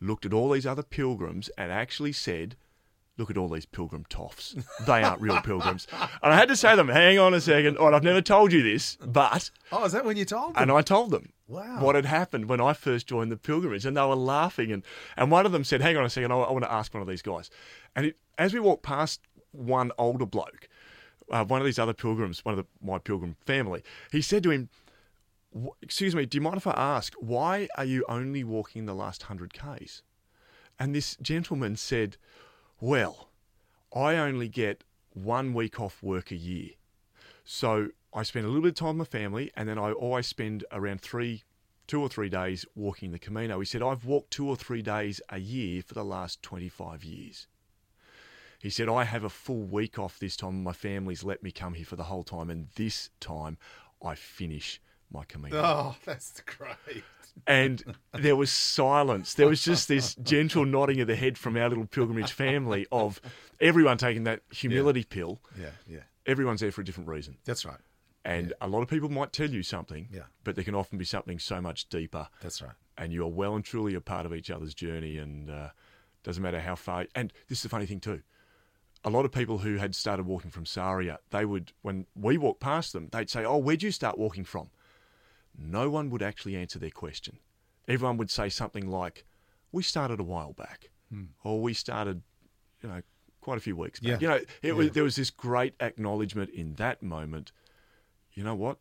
looked 0.00 0.24
at 0.24 0.32
all 0.32 0.50
these 0.50 0.66
other 0.66 0.82
pilgrims 0.82 1.50
and 1.58 1.70
actually 1.70 2.12
said, 2.12 2.56
Look 3.18 3.28
at 3.28 3.36
all 3.36 3.48
these 3.50 3.66
pilgrim 3.66 4.06
toffs. 4.08 4.56
They 4.86 5.02
aren't 5.02 5.20
real 5.20 5.42
pilgrims. 5.42 5.86
And 6.22 6.32
I 6.32 6.36
had 6.36 6.48
to 6.48 6.56
say 6.56 6.70
to 6.70 6.76
them, 6.76 6.88
Hang 6.88 7.18
on 7.18 7.34
a 7.34 7.40
second. 7.40 7.76
All 7.76 7.86
right, 7.86 7.94
I've 7.94 8.02
never 8.02 8.22
told 8.22 8.50
you 8.52 8.62
this, 8.62 8.96
but. 8.96 9.50
Oh, 9.70 9.84
is 9.84 9.92
that 9.92 10.06
when 10.06 10.16
you 10.16 10.24
told 10.24 10.54
them? 10.54 10.62
And 10.62 10.72
I 10.72 10.80
told 10.80 11.10
them 11.10 11.32
Wow. 11.46 11.82
what 11.84 11.96
had 11.96 12.06
happened 12.06 12.48
when 12.48 12.60
I 12.60 12.72
first 12.72 13.08
joined 13.08 13.30
the 13.30 13.36
pilgrimage, 13.36 13.84
and 13.84 13.96
they 13.96 14.02
were 14.02 14.14
laughing. 14.14 14.72
And, 14.72 14.84
and 15.16 15.30
one 15.30 15.44
of 15.44 15.52
them 15.52 15.64
said, 15.64 15.80
"Hang 15.82 15.96
on 15.96 16.04
a 16.04 16.10
second, 16.10 16.32
I, 16.32 16.36
I 16.36 16.52
want 16.52 16.64
to 16.64 16.72
ask 16.72 16.94
one 16.94 17.02
of 17.02 17.08
these 17.08 17.22
guys." 17.22 17.50
And 17.94 18.06
it, 18.06 18.16
as 18.38 18.54
we 18.54 18.60
walked 18.60 18.84
past 18.84 19.20
one 19.50 19.90
older 19.98 20.24
bloke, 20.24 20.68
uh, 21.30 21.44
one 21.44 21.60
of 21.60 21.64
these 21.64 21.78
other 21.78 21.92
pilgrims, 21.92 22.44
one 22.44 22.58
of 22.58 22.64
the, 22.64 22.86
my 22.86 22.98
pilgrim 22.98 23.36
family, 23.44 23.82
he 24.10 24.20
said 24.22 24.42
to 24.42 24.50
him, 24.50 24.68
"Excuse 25.82 26.14
me, 26.14 26.26
do 26.26 26.36
you 26.36 26.42
mind 26.42 26.56
if 26.56 26.66
I 26.66 26.72
ask 26.72 27.14
why 27.14 27.68
are 27.76 27.84
you 27.84 28.04
only 28.08 28.44
walking 28.44 28.86
the 28.86 28.94
last 28.94 29.24
hundred 29.24 29.52
k's?" 29.52 30.02
And 30.78 30.94
this 30.94 31.16
gentleman 31.20 31.76
said, 31.76 32.16
"Well, 32.80 33.30
I 33.94 34.16
only 34.16 34.48
get 34.48 34.84
one 35.12 35.52
week 35.54 35.80
off 35.80 36.02
work 36.02 36.30
a 36.30 36.36
year." 36.36 36.70
So 37.44 37.88
I 38.12 38.22
spend 38.24 38.44
a 38.44 38.48
little 38.48 38.62
bit 38.62 38.70
of 38.70 38.74
time 38.74 38.98
with 38.98 39.12
my 39.12 39.18
family, 39.18 39.52
and 39.56 39.68
then 39.68 39.78
I 39.78 39.92
always 39.92 40.26
spend 40.26 40.64
around 40.72 41.00
three, 41.00 41.44
two 41.86 42.00
or 42.00 42.08
three 42.08 42.28
days 42.28 42.64
walking 42.74 43.12
the 43.12 43.18
Camino. 43.18 43.60
He 43.60 43.66
said, 43.66 43.82
I've 43.82 44.04
walked 44.04 44.32
two 44.32 44.48
or 44.48 44.56
three 44.56 44.82
days 44.82 45.20
a 45.28 45.38
year 45.38 45.82
for 45.82 45.94
the 45.94 46.04
last 46.04 46.42
25 46.42 47.04
years. 47.04 47.46
He 48.60 48.70
said, 48.70 48.88
I 48.88 49.04
have 49.04 49.24
a 49.24 49.30
full 49.30 49.62
week 49.62 49.98
off 49.98 50.18
this 50.18 50.36
time, 50.36 50.62
my 50.62 50.72
family's 50.72 51.24
let 51.24 51.42
me 51.42 51.50
come 51.50 51.74
here 51.74 51.86
for 51.86 51.96
the 51.96 52.04
whole 52.04 52.24
time, 52.24 52.50
and 52.50 52.68
this 52.76 53.10
time 53.20 53.56
I 54.04 54.14
finish 54.14 54.80
my 55.10 55.24
Camino. 55.24 55.56
Oh, 55.56 55.96
that's 56.04 56.40
great. 56.42 57.02
And 57.46 57.82
there 58.12 58.36
was 58.36 58.50
silence. 58.50 59.34
There 59.34 59.48
was 59.48 59.62
just 59.64 59.88
this 59.88 60.14
gentle 60.16 60.64
nodding 60.66 61.00
of 61.00 61.06
the 61.06 61.16
head 61.16 61.38
from 61.38 61.56
our 61.56 61.68
little 61.68 61.86
pilgrimage 61.86 62.32
family 62.32 62.86
of 62.92 63.20
everyone 63.60 63.98
taking 63.98 64.24
that 64.24 64.40
humility 64.50 65.04
pill. 65.04 65.40
Yeah, 65.58 65.70
yeah. 65.88 66.00
Everyone's 66.26 66.60
there 66.60 66.72
for 66.72 66.82
a 66.82 66.84
different 66.84 67.08
reason. 67.08 67.38
That's 67.44 67.64
right. 67.64 67.78
And 68.24 68.52
a 68.60 68.68
lot 68.68 68.82
of 68.82 68.88
people 68.88 69.08
might 69.08 69.32
tell 69.32 69.48
you 69.48 69.62
something, 69.62 70.08
Yeah. 70.12 70.24
but 70.44 70.54
there 70.54 70.64
can 70.64 70.74
often 70.74 70.98
be 70.98 71.04
something 71.06 71.38
so 71.38 71.60
much 71.60 71.88
deeper. 71.88 72.28
That's 72.42 72.60
right. 72.60 72.74
And 72.98 73.12
you 73.12 73.24
are 73.24 73.28
well 73.28 73.54
and 73.56 73.64
truly 73.64 73.94
a 73.94 74.00
part 74.00 74.26
of 74.26 74.34
each 74.34 74.50
other's 74.50 74.74
journey. 74.74 75.16
And 75.16 75.48
uh, 75.50 75.70
doesn't 76.22 76.42
matter 76.42 76.60
how 76.60 76.74
far. 76.74 77.06
And 77.14 77.32
this 77.48 77.58
is 77.58 77.62
the 77.62 77.68
funny 77.70 77.86
thing 77.86 78.00
too. 78.00 78.20
A 79.02 79.10
lot 79.10 79.24
of 79.24 79.32
people 79.32 79.58
who 79.58 79.76
had 79.76 79.94
started 79.94 80.26
walking 80.26 80.50
from 80.50 80.64
Sarria, 80.64 81.18
they 81.30 81.44
would, 81.44 81.72
when 81.80 82.06
we 82.14 82.36
walked 82.36 82.60
past 82.60 82.92
them, 82.92 83.08
they'd 83.12 83.30
say, 83.30 83.44
"Oh, 83.44 83.56
where'd 83.56 83.82
you 83.82 83.90
start 83.90 84.18
walking 84.18 84.44
from?" 84.44 84.70
No 85.56 85.88
one 85.88 86.10
would 86.10 86.22
actually 86.22 86.54
answer 86.56 86.78
their 86.78 86.90
question. 86.90 87.38
Everyone 87.88 88.18
would 88.18 88.30
say 88.30 88.48
something 88.50 88.88
like, 88.88 89.24
"We 89.72 89.82
started 89.82 90.20
a 90.20 90.24
while 90.24 90.52
back," 90.52 90.90
or 91.42 91.60
"We 91.62 91.72
started, 91.74 92.22
you 92.82 92.88
know, 92.90 93.02
quite 93.40 93.56
a 93.56 93.60
few 93.60 93.74
weeks 93.74 94.00
back." 94.00 94.18
Hmm. 94.18 94.24
Yeah. 94.24 94.34
You 94.34 94.38
know, 94.38 94.44
it 94.62 94.72
was 94.76 94.90
there 94.92 95.04
was 95.04 95.16
this 95.16 95.30
great 95.30 95.74
acknowledgement 95.80 96.50
in 96.50 96.74
that 96.74 97.02
moment. 97.02 97.52
You 98.32 98.44
know 98.44 98.54
what? 98.54 98.78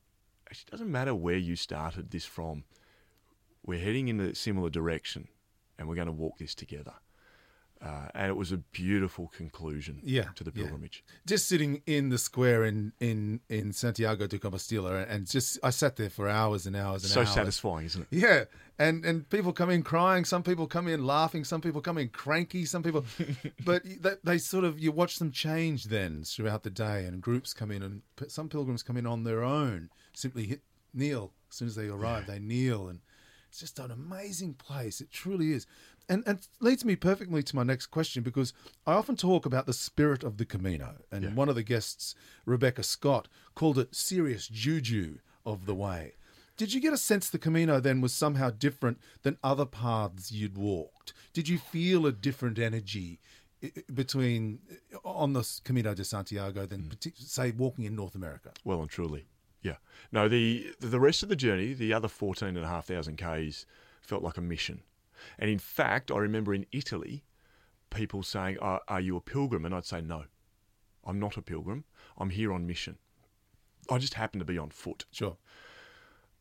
Actually, 0.47 0.67
it 0.67 0.71
doesn't 0.71 0.91
matter 0.91 1.15
where 1.15 1.37
you 1.37 1.55
started 1.55 2.11
this 2.11 2.25
from. 2.25 2.65
We're 3.65 3.79
heading 3.79 4.09
in 4.09 4.19
a 4.19 4.35
similar 4.35 4.69
direction, 4.69 5.29
and 5.77 5.87
we're 5.87 5.95
going 5.95 6.07
to 6.07 6.11
walk 6.11 6.39
this 6.39 6.55
together. 6.55 6.95
Uh, 7.81 8.09
and 8.13 8.29
it 8.29 8.35
was 8.35 8.51
a 8.51 8.57
beautiful 8.57 9.27
conclusion 9.29 10.01
Yeah, 10.03 10.25
to 10.35 10.43
the 10.43 10.51
yeah. 10.53 10.63
pilgrimage. 10.63 11.01
Just 11.25 11.47
sitting 11.47 11.81
in 11.85 12.09
the 12.09 12.17
square 12.17 12.65
in 12.65 12.91
in 12.99 13.39
in 13.47 13.71
Santiago 13.71 14.27
de 14.27 14.37
Compostela, 14.37 15.05
and 15.09 15.25
just 15.25 15.57
I 15.63 15.69
sat 15.69 15.95
there 15.95 16.09
for 16.09 16.27
hours 16.27 16.65
and 16.65 16.75
hours 16.75 17.03
and 17.03 17.11
So 17.13 17.21
hours. 17.21 17.29
So 17.29 17.35
satisfying, 17.35 17.85
isn't 17.85 18.01
it? 18.01 18.07
Yeah, 18.11 18.43
and 18.77 19.05
and 19.05 19.29
people 19.29 19.53
come 19.53 19.69
in 19.69 19.83
crying. 19.83 20.25
Some 20.25 20.43
people 20.43 20.67
come 20.67 20.89
in 20.89 21.05
laughing. 21.05 21.45
Some 21.45 21.61
people 21.61 21.79
come 21.79 21.97
in 21.97 22.09
cranky. 22.09 22.65
Some 22.65 22.83
people, 22.83 23.05
but 23.65 23.83
they, 23.85 24.15
they 24.25 24.37
sort 24.39 24.65
of 24.65 24.77
you 24.77 24.91
watch 24.91 25.17
them 25.17 25.31
change 25.31 25.85
then 25.85 26.23
throughout 26.25 26.63
the 26.63 26.69
day, 26.69 27.05
and 27.05 27.21
groups 27.21 27.53
come 27.53 27.71
in, 27.71 27.81
and 27.81 28.01
some 28.27 28.49
pilgrims 28.49 28.83
come 28.83 28.97
in 28.97 29.05
on 29.07 29.23
their 29.23 29.41
own. 29.41 29.89
Simply 30.11 30.43
hit 30.47 30.63
kneel 30.93 31.31
as 31.49 31.55
soon 31.55 31.69
as 31.69 31.75
they 31.75 31.87
arrive. 31.87 32.27
They 32.27 32.39
kneel, 32.39 32.89
and 32.89 32.99
it's 33.49 33.61
just 33.61 33.79
an 33.79 33.89
amazing 33.89 34.55
place. 34.55 35.01
It 35.01 35.11
truly 35.11 35.53
is, 35.53 35.65
and 36.09 36.23
and 36.25 36.47
leads 36.59 36.83
me 36.83 36.95
perfectly 36.95 37.43
to 37.43 37.55
my 37.55 37.63
next 37.63 37.87
question 37.87 38.23
because 38.23 38.51
I 38.85 38.93
often 38.93 39.15
talk 39.15 39.45
about 39.45 39.67
the 39.67 39.73
spirit 39.73 40.23
of 40.23 40.37
the 40.37 40.45
Camino, 40.45 40.95
and 41.11 41.35
one 41.35 41.47
of 41.47 41.55
the 41.55 41.63
guests, 41.63 42.15
Rebecca 42.45 42.83
Scott, 42.83 43.27
called 43.55 43.77
it 43.77 43.95
serious 43.95 44.47
juju 44.47 45.19
of 45.45 45.65
the 45.65 45.75
way. 45.75 46.13
Did 46.57 46.73
you 46.73 46.81
get 46.81 46.91
a 46.91 46.97
sense 46.97 47.29
the 47.29 47.39
Camino 47.39 47.79
then 47.79 48.01
was 48.01 48.11
somehow 48.11 48.49
different 48.49 48.99
than 49.21 49.37
other 49.41 49.65
paths 49.65 50.29
you'd 50.29 50.57
walked? 50.57 51.13
Did 51.31 51.47
you 51.47 51.57
feel 51.57 52.05
a 52.05 52.11
different 52.11 52.59
energy 52.59 53.21
between 53.93 54.59
on 55.05 55.31
the 55.31 55.47
Camino 55.63 55.93
de 55.93 56.03
Santiago 56.03 56.65
than, 56.65 56.81
mm. 56.81 56.89
partic- 56.89 57.17
say, 57.17 57.51
walking 57.51 57.85
in 57.85 57.95
North 57.95 58.15
America? 58.15 58.51
Well 58.65 58.81
and 58.81 58.89
truly. 58.89 59.25
Yeah. 59.61 59.75
No, 60.11 60.27
the 60.27 60.73
the 60.79 60.99
rest 60.99 61.23
of 61.23 61.29
the 61.29 61.35
journey, 61.35 61.73
the 61.73 61.93
other 61.93 62.07
14,500 62.07 63.17
Ks, 63.17 63.65
felt 64.01 64.23
like 64.23 64.37
a 64.37 64.41
mission. 64.41 64.81
And 65.37 65.49
in 65.49 65.59
fact, 65.59 66.11
I 66.11 66.17
remember 66.17 66.53
in 66.53 66.65
Italy, 66.71 67.23
people 67.89 68.23
saying, 68.23 68.57
are, 68.59 68.81
are 68.87 69.01
you 69.01 69.15
a 69.17 69.21
pilgrim? 69.21 69.65
And 69.65 69.73
I'd 69.73 69.85
say, 69.85 70.01
no, 70.01 70.25
I'm 71.05 71.19
not 71.19 71.37
a 71.37 71.41
pilgrim. 71.41 71.85
I'm 72.17 72.29
here 72.29 72.51
on 72.53 72.67
mission. 72.67 72.97
I 73.89 73.97
just 73.97 74.13
happen 74.15 74.39
to 74.39 74.45
be 74.45 74.57
on 74.57 74.69
foot. 74.69 75.05
Sure. 75.11 75.37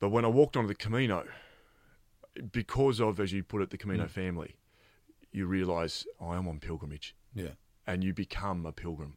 But 0.01 0.11
when 0.11 0.25
I 0.25 0.29
walked 0.29 0.57
onto 0.57 0.69
the 0.69 0.75
Camino, 0.75 1.27
because 2.53 3.01
of, 3.01 3.19
as 3.21 3.33
you 3.33 3.43
put 3.43 3.63
it, 3.63 3.71
the 3.71 3.79
Camino 3.79 4.07
family, 4.07 4.57
you 5.33 5.47
realise 5.47 6.07
I 6.21 6.37
am 6.37 6.47
on 6.49 6.61
pilgrimage 6.61 7.15
Yeah. 7.35 7.51
and 7.87 8.05
you 8.05 8.13
become 8.15 8.65
a 8.67 8.73
pilgrim, 8.73 9.17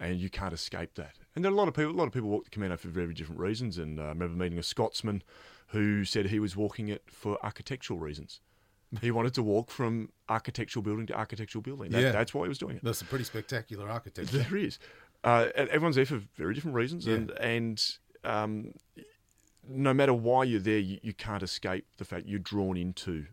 and 0.00 0.18
you 0.18 0.28
can't 0.28 0.52
escape 0.52 0.94
that. 0.96 1.14
And 1.34 1.44
there 1.44 1.50
are 1.52 1.54
a 1.54 1.56
lot 1.56 1.68
of 1.68 1.74
people. 1.74 1.92
A 1.92 1.92
lot 1.92 2.06
of 2.06 2.12
people 2.12 2.28
walk 2.28 2.44
the 2.44 2.50
Camino 2.50 2.76
for 2.76 2.88
very 2.88 3.14
different 3.14 3.40
reasons. 3.40 3.78
And 3.78 3.98
uh, 4.00 4.04
I 4.04 4.08
remember 4.08 4.36
meeting 4.36 4.58
a 4.58 4.62
Scotsman 4.62 5.22
who 5.68 6.04
said 6.04 6.26
he 6.26 6.38
was 6.38 6.56
walking 6.56 6.88
it 6.88 7.04
for 7.06 7.38
architectural 7.44 7.98
reasons. 7.98 8.40
He 9.00 9.10
wanted 9.10 9.34
to 9.34 9.42
walk 9.42 9.70
from 9.70 10.10
architectural 10.28 10.82
building 10.82 11.06
to 11.06 11.14
architectural 11.14 11.62
building. 11.62 11.90
That, 11.90 12.02
Yeah. 12.02 12.12
That's 12.12 12.32
why 12.32 12.42
he 12.42 12.48
was 12.48 12.58
doing 12.58 12.76
it. 12.76 12.84
That's 12.84 13.00
a 13.02 13.04
pretty 13.04 13.24
spectacular 13.24 13.88
architecture. 13.88 14.38
There 14.38 14.56
is. 14.56 14.78
Uh, 15.24 15.48
and 15.56 15.68
everyone's 15.70 15.96
there 15.96 16.06
for 16.06 16.22
very 16.36 16.54
different 16.54 16.76
reasons, 16.76 17.06
and 17.06 17.30
and 17.32 17.82
um, 18.22 18.74
no 19.68 19.92
matter 19.92 20.14
why 20.14 20.44
you're 20.44 20.60
there, 20.60 20.78
you, 20.78 20.98
you 21.02 21.12
can't 21.12 21.42
escape 21.42 21.84
the 21.96 22.04
fact 22.04 22.26
you're 22.26 22.38
drawn 22.38 22.76
into 22.76 23.26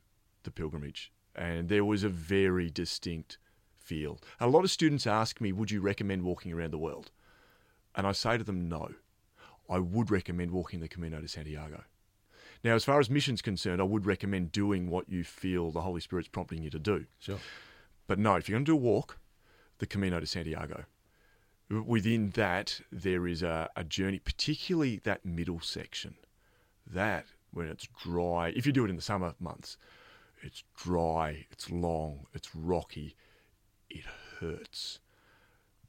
the 0.44 0.52
pilgrimage. 0.52 1.12
And 1.36 1.70
there 1.70 1.86
was 1.86 2.04
a 2.04 2.10
very 2.10 2.70
distinct 2.70 3.38
feel. 3.78 4.20
A 4.40 4.48
lot 4.48 4.64
of 4.64 4.72
students 4.72 5.06
ask 5.06 5.40
me, 5.42 5.52
"Would 5.52 5.72
you 5.72 5.82
recommend 5.82 6.24
walking 6.24 6.52
around 6.52 6.72
the 6.72 6.78
world?" 6.80 7.12
And 7.96 8.08
I 8.08 8.12
say 8.14 8.38
to 8.38 8.44
them, 8.44 8.68
"No. 8.68 8.92
I 9.70 9.80
would 9.80 10.10
recommend 10.12 10.52
walking 10.52 10.80
the 10.80 10.88
Camino 10.88 11.22
de 11.22 11.28
Santiago." 11.28 11.84
Now, 12.64 12.76
as 12.76 12.86
far 12.86 13.00
as 13.00 13.10
mission's 13.10 13.42
concerned, 13.42 13.82
I 13.82 13.86
would 13.86 14.06
recommend 14.06 14.52
doing 14.52 14.90
what 14.90 15.10
you 15.10 15.24
feel 15.24 15.72
the 15.72 15.82
Holy 15.82 16.00
Spirit's 16.00 16.30
prompting 16.30 16.64
you 16.64 16.70
to 16.70 16.80
do. 16.80 17.06
Sure. 17.20 17.40
But 18.08 18.20
no, 18.20 18.36
if 18.36 18.48
you're 18.48 18.56
going 18.56 18.66
to 18.66 18.72
do 18.72 18.76
a 18.78 18.80
walk, 18.80 19.18
the 19.80 19.86
Camino 19.86 20.20
de 20.20 20.26
Santiago. 20.26 20.86
Within 21.70 22.30
that, 22.32 22.82
there 22.92 23.28
is 23.28 23.42
a, 23.44 23.70
a 23.76 23.84
journey, 23.84 24.20
particularly 24.20 24.98
that 25.04 25.26
middle 25.26 25.60
section. 25.60 26.16
That, 26.86 27.26
when 27.52 27.68
it's 27.68 27.88
dry, 28.04 28.54
if 28.56 28.66
you 28.66 28.72
do 28.72 28.86
it 28.86 28.90
in 28.90 28.96
the 28.96 29.02
summer 29.02 29.34
months, 29.40 29.78
it's 30.42 30.64
dry, 30.78 31.48
it's 31.52 31.70
long, 31.72 32.28
it's 32.34 32.54
rocky, 32.56 33.16
it 33.90 34.04
hurts. 34.40 35.00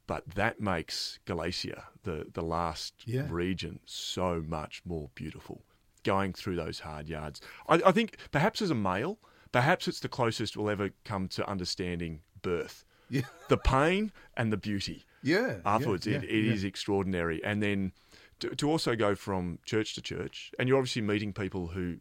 But 0.07 0.27
that 0.35 0.59
makes 0.59 1.19
Galicia, 1.25 1.85
the, 2.03 2.27
the 2.33 2.41
last 2.43 2.93
Yeah. 3.05 3.27
region, 3.29 3.79
so 3.85 4.43
much 4.45 4.81
more 4.85 5.09
beautiful. 5.15 5.63
Going 6.05 6.31
through 6.31 6.55
those 6.55 6.79
hard 6.79 7.09
yards. 7.09 7.41
I, 7.67 7.81
I 7.85 7.91
think 7.91 8.15
perhaps 8.31 8.61
as 8.61 8.69
a 8.69 8.75
male, 8.75 9.19
perhaps 9.51 9.87
it's 9.89 9.99
the 9.99 10.07
closest 10.07 10.55
we'll 10.55 10.69
ever 10.69 10.91
come 11.03 11.27
to 11.29 11.49
understanding 11.49 12.21
birth. 12.41 12.85
Yeah. 13.09 13.23
The 13.49 13.57
pain 13.57 14.11
and 14.37 14.53
the 14.53 14.57
beauty 14.57 15.05
Yeah. 15.21 15.57
afterwards. 15.65 16.07
yeah, 16.07 16.17
it, 16.17 16.23
it 16.25 16.45
yeah. 16.45 16.53
is 16.53 16.63
extraordinary. 16.63 17.43
And 17.43 17.61
then 17.61 17.91
to, 18.39 18.49
to 18.55 18.69
also 18.69 18.95
go 18.95 19.15
from 19.15 19.59
church 19.65 19.93
to 19.95 20.01
church, 20.01 20.51
and 20.57 20.69
you're 20.69 20.77
obviously 20.77 21.01
meeting 21.01 21.33
people 21.33 21.67
who 21.67 21.97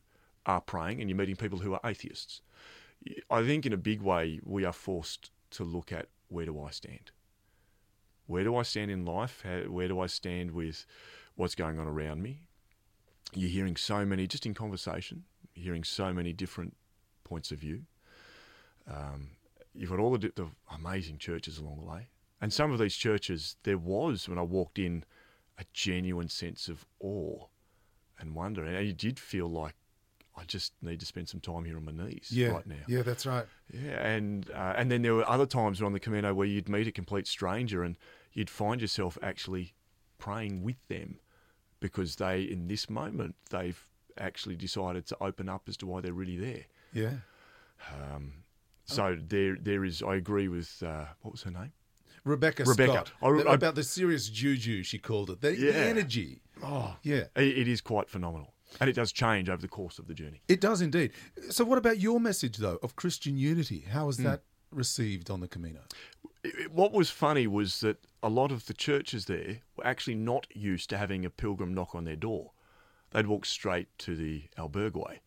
are 0.46 0.60
praying 0.60 1.00
and 1.00 1.08
you're 1.10 1.16
meeting 1.16 1.36
people 1.36 1.58
who 1.60 1.72
are 1.74 1.80
atheists. 1.84 2.42
I 3.30 3.42
think 3.44 3.66
in 3.66 3.72
a 3.72 3.78
big 3.78 4.00
way, 4.02 4.40
we 4.44 4.64
are 4.64 4.72
forced 4.72 5.30
to 5.52 5.64
look 5.64 5.92
at 5.92 6.06
where 6.28 6.46
do 6.46 6.60
I 6.60 6.70
stand? 6.70 7.10
Where 8.26 8.44
do 8.44 8.56
I 8.56 8.62
stand 8.62 8.90
in 8.90 9.04
life? 9.04 9.42
How, 9.44 9.60
where 9.70 9.88
do 9.88 10.00
I 10.00 10.06
stand 10.06 10.50
with 10.52 10.86
what's 11.36 11.54
going 11.54 11.78
on 11.78 11.86
around 11.86 12.22
me? 12.22 12.46
You're 13.32 13.50
hearing 13.50 13.76
so 13.76 14.04
many, 14.04 14.26
just 14.26 14.46
in 14.46 14.54
conversation, 14.54 15.24
you're 15.54 15.64
hearing 15.64 15.84
so 15.84 16.12
many 16.12 16.32
different 16.32 16.76
points 17.24 17.50
of 17.50 17.58
view. 17.58 17.82
Um, 18.88 19.30
you've 19.74 19.90
got 19.90 19.98
all 19.98 20.12
the, 20.16 20.32
the 20.34 20.48
amazing 20.72 21.18
churches 21.18 21.58
along 21.58 21.78
the 21.80 21.86
way. 21.86 22.08
And 22.40 22.52
some 22.52 22.72
of 22.72 22.78
these 22.78 22.94
churches, 22.94 23.56
there 23.62 23.78
was, 23.78 24.28
when 24.28 24.38
I 24.38 24.42
walked 24.42 24.78
in, 24.78 25.04
a 25.58 25.64
genuine 25.72 26.28
sense 26.28 26.68
of 26.68 26.84
awe 27.00 27.46
and 28.18 28.34
wonder. 28.34 28.64
And 28.64 28.86
you 28.86 28.92
did 28.92 29.18
feel 29.18 29.48
like 29.48 29.74
I 30.36 30.44
just 30.44 30.72
need 30.82 31.00
to 31.00 31.06
spend 31.06 31.28
some 31.28 31.40
time 31.40 31.64
here 31.64 31.76
on 31.76 31.84
my 31.84 31.92
knees 31.92 32.28
Yeah. 32.30 32.48
right 32.48 32.66
now. 32.66 32.84
Yeah, 32.88 33.02
that's 33.02 33.24
right. 33.24 33.46
Yeah, 33.72 34.04
and 34.06 34.50
uh, 34.50 34.74
and 34.76 34.90
then 34.90 35.02
there 35.02 35.14
were 35.14 35.28
other 35.28 35.46
times 35.46 35.80
on 35.80 35.92
the 35.92 36.00
Camino 36.00 36.34
where 36.34 36.46
you'd 36.46 36.68
meet 36.68 36.88
a 36.88 36.92
complete 36.92 37.26
stranger 37.28 37.82
and 37.84 37.96
you'd 38.32 38.50
find 38.50 38.80
yourself 38.80 39.16
actually 39.22 39.74
praying 40.18 40.62
with 40.62 40.76
them 40.88 41.18
because 41.84 42.16
they, 42.16 42.40
in 42.40 42.66
this 42.66 42.88
moment, 42.88 43.34
they've 43.50 43.78
actually 44.16 44.56
decided 44.56 45.04
to 45.06 45.16
open 45.22 45.50
up 45.50 45.68
as 45.68 45.76
to 45.76 45.84
why 45.86 46.00
they're 46.00 46.14
really 46.14 46.38
there. 46.38 46.64
Yeah. 46.94 47.16
So 48.86 49.18
there, 49.28 49.56
there 49.60 49.84
is. 49.84 50.02
I 50.02 50.14
agree 50.16 50.48
with 50.48 50.82
uh, 50.82 51.04
what 51.20 51.32
was 51.32 51.42
her 51.42 51.50
name? 51.50 51.72
Rebecca, 52.24 52.64
Rebecca. 52.64 52.92
Scott. 52.92 53.12
I- 53.22 53.50
I- 53.50 53.54
about 53.54 53.74
the 53.74 53.82
serious 53.82 54.30
juju, 54.30 54.82
she 54.82 54.98
called 54.98 55.28
it. 55.28 55.42
The, 55.42 55.50
the 55.54 55.76
energy. 55.76 56.40
Oh, 56.62 56.96
Yeah. 57.02 57.24
it, 57.36 57.58
it 57.58 57.68
is 57.68 57.82
quite 57.82 58.08
phenomenal, 58.08 58.54
and 58.80 58.88
it 58.88 58.94
does 58.94 59.12
change 59.12 59.50
over 59.50 59.60
the 59.60 59.68
course 59.68 59.98
of 59.98 60.06
the 60.06 60.14
journey. 60.14 60.40
It 60.48 60.60
does 60.62 60.80
indeed. 60.80 61.12
So, 61.50 61.64
what 61.66 61.76
about 61.76 61.98
your 62.00 62.18
message, 62.20 62.56
though, 62.56 62.78
of 62.82 62.96
Christian 62.96 63.36
unity? 63.36 63.80
How 63.90 64.06
was 64.06 64.16
that 64.18 64.42
received 64.70 65.30
on 65.30 65.40
the 65.40 65.48
Camino? 65.48 65.80
What 66.70 66.92
was 66.92 67.10
funny 67.10 67.46
was 67.46 67.80
that 67.80 67.98
a 68.22 68.28
lot 68.28 68.52
of 68.52 68.66
the 68.66 68.74
churches 68.74 69.26
there 69.26 69.60
were 69.76 69.86
actually 69.86 70.14
not 70.14 70.46
used 70.54 70.90
to 70.90 70.98
having 70.98 71.24
a 71.24 71.30
pilgrim 71.30 71.74
knock 71.74 71.94
on 71.94 72.04
their 72.04 72.16
door. 72.16 72.52
They'd 73.10 73.26
walk 73.26 73.46
straight 73.46 73.88
to 74.00 74.16
the 74.16 74.44
albergue. 74.58 75.20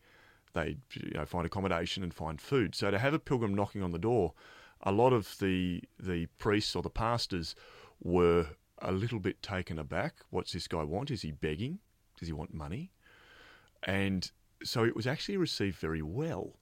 They'd 0.52 0.80
you 0.92 1.10
know, 1.14 1.24
find 1.24 1.46
accommodation 1.46 2.02
and 2.02 2.12
find 2.12 2.40
food. 2.40 2.74
So 2.74 2.90
to 2.90 2.98
have 2.98 3.14
a 3.14 3.18
pilgrim 3.18 3.54
knocking 3.54 3.82
on 3.82 3.92
the 3.92 3.98
door, 3.98 4.34
a 4.82 4.92
lot 4.92 5.12
of 5.12 5.36
the 5.38 5.82
the 5.98 6.26
priests 6.38 6.76
or 6.76 6.82
the 6.82 6.90
pastors 6.90 7.54
were 8.02 8.46
a 8.80 8.92
little 8.92 9.18
bit 9.18 9.42
taken 9.42 9.78
aback. 9.78 10.16
What's 10.30 10.52
this 10.52 10.68
guy 10.68 10.84
want? 10.84 11.10
Is 11.10 11.22
he 11.22 11.32
begging? 11.32 11.80
Does 12.18 12.28
he 12.28 12.34
want 12.34 12.54
money? 12.54 12.92
And 13.82 14.30
so 14.62 14.84
it 14.84 14.96
was 14.96 15.06
actually 15.06 15.36
received 15.36 15.78
very 15.78 16.02
well 16.02 16.54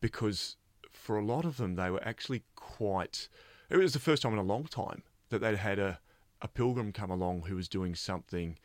because 0.00 0.56
for 0.92 1.16
a 1.16 1.24
lot 1.24 1.44
of 1.44 1.56
them, 1.56 1.76
they 1.76 1.90
were 1.90 2.02
actually 2.06 2.42
quite. 2.54 3.28
It 3.68 3.76
was 3.76 3.92
the 3.92 3.98
first 3.98 4.22
time 4.22 4.32
in 4.32 4.38
a 4.38 4.42
long 4.42 4.64
time 4.64 5.02
that 5.30 5.40
they'd 5.40 5.56
had 5.56 5.78
a, 5.78 5.98
a 6.40 6.48
pilgrim 6.48 6.92
come 6.92 7.10
along 7.10 7.42
who 7.42 7.56
was 7.56 7.68
doing 7.68 7.94
something 7.94 8.58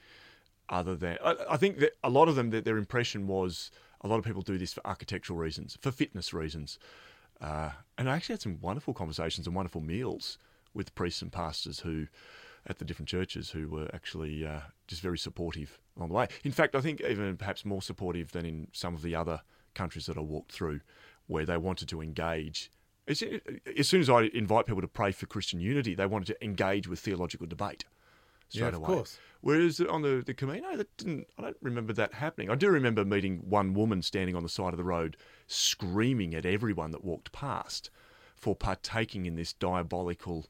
other 0.70 0.96
than. 0.96 1.18
I, 1.24 1.36
I 1.52 1.58
think 1.58 1.80
that 1.80 1.94
a 2.04 2.10
lot 2.10 2.28
of 2.28 2.36
them, 2.36 2.52
that 2.52 2.66
their 2.66 2.78
impression 2.78 3.28
was 3.28 3.72
a 4.02 4.08
lot 4.08 4.18
of 4.18 4.26
people 4.26 4.42
do 4.42 4.58
this 4.58 4.74
for 4.74 4.86
architectural 4.86 5.38
reasons, 5.38 5.78
for 5.82 5.92
fitness 5.92 6.34
reasons. 6.34 6.80
Uh, 7.40 7.72
and 7.98 8.10
I 8.10 8.16
actually 8.16 8.34
had 8.34 8.42
some 8.42 8.60
wonderful 8.62 8.94
conversations 8.94 9.48
and 9.48 9.56
wonderful 9.56 9.82
meals 9.82 10.38
with 10.74 10.94
priests 10.96 11.22
and 11.22 11.32
pastors 11.32 11.80
who, 11.80 12.08
at 12.68 12.78
the 12.78 12.86
different 12.86 13.10
churches, 13.10 13.50
who 13.50 13.68
were 13.68 13.90
actually 13.94 14.46
uh, 14.46 14.62
just 14.88 15.02
very 15.02 15.18
supportive 15.18 15.80
along 15.98 16.10
the 16.10 16.16
way. 16.16 16.28
In 16.44 16.52
fact, 16.52 16.76
I 16.76 16.82
think 16.82 17.02
even 17.02 17.38
perhaps 17.38 17.66
more 17.66 17.82
supportive 17.82 18.32
than 18.32 18.46
in 18.46 18.68
some 18.72 18.94
of 18.94 19.02
the 19.02 19.16
other 19.16 19.42
countries 19.74 20.06
that 20.06 20.18
I 20.18 20.22
walked 20.22 20.52
through, 20.52 20.82
where 21.28 21.46
they 21.46 21.58
wanted 21.58 21.90
to 21.90 22.02
engage. 22.02 22.72
As, 23.12 23.24
as 23.78 23.88
soon 23.88 24.00
as 24.02 24.10
I 24.10 24.24
invite 24.34 24.66
people 24.66 24.82
to 24.82 24.88
pray 24.88 25.12
for 25.12 25.26
Christian 25.26 25.60
unity, 25.60 25.94
they 25.96 26.06
wanted 26.06 26.26
to 26.28 26.44
engage 26.44 26.88
with 26.88 27.00
theological 27.00 27.46
debate 27.46 27.86
straight 28.50 28.62
Yeah, 28.64 28.68
of 28.70 28.76
away. 28.76 28.86
course. 28.88 29.18
Whereas 29.42 29.80
on 29.82 30.02
the, 30.02 30.22
the 30.26 30.34
Camino, 30.34 30.76
that 30.78 30.96
didn't. 30.98 31.28
I 31.38 31.42
don't 31.42 31.58
remember 31.62 31.94
that 31.94 32.14
happening. 32.14 32.50
I 32.50 32.56
do 32.56 32.70
remember 32.70 33.04
meeting 33.04 33.44
one 33.50 33.74
woman 33.74 34.02
standing 34.02 34.36
on 34.36 34.44
the 34.44 34.50
side 34.50 34.74
of 34.74 34.78
the 34.78 34.84
road, 34.84 35.18
screaming 35.48 36.36
at 36.36 36.46
everyone 36.46 36.92
that 36.92 37.04
walked 37.04 37.32
past 37.32 37.90
for 38.36 38.56
partaking 38.56 39.26
in 39.26 39.36
this 39.36 39.54
diabolical. 39.54 40.46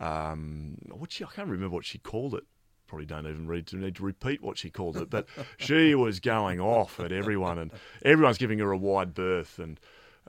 Um, 0.00 0.78
what 0.90 1.12
she, 1.12 1.24
I 1.24 1.28
can't 1.28 1.48
remember 1.48 1.74
what 1.74 1.84
she 1.84 1.98
called 1.98 2.34
it. 2.34 2.44
Probably 2.86 3.06
don't 3.06 3.26
even 3.26 3.46
read 3.46 3.66
to 3.68 3.76
need 3.76 3.96
to 3.96 4.02
repeat 4.02 4.42
what 4.42 4.58
she 4.58 4.70
called 4.70 4.96
it, 4.96 5.08
but 5.10 5.26
she 5.58 5.94
was 5.94 6.20
going 6.20 6.58
off 6.60 6.98
at 7.00 7.12
everyone, 7.12 7.58
and 7.58 7.70
everyone's 8.04 8.38
giving 8.38 8.58
her 8.60 8.72
a 8.72 8.76
wide 8.78 9.14
berth. 9.14 9.58
And 9.58 9.78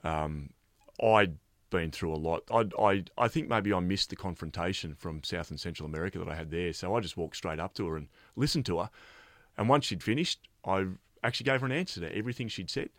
um, 0.02 0.50
I'd 1.02 1.36
been 1.74 1.90
through 1.90 2.14
a 2.14 2.16
lot. 2.16 2.44
I, 2.52 2.68
I, 2.80 3.04
I 3.18 3.26
think 3.26 3.48
maybe 3.48 3.72
I 3.72 3.80
missed 3.80 4.10
the 4.10 4.16
confrontation 4.16 4.94
from 4.94 5.24
South 5.24 5.50
and 5.50 5.58
Central 5.58 5.88
America 5.88 6.20
that 6.20 6.28
I 6.28 6.36
had 6.36 6.52
there, 6.52 6.72
so 6.72 6.94
I 6.94 7.00
just 7.00 7.16
walked 7.16 7.36
straight 7.36 7.58
up 7.58 7.74
to 7.74 7.86
her 7.88 7.96
and 7.96 8.06
listened 8.36 8.64
to 8.66 8.78
her. 8.78 8.90
And 9.58 9.68
once 9.68 9.86
she'd 9.86 10.02
finished, 10.02 10.38
I 10.64 10.86
actually 11.24 11.44
gave 11.44 11.60
her 11.62 11.66
an 11.66 11.72
answer 11.72 12.00
to 12.00 12.16
everything 12.16 12.46
she'd 12.46 12.70
said, 12.70 12.90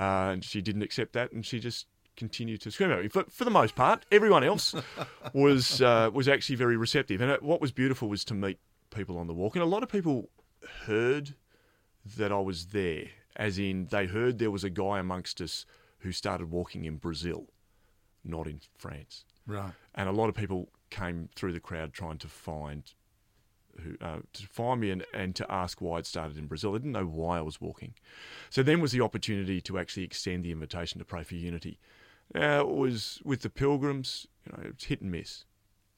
uh, 0.00 0.32
and 0.32 0.44
she 0.44 0.60
didn't 0.60 0.82
accept 0.82 1.12
that, 1.12 1.30
and 1.30 1.46
she 1.46 1.60
just 1.60 1.86
continued 2.16 2.60
to 2.62 2.72
scream 2.72 2.90
at 2.90 3.00
me. 3.00 3.08
For, 3.08 3.24
for 3.30 3.44
the 3.44 3.50
most 3.50 3.76
part, 3.76 4.04
everyone 4.10 4.42
else 4.42 4.74
was 5.32 5.80
uh, 5.80 6.10
was 6.12 6.26
actually 6.26 6.56
very 6.56 6.76
receptive. 6.76 7.20
And 7.20 7.30
it, 7.30 7.44
what 7.44 7.60
was 7.60 7.70
beautiful 7.70 8.08
was 8.08 8.24
to 8.24 8.34
meet 8.34 8.58
people 8.90 9.18
on 9.18 9.28
the 9.28 9.34
walk, 9.34 9.54
and 9.54 9.62
a 9.62 9.66
lot 9.66 9.84
of 9.84 9.88
people 9.88 10.30
heard 10.86 11.34
that 12.16 12.32
I 12.32 12.40
was 12.40 12.66
there, 12.66 13.04
as 13.36 13.56
in 13.56 13.86
they 13.86 14.06
heard 14.06 14.40
there 14.40 14.50
was 14.50 14.64
a 14.64 14.70
guy 14.70 14.98
amongst 14.98 15.40
us 15.40 15.64
who 16.00 16.10
started 16.10 16.50
walking 16.50 16.86
in 16.86 16.96
Brazil, 16.96 17.46
not 18.24 18.46
in 18.46 18.60
France. 18.76 19.24
Right. 19.46 19.72
And 19.94 20.08
a 20.08 20.12
lot 20.12 20.28
of 20.28 20.34
people 20.34 20.68
came 20.90 21.28
through 21.34 21.52
the 21.52 21.60
crowd 21.60 21.92
trying 21.92 22.18
to 22.18 22.28
find 22.28 22.92
who 23.80 23.96
uh, 24.00 24.18
to 24.32 24.46
find 24.46 24.80
me 24.80 24.90
and, 24.90 25.04
and 25.14 25.34
to 25.36 25.50
ask 25.50 25.80
why 25.80 25.98
it 25.98 26.06
started 26.06 26.36
in 26.36 26.46
Brazil. 26.46 26.72
They 26.72 26.78
didn't 26.78 26.92
know 26.92 27.06
why 27.06 27.38
I 27.38 27.42
was 27.42 27.60
walking. 27.60 27.94
So 28.50 28.62
then 28.62 28.80
was 28.80 28.92
the 28.92 29.00
opportunity 29.00 29.60
to 29.62 29.78
actually 29.78 30.04
extend 30.04 30.44
the 30.44 30.52
invitation 30.52 30.98
to 30.98 31.04
pray 31.04 31.22
for 31.22 31.34
unity. 31.34 31.78
Now, 32.34 32.60
it 32.60 32.68
was 32.68 33.20
with 33.24 33.42
the 33.42 33.50
pilgrims, 33.50 34.26
you 34.44 34.52
know, 34.52 34.70
it's 34.70 34.84
hit 34.84 35.00
and 35.00 35.10
miss. 35.10 35.44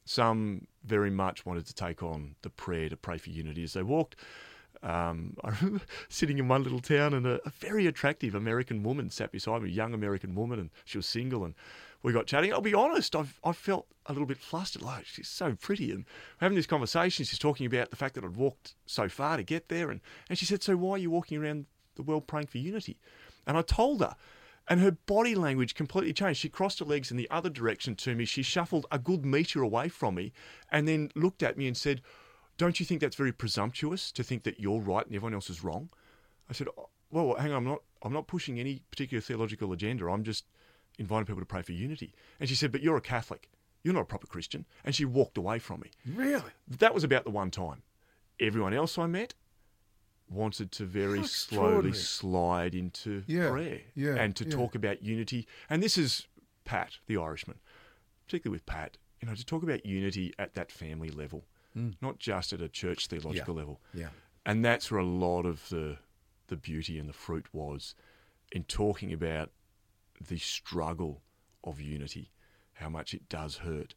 Some 0.05 0.67
very 0.85 1.11
much 1.11 1.47
wanted 1.47 1.67
to 1.67 1.75
take 1.75 2.03
on 2.03 2.37
the 2.43 2.51
prayer 2.51 2.89
to 2.89 2.97
pray 2.97 3.19
for 3.19 3.31
unity 3.31 3.63
as 3.63 3.75
they 3.75 3.83
walked. 3.83 4.17
Um, 4.83 5.37
I 5.45 5.51
remember 5.51 5.85
sitting 6.09 6.39
in 6.39 6.49
one 6.49 6.63
little 6.63 6.81
town 6.81 7.15
and 7.15 7.27
a, 7.27 7.41
a 7.47 7.51
very 7.51 7.87
attractive 7.87 8.35
American 8.35 8.83
woman 8.83 9.11
sat 9.11 9.31
beside 9.31 9.63
me, 9.63 9.69
a 9.69 9.73
young 9.73 9.95
American 9.95 10.35
woman, 10.35 10.59
and 10.59 10.71
she 10.85 10.99
was 10.99 11.07
single. 11.07 11.45
And 11.45 11.55
we 12.03 12.13
got 12.13 12.27
chatting. 12.27 12.53
I'll 12.53 12.61
be 12.61 12.75
honest, 12.75 13.15
I've, 13.15 13.39
I 13.45 13.53
felt 13.53 13.87
a 14.07 14.13
little 14.13 14.27
bit 14.27 14.39
flustered. 14.39 14.83
Like, 14.83 15.07
she's 15.07 15.29
so 15.29 15.55
pretty. 15.55 15.91
And 15.91 16.01
we're 16.01 16.47
having 16.47 16.57
this 16.57 16.67
conversation. 16.67 17.25
She's 17.25 17.39
talking 17.39 17.67
about 17.67 17.91
the 17.91 17.97
fact 17.97 18.15
that 18.15 18.25
I'd 18.25 18.37
walked 18.37 18.75
so 18.87 19.09
far 19.09 19.37
to 19.37 19.43
get 19.43 19.69
there. 19.69 19.91
And, 19.91 20.01
and 20.29 20.39
she 20.39 20.45
said, 20.47 20.63
So 20.63 20.77
why 20.77 20.93
are 20.93 20.99
you 20.99 21.11
walking 21.11 21.39
around 21.43 21.67
the 21.95 22.03
world 22.03 22.27
praying 22.27 22.49
for 22.49 22.59
unity? 22.59 22.99
And 23.47 23.57
I 23.57 23.63
told 23.63 24.01
her. 24.01 24.17
And 24.69 24.81
her 24.81 24.93
body 24.93 25.35
language 25.35 25.75
completely 25.75 26.13
changed. 26.13 26.41
She 26.41 26.49
crossed 26.49 26.79
her 26.79 26.85
legs 26.85 27.11
in 27.11 27.17
the 27.17 27.29
other 27.31 27.51
direction 27.51 27.97
to 27.97 28.15
me. 28.15 28.25
She 28.25 28.43
shuffled 28.45 28.87
a 28.93 28.99
good 28.99 29.25
metre 29.25 29.61
away 29.61 29.89
from 29.89 30.15
me 30.15 30.33
and 30.71 30.87
then 30.87 31.11
looked 31.17 31.43
at 31.43 31.59
me 31.59 31.67
and 31.67 31.77
said, 31.77 32.01
Don't 32.59 32.79
you 32.79 32.87
think 32.87 33.01
that's 33.01 33.17
very 33.17 33.33
presumptuous 33.33 34.13
to 34.13 34.23
think 34.23 34.45
that 34.45 34.61
you're 34.61 34.81
right 34.81 35.05
and 35.05 35.15
everyone 35.17 35.35
else 35.35 35.51
is 35.51 35.65
wrong? 35.65 35.89
I 36.49 36.53
said, 36.53 36.69
"Oh, 36.79 36.91
Well, 37.11 37.35
hang 37.35 37.51
on, 37.51 37.59
I'm 37.59 37.65
not, 37.65 37.83
I'm 38.03 38.13
not 38.13 38.29
pushing 38.29 38.61
any 38.61 38.83
particular 38.91 39.21
theological 39.21 39.73
agenda. 39.73 40.09
I'm 40.09 40.23
just 40.23 40.45
inviting 40.99 41.27
people 41.27 41.41
to 41.41 41.47
pray 41.47 41.63
for 41.63 41.73
unity. 41.73 42.15
And 42.41 42.49
she 42.49 42.55
said, 42.55 42.73
But 42.73 42.83
you're 42.83 42.97
a 42.97 43.01
Catholic. 43.01 43.49
You're 43.83 43.95
not 43.95 44.03
a 44.03 44.07
proper 44.07 44.27
Christian. 44.27 44.65
And 44.85 44.95
she 44.95 45.05
walked 45.05 45.37
away 45.37 45.59
from 45.59 45.81
me. 45.81 45.91
Really? 46.07 46.43
That 46.69 46.95
was 46.95 47.05
about 47.05 47.25
the 47.25 47.31
one 47.31 47.51
time. 47.51 47.83
Everyone 48.39 48.73
else 48.73 48.99
I 48.99 49.07
met 49.07 49.35
wanted 50.31 50.73
to 50.73 50.85
very 50.85 51.25
slowly 51.25 51.93
slide 51.93 52.75
into 52.75 53.23
Yeah, 53.27 53.51
prayer 53.51 53.81
yeah, 53.95 54.15
and 54.15 54.35
to 54.37 54.45
yeah. 54.45 54.51
talk 54.51 54.75
about 54.75 55.03
unity. 55.03 55.47
And 55.69 55.83
this 55.83 55.99
is 55.99 56.27
Pat, 56.65 56.99
the 57.07 57.17
Irishman, 57.17 57.59
particularly 58.27 58.55
with 58.55 58.67
Pat, 58.67 58.97
you 59.21 59.29
know, 59.29 59.35
to 59.35 59.45
talk 59.45 59.63
about 59.63 59.85
unity 59.85 60.33
at 60.39 60.55
that 60.55 60.73
family 60.73 61.11
level, 61.11 61.45
hmm. 61.75 61.91
not 62.01 62.19
just 62.19 62.53
at 62.53 62.61
a 62.61 62.69
church 62.69 63.09
theological 63.09 63.55
level. 63.55 63.81
Yeah. 63.93 64.09
And 64.47 64.65
that's 64.65 64.91
where 64.91 65.01
a 65.01 65.07
lot 65.07 65.45
of 65.45 65.69
the 65.69 65.99
the 66.49 66.57
beauty 66.57 66.99
and 66.99 67.09
the 67.09 67.15
fruit 67.15 67.47
was 67.53 67.95
in 68.51 68.65
talking 68.65 69.13
about 69.13 69.51
the 70.29 70.39
struggle 70.39 71.23
of 71.65 71.81
unity, 71.81 72.31
how 72.75 72.89
much 72.89 73.15
it 73.15 73.29
does 73.29 73.57
hurt, 73.59 73.95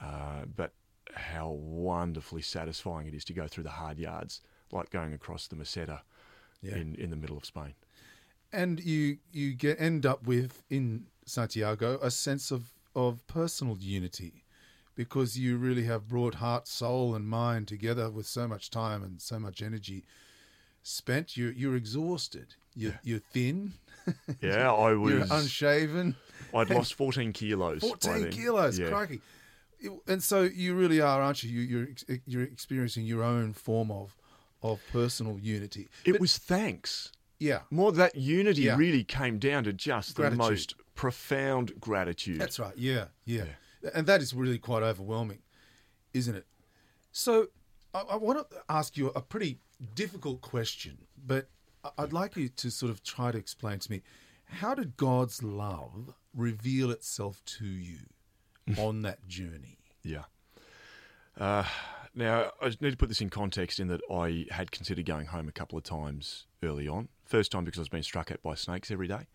uh, 0.00 0.44
but 0.54 0.72
how 1.14 1.48
wonderfully 1.50 2.42
satisfying 2.42 3.06
it 3.06 3.14
is 3.14 3.24
to 3.24 3.32
go 3.32 3.46
through 3.48 3.64
the 3.64 3.70
hard 3.70 3.98
yards, 3.98 4.40
like 4.70 4.90
going 4.90 5.12
across 5.14 5.46
the 5.48 5.56
Meseta 5.56 6.00
Yeah. 6.60 6.76
in, 6.76 6.94
in 6.96 7.10
the 7.10 7.16
middle 7.16 7.36
of 7.36 7.44
Spain. 7.44 7.74
And 8.52 8.80
you 8.80 9.18
you 9.30 9.54
get 9.54 9.80
end 9.80 10.06
up 10.06 10.26
with 10.26 10.62
in 10.70 11.06
Santiago 11.26 11.98
a 12.02 12.10
sense 12.10 12.50
of 12.50 12.72
of 12.94 13.26
personal 13.26 13.76
unity 13.78 14.44
because 14.94 15.38
you 15.38 15.56
really 15.58 15.84
have 15.84 16.08
brought 16.08 16.36
heart, 16.36 16.66
soul, 16.66 17.14
and 17.14 17.28
mind 17.28 17.68
together 17.68 18.10
with 18.10 18.26
so 18.26 18.48
much 18.48 18.70
time 18.70 19.02
and 19.04 19.20
so 19.20 19.38
much 19.38 19.62
energy 19.62 20.04
spent. 20.82 21.36
You 21.36 21.48
you're 21.50 21.76
exhausted. 21.76 22.54
You're 22.74 22.98
you're 23.02 23.20
thin. 23.32 23.74
Yeah, 24.42 24.72
I 24.72 24.90
You're 24.90 24.98
was. 25.20 25.30
unshaven. 25.30 26.16
I'd 26.54 26.70
lost 26.70 26.94
14 27.02 27.32
kilos. 27.32 27.80
by 27.82 27.88
14 27.88 28.22
then. 28.22 28.32
kilos, 28.32 28.78
Yeah. 28.78 28.88
crikey. 28.88 29.20
And 30.08 30.22
so 30.22 30.42
you 30.42 30.74
really 30.74 31.00
are, 31.00 31.22
aren't 31.22 31.42
you? 31.44 31.50
you 31.60 31.62
you're 32.08 32.18
you're 32.26 32.42
experiencing 32.42 33.04
your 33.04 33.22
own 33.22 33.52
form 33.52 33.90
of 33.90 34.16
of 34.62 34.80
personal 34.92 35.38
unity. 35.38 35.88
It 36.04 36.20
was 36.20 36.36
thanks. 36.38 37.12
Yeah, 37.38 37.60
More 37.70 37.92
that 37.92 38.16
unity 38.16 38.62
Yeah. 38.62 38.76
really 38.76 39.04
came 39.04 39.38
down 39.38 39.62
to 39.64 39.72
just 39.72 40.16
Gratitude. 40.16 40.40
the 40.40 40.50
most 40.50 40.74
profound 40.96 41.78
gratitude. 41.80 42.40
that's 42.40 42.58
right. 42.58 42.76
Yeah, 42.76 43.04
yeah, 43.24 43.44
and 43.94 44.08
that 44.08 44.20
is 44.20 44.34
really 44.34 44.58
quite 44.58 44.82
overwhelming, 44.82 45.38
isn't 46.12 46.34
it? 46.34 46.46
So 47.12 47.46
I, 47.94 48.00
I 48.00 48.16
want 48.16 48.50
to 48.50 48.56
ask 48.68 48.96
you 48.96 49.10
a 49.14 49.20
pretty 49.22 49.60
difficult 49.94 50.40
question, 50.40 50.98
but 51.24 51.48
I'd 51.96 52.12
like 52.12 52.36
you 52.36 52.48
to 52.48 52.70
sort 52.70 52.90
of 52.90 53.02
try 53.02 53.32
to 53.32 53.38
explain 53.38 53.78
to 53.80 53.90
me 53.90 54.02
how 54.46 54.74
did 54.74 54.96
God's 54.96 55.42
love 55.42 56.14
reveal 56.34 56.90
itself 56.90 57.42
to 57.44 57.66
you 57.66 57.98
on 58.78 59.02
that 59.02 59.26
journey? 59.28 59.78
Yeah. 60.02 60.24
Uh, 61.38 61.64
now, 62.14 62.50
I 62.60 62.66
need 62.80 62.90
to 62.90 62.96
put 62.96 63.08
this 63.08 63.20
in 63.20 63.30
context 63.30 63.78
in 63.78 63.88
that 63.88 64.00
I 64.10 64.46
had 64.50 64.72
considered 64.72 65.06
going 65.06 65.26
home 65.26 65.48
a 65.48 65.52
couple 65.52 65.78
of 65.78 65.84
times 65.84 66.46
early 66.62 66.88
on. 66.88 67.08
First 67.24 67.52
time 67.52 67.64
because 67.64 67.78
I 67.78 67.82
was 67.82 67.88
being 67.88 68.02
struck 68.02 68.30
at 68.30 68.42
by 68.42 68.54
snakes 68.54 68.90
every 68.90 69.06
day. 69.06 69.26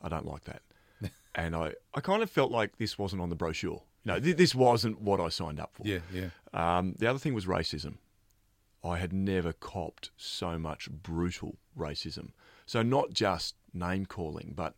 I 0.00 0.08
don't 0.08 0.26
like 0.26 0.44
that. 0.44 0.62
and 1.34 1.54
I, 1.54 1.74
I 1.94 2.00
kind 2.00 2.22
of 2.22 2.30
felt 2.30 2.50
like 2.50 2.78
this 2.78 2.98
wasn't 2.98 3.20
on 3.20 3.28
the 3.28 3.36
brochure. 3.36 3.82
You 4.04 4.12
know, 4.12 4.20
th- 4.20 4.36
this 4.36 4.54
wasn't 4.54 5.00
what 5.00 5.20
I 5.20 5.28
signed 5.28 5.60
up 5.60 5.74
for. 5.74 5.86
Yeah, 5.86 5.98
yeah. 6.12 6.30
Um, 6.54 6.94
the 6.98 7.06
other 7.06 7.18
thing 7.18 7.34
was 7.34 7.46
racism. 7.46 7.96
I 8.82 8.98
had 8.98 9.12
never 9.12 9.52
copped 9.52 10.10
so 10.16 10.58
much 10.58 10.90
brutal 10.90 11.56
racism. 11.78 12.30
So 12.66 12.82
not 12.82 13.12
just 13.12 13.54
name 13.74 14.06
calling, 14.06 14.52
but 14.56 14.74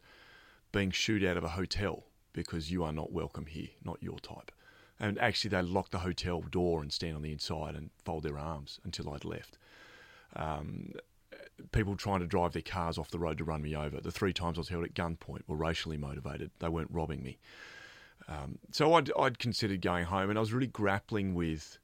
being 0.72 0.90
shooed 0.90 1.24
out 1.24 1.36
of 1.36 1.44
a 1.44 1.50
hotel 1.50 2.05
because 2.32 2.70
you 2.70 2.82
are 2.82 2.92
not 2.92 3.12
welcome 3.12 3.46
here, 3.46 3.68
not 3.84 4.03
your 4.03 4.18
type. 4.18 4.50
And 4.98 5.18
actually, 5.18 5.50
they 5.50 5.62
locked 5.62 5.92
the 5.92 5.98
hotel 5.98 6.40
door 6.42 6.80
and 6.80 6.92
stand 6.92 7.16
on 7.16 7.22
the 7.22 7.32
inside 7.32 7.74
and 7.74 7.90
fold 8.05 8.22
their 8.22 8.38
arms 8.38 8.80
until 8.84 9.11
I'd 9.11 9.24
left. 9.24 9.59
Um, 10.36 10.92
people 11.72 11.96
trying 11.96 12.20
to 12.20 12.26
drive 12.26 12.53
their 12.53 12.62
cars 12.62 12.98
off 12.98 13.11
the 13.11 13.18
road 13.18 13.38
to 13.38 13.44
run 13.44 13.62
me 13.62 13.74
over. 13.74 14.00
The 14.00 14.12
three 14.12 14.32
times 14.32 14.59
I 14.59 14.61
was 14.61 14.68
held 14.68 14.84
at 14.84 14.94
gunpoint 14.94 15.42
were 15.46 15.57
racially 15.57 15.96
motivated. 15.96 16.50
They 16.61 16.68
weren't 16.68 16.90
robbing 16.92 17.22
me. 17.22 17.38
Um, 18.28 18.59
so 18.70 18.94
I'd, 18.94 19.11
I'd 19.18 19.38
considered 19.38 19.82
going 19.82 20.05
home, 20.05 20.30
and 20.30 20.38
I 20.38 20.40
was 20.40 20.53
really 20.53 20.68
grappling 20.68 21.34
with 21.34 21.78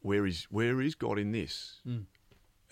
where 0.00 0.26
is 0.26 0.44
where 0.50 0.80
is 0.80 0.94
God 0.94 1.18
in 1.18 1.32
this? 1.32 1.80
Mm. 1.86 2.04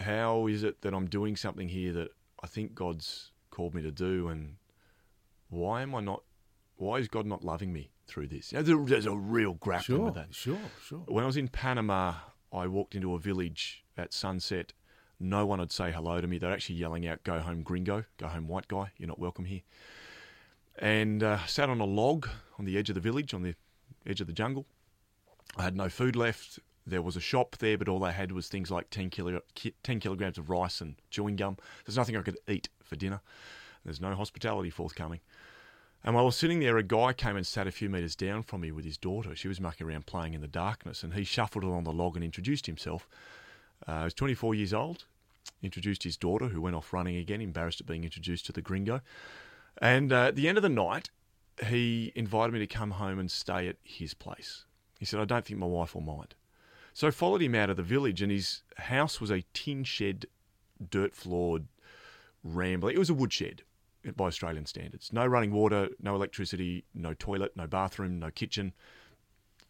How 0.01 0.47
is 0.47 0.63
it 0.63 0.83
that 0.83 0.93
I'm 0.95 1.07
doing 1.07 1.37
something 1.37 1.69
here 1.69 1.93
that 1.95 2.09
I 2.43 2.47
think 2.47 2.75
God's 2.75 3.33
called 3.51 3.75
me 3.75 3.83
to 3.83 3.91
do, 3.91 4.29
and 4.29 4.57
why 5.49 5.83
am 5.83 5.95
I 5.95 6.01
not? 6.01 6.23
Why 6.77 6.97
is 6.99 7.09
God 7.09 7.27
not 7.27 7.43
loving 7.43 7.73
me 7.73 7.91
through 8.07 8.29
this? 8.29 8.53
You 8.53 8.59
know, 8.63 8.85
there's, 8.85 9.07
a, 9.07 9.17
real 9.17 9.55
grappling 9.55 9.99
Sure, 9.99 10.05
with 10.07 10.15
that. 10.15 10.35
sure, 10.35 10.59
sure. 10.85 10.99
When 11.07 11.25
I 11.25 11.27
was 11.27 11.39
in 11.39 11.49
Panama, 11.49 12.15
I 12.53 12.67
walked 12.67 12.95
into 12.95 13.15
a 13.15 13.19
village 13.19 13.83
at 13.97 14.13
sunset. 14.13 14.75
No 15.19 15.47
one 15.47 15.59
would 15.61 15.73
say 15.73 15.91
hello 15.91 16.21
to 16.21 16.27
me. 16.27 16.37
They're 16.37 16.53
actually 16.53 16.77
yelling 16.77 17.07
out, 17.07 17.23
"Go 17.25 17.39
home, 17.41 17.63
gringo! 17.63 18.05
Go 18.19 18.29
home, 18.29 18.47
white 18.49 18.69
guy! 18.69 18.93
You're 18.99 19.09
not 19.09 19.19
welcome 19.19 19.47
here." 19.47 19.63
And 20.79 21.23
uh, 21.23 21.39
sat 21.47 21.71
on 21.71 21.81
a 21.81 21.87
log 21.87 22.29
on 22.59 22.67
the 22.67 22.77
edge 22.77 22.91
of 22.91 22.95
the 22.95 23.01
village, 23.01 23.33
on 23.33 23.43
the 23.43 23.55
edge 24.07 24.21
of 24.21 24.27
the 24.27 24.35
jungle. 24.35 24.67
I 25.57 25.63
had 25.63 25.75
no 25.75 25.89
food 25.89 26.17
left. 26.17 26.59
There 26.87 27.03
was 27.03 27.17
a 27.17 27.21
shop 27.21 27.57
there, 27.59 27.77
but 27.77 27.89
all 27.89 27.99
they 27.99 28.13
had 28.13 28.31
was 28.31 28.49
things 28.49 28.71
like 28.71 28.91
10, 28.91 29.11
kilo, 29.11 29.41
10 29.83 30.01
kilograms 30.01 30.39
of 30.39 30.51
rice 30.51 30.81
and 30.81 30.95
chewing 31.11 31.37
gum. 31.37 31.57
There's 31.85 31.97
nothing 31.97 32.17
I 32.17 32.23
could 32.23 32.39
eat 32.49 32.69
for 32.85 32.95
dinner. 32.97 33.21
There's 33.85 34.01
no 34.01 34.15
hospitality 34.15 34.71
forthcoming. 34.71 35.21
And 36.05 36.15
while 36.15 36.23
I 36.23 36.27
was 36.27 36.37
sitting 36.37 36.61
there, 36.61 36.77
a 36.77 36.85
guy 36.85 37.13
came 37.13 37.37
and 37.37 37.47
sat 37.47 37.67
a 37.67 37.73
few 37.73 37.91
metres 37.91 38.15
down 38.15 38.45
from 38.45 38.61
me 38.61 38.71
with 38.71 38.85
his 38.85 38.97
daughter. 38.97 39.35
She 39.35 39.49
was 39.49 39.61
mucking 39.61 39.87
around 39.87 40.07
playing 40.07 40.35
in 40.35 40.41
the 40.41 40.47
darkness, 40.47 41.03
and 41.03 41.15
he 41.15 41.25
shuffled 41.25 41.65
along 41.65 41.85
the 41.85 41.93
log 41.93 42.15
and 42.15 42.25
introduced 42.25 42.67
himself. 42.67 43.09
Uh, 43.87 43.99
he 43.99 44.05
was 44.05 44.15
24 44.15 44.55
years 44.55 44.73
old, 44.73 45.05
introduced 45.63 46.05
his 46.05 46.17
daughter, 46.17 46.49
who 46.49 46.61
went 46.61 46.77
off 46.77 46.93
running 46.93 47.17
again, 47.17 47.41
embarrassed 47.41 47.81
at 47.81 47.87
being 47.87 48.05
introduced 48.05 48.47
to 48.47 48.53
the 48.53 48.63
gringo. 48.63 49.01
And 49.79 50.13
uh, 50.13 50.27
at 50.27 50.37
the 50.37 50.49
end 50.49 50.59
of 50.59 50.63
the 50.63 50.69
night, 50.69 51.11
he 51.67 52.13
invited 52.15 52.53
me 52.53 52.61
to 52.61 52.67
come 52.67 52.93
home 52.93 53.19
and 53.19 53.31
stay 53.31 53.67
at 53.67 53.77
his 53.83 54.15
place. 54.15 54.65
He 54.99 55.05
said, 55.05 55.21
I 55.21 55.25
don't 55.25 55.45
think 55.45 55.59
my 55.59 55.67
wife 55.67 55.95
will 55.95 56.03
mind. 56.03 56.35
So 56.97 57.09
I 57.09 57.11
followed 57.11 57.43
him 57.43 57.55
out 57.55 57.69
of 57.69 57.77
the 57.77 57.83
village, 57.83 58.23
and 58.23 58.33
his 58.33 58.63
house 58.79 59.21
was 59.21 59.31
a 59.31 59.45
tin 59.53 59.85
shed, 59.85 60.25
dirt 60.89 61.15
floored, 61.15 61.67
rambling. 62.43 62.95
It 62.95 62.99
was 62.99 63.11
a 63.11 63.15
woodshed 63.15 63.61
by 64.17 64.29
Australian 64.29 64.65
standards. 64.65 65.13
No 65.13 65.27
running 65.27 65.53
water, 65.53 65.91
no 66.01 66.15
electricity, 66.15 66.87
no 66.95 67.13
toilet, 67.13 67.55
no 67.55 67.67
bathroom, 67.67 68.19
no 68.19 68.31
kitchen, 68.31 68.73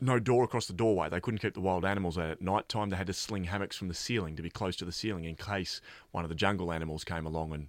no 0.01 0.21
door 0.21 0.45
across 0.45 0.69
the 0.69 0.73
doorway. 0.73 1.09
They 1.09 1.19
couldn't 1.19 1.41
keep 1.41 1.55
the 1.55 1.61
wild 1.61 1.85
animals 1.85 2.17
out 2.17 2.31
at 2.31 2.41
night 2.41 2.69
time. 2.69 2.91
They 2.91 2.97
had 2.97 3.09
to 3.09 3.13
sling 3.13 3.43
hammocks 3.43 3.77
from 3.77 3.89
the 3.89 3.95
ceiling 3.95 4.37
to 4.37 4.43
be 4.43 4.49
close 4.49 4.77
to 4.77 4.85
the 4.85 4.93
ceiling 4.93 5.25
in 5.25 5.35
case 5.35 5.81
one 6.13 6.25
of 6.25 6.29
the 6.29 6.37
jungle 6.37 6.73
animals 6.73 7.03
came 7.03 7.27
along 7.27 7.53
and 7.53 7.67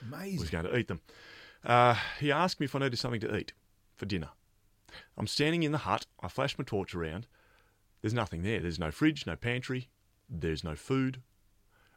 Amazing. 0.00 0.38
was 0.38 0.50
going 0.50 0.64
to 0.64 0.78
eat 0.78 0.86
them. 0.86 1.00
Uh, 1.64 1.96
he 2.20 2.30
asked 2.30 2.60
me 2.60 2.66
if 2.66 2.76
I 2.76 2.78
needed 2.78 3.00
something 3.00 3.22
to 3.22 3.36
eat 3.36 3.52
for 3.96 4.06
dinner. 4.06 4.28
I'm 5.18 5.26
standing 5.26 5.64
in 5.64 5.72
the 5.72 5.78
hut. 5.78 6.06
I 6.20 6.28
flash 6.28 6.56
my 6.56 6.64
torch 6.64 6.94
around. 6.94 7.26
There's 8.06 8.14
nothing 8.14 8.42
there. 8.42 8.60
There's 8.60 8.78
no 8.78 8.92
fridge, 8.92 9.26
no 9.26 9.34
pantry. 9.34 9.88
There's 10.30 10.62
no 10.62 10.76
food. 10.76 11.22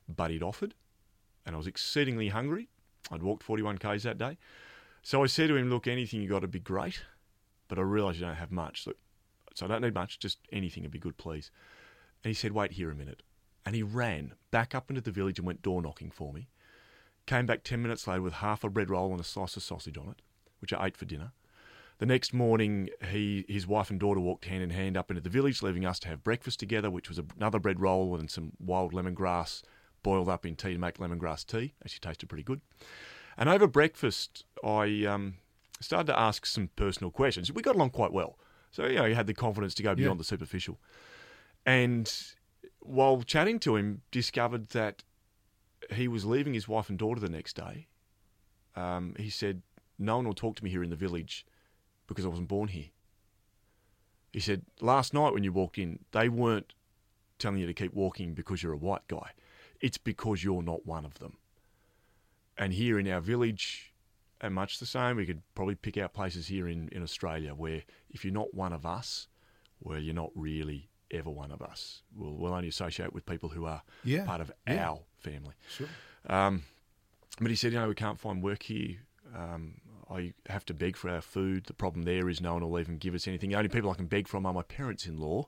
But 0.07 0.31
he'd 0.31 0.41
offered, 0.41 0.73
and 1.45 1.53
I 1.53 1.57
was 1.57 1.67
exceedingly 1.67 2.29
hungry. 2.29 2.67
I'd 3.11 3.21
walked 3.21 3.43
41 3.43 3.77
k's 3.77 4.01
that 4.01 4.17
day. 4.17 4.39
So 5.03 5.21
I 5.21 5.27
said 5.27 5.49
to 5.49 5.55
him, 5.55 5.69
Look, 5.69 5.85
anything 5.85 6.19
you 6.19 6.27
got 6.27 6.41
would 6.41 6.49
be 6.49 6.59
great, 6.59 7.03
but 7.67 7.77
I 7.77 7.83
realise 7.83 8.15
you 8.15 8.25
don't 8.25 8.33
have 8.37 8.51
much. 8.51 8.87
So 9.53 9.65
I 9.65 9.69
don't 9.69 9.83
need 9.83 9.93
much, 9.93 10.17
just 10.17 10.39
anything 10.51 10.81
would 10.81 10.91
be 10.91 10.97
good, 10.97 11.17
please. 11.17 11.51
And 12.23 12.29
he 12.31 12.33
said, 12.33 12.53
Wait 12.53 12.71
here 12.71 12.89
a 12.89 12.95
minute. 12.95 13.21
And 13.63 13.75
he 13.75 13.83
ran 13.83 14.33
back 14.49 14.73
up 14.73 14.89
into 14.89 15.01
the 15.01 15.11
village 15.11 15.37
and 15.37 15.45
went 15.45 15.61
door 15.61 15.79
knocking 15.79 16.09
for 16.09 16.33
me. 16.33 16.47
Came 17.27 17.45
back 17.45 17.63
10 17.63 17.83
minutes 17.83 18.07
later 18.07 18.23
with 18.23 18.33
half 18.33 18.63
a 18.63 18.69
bread 18.71 18.89
roll 18.89 19.11
and 19.11 19.21
a 19.21 19.23
slice 19.23 19.55
of 19.57 19.61
sausage 19.61 19.95
on 19.95 20.09
it, 20.09 20.23
which 20.59 20.73
I 20.73 20.87
ate 20.87 20.97
for 20.97 21.05
dinner. 21.05 21.33
The 21.99 22.05
next 22.05 22.33
morning, 22.33 22.89
he, 23.11 23.45
his 23.49 23.67
wife 23.67 23.89
and 23.89 23.99
daughter 23.99 24.21
walked 24.21 24.45
hand 24.45 24.63
in 24.63 24.69
hand 24.69 24.95
up 24.95 25.11
into 25.11 25.21
the 25.21 25.29
village, 25.29 25.61
leaving 25.61 25.85
us 25.85 25.99
to 25.99 26.07
have 26.07 26.23
breakfast 26.23 26.57
together, 26.59 26.89
which 26.89 27.09
was 27.09 27.19
another 27.37 27.59
bread 27.59 27.81
roll 27.81 28.15
and 28.15 28.31
some 28.31 28.53
wild 28.57 28.93
lemongrass 28.93 29.61
boiled 30.01 30.29
up 30.29 30.45
in 30.45 30.55
tea 30.55 30.73
to 30.73 30.79
make 30.79 30.97
lemongrass 30.97 31.45
tea. 31.45 31.73
Actually 31.83 31.99
tasted 31.99 32.29
pretty 32.29 32.43
good. 32.43 32.61
And 33.37 33.49
over 33.49 33.67
breakfast, 33.67 34.45
I 34.63 35.05
um, 35.05 35.35
started 35.81 36.07
to 36.07 36.17
ask 36.17 36.45
some 36.45 36.69
personal 36.77 37.11
questions. 37.11 37.51
We 37.51 37.61
got 37.61 37.75
along 37.75 37.89
quite 37.89 38.13
well. 38.13 38.39
So, 38.71 38.85
you 38.85 38.95
know, 38.95 39.05
he 39.05 39.13
had 39.13 39.27
the 39.27 39.33
confidence 39.33 39.73
to 39.75 39.83
go 39.83 39.93
beyond 39.93 40.15
Yeah. 40.15 40.19
the 40.19 40.23
superficial. 40.23 40.79
And 41.65 42.09
while 42.79 43.21
chatting 43.23 43.59
to 43.59 43.75
him, 43.75 44.03
discovered 44.09 44.69
that 44.69 45.03
he 45.91 46.07
was 46.07 46.23
leaving 46.23 46.53
his 46.53 46.67
wife 46.67 46.87
and 46.87 46.97
daughter 46.97 47.19
the 47.19 47.29
next 47.29 47.57
day. 47.57 47.87
Um, 48.75 49.15
he 49.19 49.29
said, 49.29 49.63
No 49.97 50.15
one 50.15 50.25
will 50.25 50.33
talk 50.33 50.55
to 50.57 50.63
me 50.63 50.69
here 50.69 50.83
in 50.83 50.89
the 50.91 50.95
village 50.95 51.45
because 52.09 52.25
I 52.25 52.29
wasn't 52.29 52.49
born 52.49 52.67
here. 52.67 52.87
He 54.33 54.39
said, 54.39 54.63
Last 54.81 55.13
night 55.13 55.33
when 55.33 55.43
you 55.43 55.53
walked 55.53 55.77
in, 55.77 55.99
they 56.11 56.27
weren't 56.29 56.73
telling 57.37 57.59
you 57.59 57.67
to 57.67 57.73
keep 57.73 57.93
walking 57.93 58.33
because 58.33 58.61
you're 58.61 58.73
a 58.73 58.77
white 58.77 59.07
guy. 59.07 59.31
It's 59.79 59.97
because 59.97 60.43
you're 60.43 60.61
not 60.61 60.85
one 60.85 61.05
of 61.05 61.19
them. 61.19 61.37
And 62.57 62.73
here 62.73 62.99
in 62.99 63.07
our 63.07 63.21
village, 63.21 63.93
and 64.41 64.53
much 64.53 64.79
the 64.79 64.85
same, 64.85 65.15
we 65.15 65.25
could 65.25 65.41
probably 65.55 65.75
pick 65.75 65.97
out 65.97 66.13
places 66.13 66.47
here 66.47 66.67
in, 66.67 66.89
in 66.89 67.01
Australia 67.01 67.53
where 67.53 67.83
if 68.09 68.25
you're 68.25 68.33
not 68.33 68.53
one 68.53 68.73
of 68.73 68.85
us, 68.85 69.27
well, 69.79 69.97
you're 69.99 70.13
not 70.13 70.31
really 70.35 70.89
ever 71.11 71.29
one 71.29 71.51
of 71.51 71.61
us. 71.61 72.01
We'll, 72.15 72.35
we'll 72.35 72.53
only 72.53 72.67
associate 72.67 73.13
with 73.13 73.25
people 73.25 73.49
who 73.49 73.65
are 73.65 73.81
Yeah, 74.03 74.25
part 74.25 74.41
of 74.41 74.51
yeah. 74.67 74.89
our 74.89 74.99
family. 75.17 75.53
Sure. 75.69 75.87
Um, 76.27 76.63
but 77.39 77.49
he 77.49 77.55
said, 77.55 77.71
you 77.71 77.79
know, 77.79 77.87
we 77.87 77.95
can't 77.95 78.19
find 78.19 78.43
work 78.43 78.63
here. 78.63 78.97
Um, 79.35 79.75
I 80.09 80.33
have 80.47 80.65
to 80.65 80.73
beg 80.73 80.97
for 80.97 81.09
our 81.09 81.21
food. 81.21 81.65
The 81.65 81.73
problem 81.73 82.03
there 82.03 82.29
is 82.29 82.41
no 82.41 82.53
one 82.53 82.67
will 82.67 82.79
even 82.79 82.97
give 82.97 83.13
us 83.13 83.27
anything. 83.27 83.51
The 83.51 83.57
only 83.57 83.69
people 83.69 83.91
I 83.91 83.95
can 83.95 84.07
beg 84.07 84.27
from 84.27 84.45
are 84.45 84.53
my 84.53 84.63
parents 84.63 85.05
in 85.05 85.17
law 85.17 85.47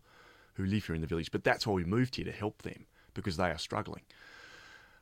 who 0.53 0.65
live 0.65 0.85
here 0.85 0.95
in 0.95 1.01
the 1.01 1.07
village. 1.07 1.31
But 1.31 1.43
that's 1.43 1.65
why 1.65 1.73
we 1.73 1.83
moved 1.83 2.15
here 2.15 2.25
to 2.25 2.31
help 2.31 2.61
them 2.61 2.85
because 3.13 3.37
they 3.37 3.49
are 3.49 3.57
struggling. 3.57 4.03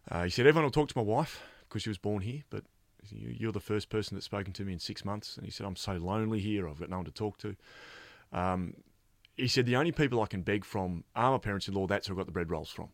Uh, 0.09 0.23
he 0.23 0.29
said, 0.29 0.47
everyone 0.47 0.63
will 0.63 0.71
talk 0.71 0.89
to 0.89 0.97
my 0.97 1.03
wife 1.03 1.41
because 1.67 1.83
she 1.83 1.89
was 1.89 1.97
born 1.97 2.21
here, 2.21 2.43
but 2.49 2.63
you- 3.09 3.35
you're 3.37 3.51
the 3.51 3.59
first 3.59 3.89
person 3.89 4.15
that's 4.15 4.25
spoken 4.25 4.53
to 4.53 4.63
me 4.63 4.73
in 4.73 4.79
six 4.79 5.03
months. 5.03 5.35
And 5.35 5.45
he 5.45 5.51
said, 5.51 5.65
I'm 5.65 5.75
so 5.75 5.93
lonely 5.93 6.39
here. 6.39 6.67
I've 6.67 6.79
got 6.79 6.89
no 6.89 6.97
one 6.97 7.05
to 7.05 7.11
talk 7.11 7.37
to. 7.39 7.55
Um, 8.31 8.75
he 9.35 9.47
said, 9.47 9.65
the 9.65 9.75
only 9.75 9.91
people 9.91 10.21
I 10.21 10.27
can 10.27 10.41
beg 10.41 10.65
from 10.65 11.03
are 11.15 11.31
my 11.31 11.37
parents 11.37 11.67
in 11.67 11.73
law. 11.73 11.87
That's 11.87 12.07
who 12.07 12.13
I 12.13 12.17
got 12.17 12.25
the 12.25 12.31
bread 12.31 12.49
rolls 12.51 12.69
from. 12.69 12.89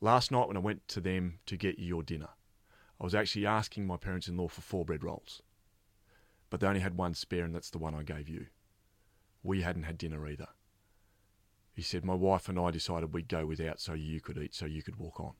Last 0.00 0.30
night 0.30 0.48
when 0.48 0.56
I 0.56 0.60
went 0.60 0.86
to 0.88 1.00
them 1.00 1.40
to 1.46 1.56
get 1.56 1.78
your 1.78 2.02
dinner, 2.02 2.30
I 3.00 3.04
was 3.04 3.14
actually 3.14 3.46
asking 3.46 3.86
my 3.86 3.96
parents 3.96 4.28
in 4.28 4.36
law 4.36 4.48
for 4.48 4.60
four 4.60 4.84
bread 4.84 5.02
rolls. 5.02 5.42
But 6.50 6.60
they 6.60 6.66
only 6.66 6.80
had 6.80 6.96
one 6.96 7.14
spare, 7.14 7.44
and 7.44 7.54
that's 7.54 7.70
the 7.70 7.78
one 7.78 7.94
I 7.94 8.02
gave 8.02 8.28
you. 8.28 8.46
We 9.42 9.62
hadn't 9.62 9.84
had 9.84 9.96
dinner 9.96 10.26
either. 10.28 10.48
He 11.72 11.82
said, 11.82 12.04
My 12.04 12.14
wife 12.14 12.48
and 12.48 12.58
I 12.58 12.70
decided 12.70 13.14
we'd 13.14 13.28
go 13.28 13.46
without 13.46 13.80
so 13.80 13.94
you 13.94 14.20
could 14.20 14.36
eat, 14.36 14.54
so 14.54 14.66
you 14.66 14.82
could 14.82 14.96
walk 14.96 15.18
on. 15.18 15.32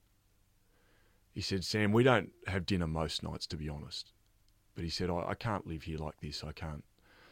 He 1.33 1.43
said, 1.43 1.65
Sam, 1.65 1.93
we 1.93 2.03
don't 2.03 2.31
have 2.47 2.65
dinner 2.65 2.87
most 2.87 3.23
nights, 3.23 3.47
to 3.49 3.57
be 3.57 3.69
honest. 3.69 4.13
But 4.75 4.85
he 4.85 4.91
said, 4.91 5.11
I, 5.11 5.27
I 5.29 5.35
can't 5.35 5.67
live 5.67 5.83
here 5.83 5.99
like 5.99 6.19
this. 6.21 6.43
I 6.43 6.53
can't 6.53 6.85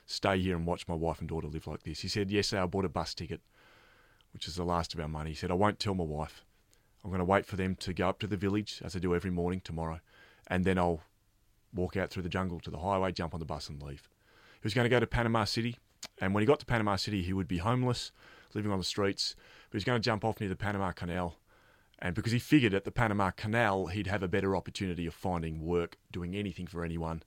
stay 0.05 0.39
here 0.39 0.57
and 0.57 0.67
watch 0.67 0.89
my 0.89 0.95
wife 0.95 1.21
and 1.21 1.29
daughter 1.29 1.49
live 1.49 1.67
like 1.67 1.85
this. 1.85 2.01
He 2.01 2.09
said, 2.09 2.31
Yesterday 2.31 2.63
I 2.63 2.67
bought 2.67 2.85
a 2.85 2.91
bus 2.91 3.15
ticket, 3.15 3.41
which 4.33 4.47
is 4.47 4.57
the 4.57 4.65
last 4.65 4.93
of 4.93 5.01
our 5.01 5.09
money. 5.09 5.31
He 5.31 5.37
said, 5.37 5.51
I 5.51 5.55
won't 5.55 5.81
tell 5.81 5.95
my 5.95 6.05
wife. 6.05 6.45
I'm 7.03 7.11
going 7.11 7.21
to 7.21 7.25
wait 7.25 7.47
for 7.47 7.57
them 7.57 7.77
to 7.77 7.95
go 7.95 8.09
up 8.09 8.19
to 8.21 8.27
the 8.27 8.37
village, 8.37 8.83
as 8.85 8.95
I 8.95 8.99
do 8.99 9.15
every 9.15 9.31
morning 9.31 9.61
tomorrow, 9.63 10.01
and 10.49 10.65
then 10.65 10.79
I'll 10.79 11.01
walk 11.73 11.97
out 11.97 12.11
through 12.11 12.25
the 12.25 12.29
jungle 12.29 12.59
to 12.61 12.71
the 12.71 12.79
highway, 12.79 13.13
jump 13.13 13.35
on 13.35 13.41
the 13.41 13.47
bus, 13.47 13.69
and 13.69 13.81
leave. 13.83 14.09
He 14.55 14.65
was 14.65 14.75
going 14.75 14.87
to 14.87 14.91
go 14.91 14.99
to 14.99 15.07
Panama 15.07 15.45
City, 15.45 15.77
and 16.21 16.35
when 16.35 16.43
he 16.43 16.47
got 16.47 16.59
to 16.61 16.67
Panama 16.67 16.97
City, 16.97 17.23
he 17.23 17.33
would 17.33 17.47
be 17.49 17.59
homeless, 17.59 18.11
living 18.55 18.73
on 18.73 18.79
the 18.79 18.85
streets. 18.85 19.35
But 19.37 19.75
he 19.75 19.77
was 19.77 19.85
going 19.85 20.01
to 20.01 20.05
jump 20.05 20.25
off 20.25 20.41
near 20.41 20.49
the 20.49 20.57
Panama 20.57 20.93
Canal 20.93 21.37
And 22.01 22.15
because 22.15 22.33
he 22.33 22.39
figured 22.39 22.75
at 22.75 22.85
the 22.85 22.91
Panama 22.91 23.31
Canal 23.31 23.87
he'd 23.87 24.07
have 24.07 24.23
a 24.23 24.29
better 24.29 24.55
opportunity 24.55 25.07
of 25.07 25.15
finding 25.15 25.65
work, 25.65 25.99
doing 26.13 26.35
anything 26.35 26.67
for 26.67 26.85
anyone. 26.85 27.23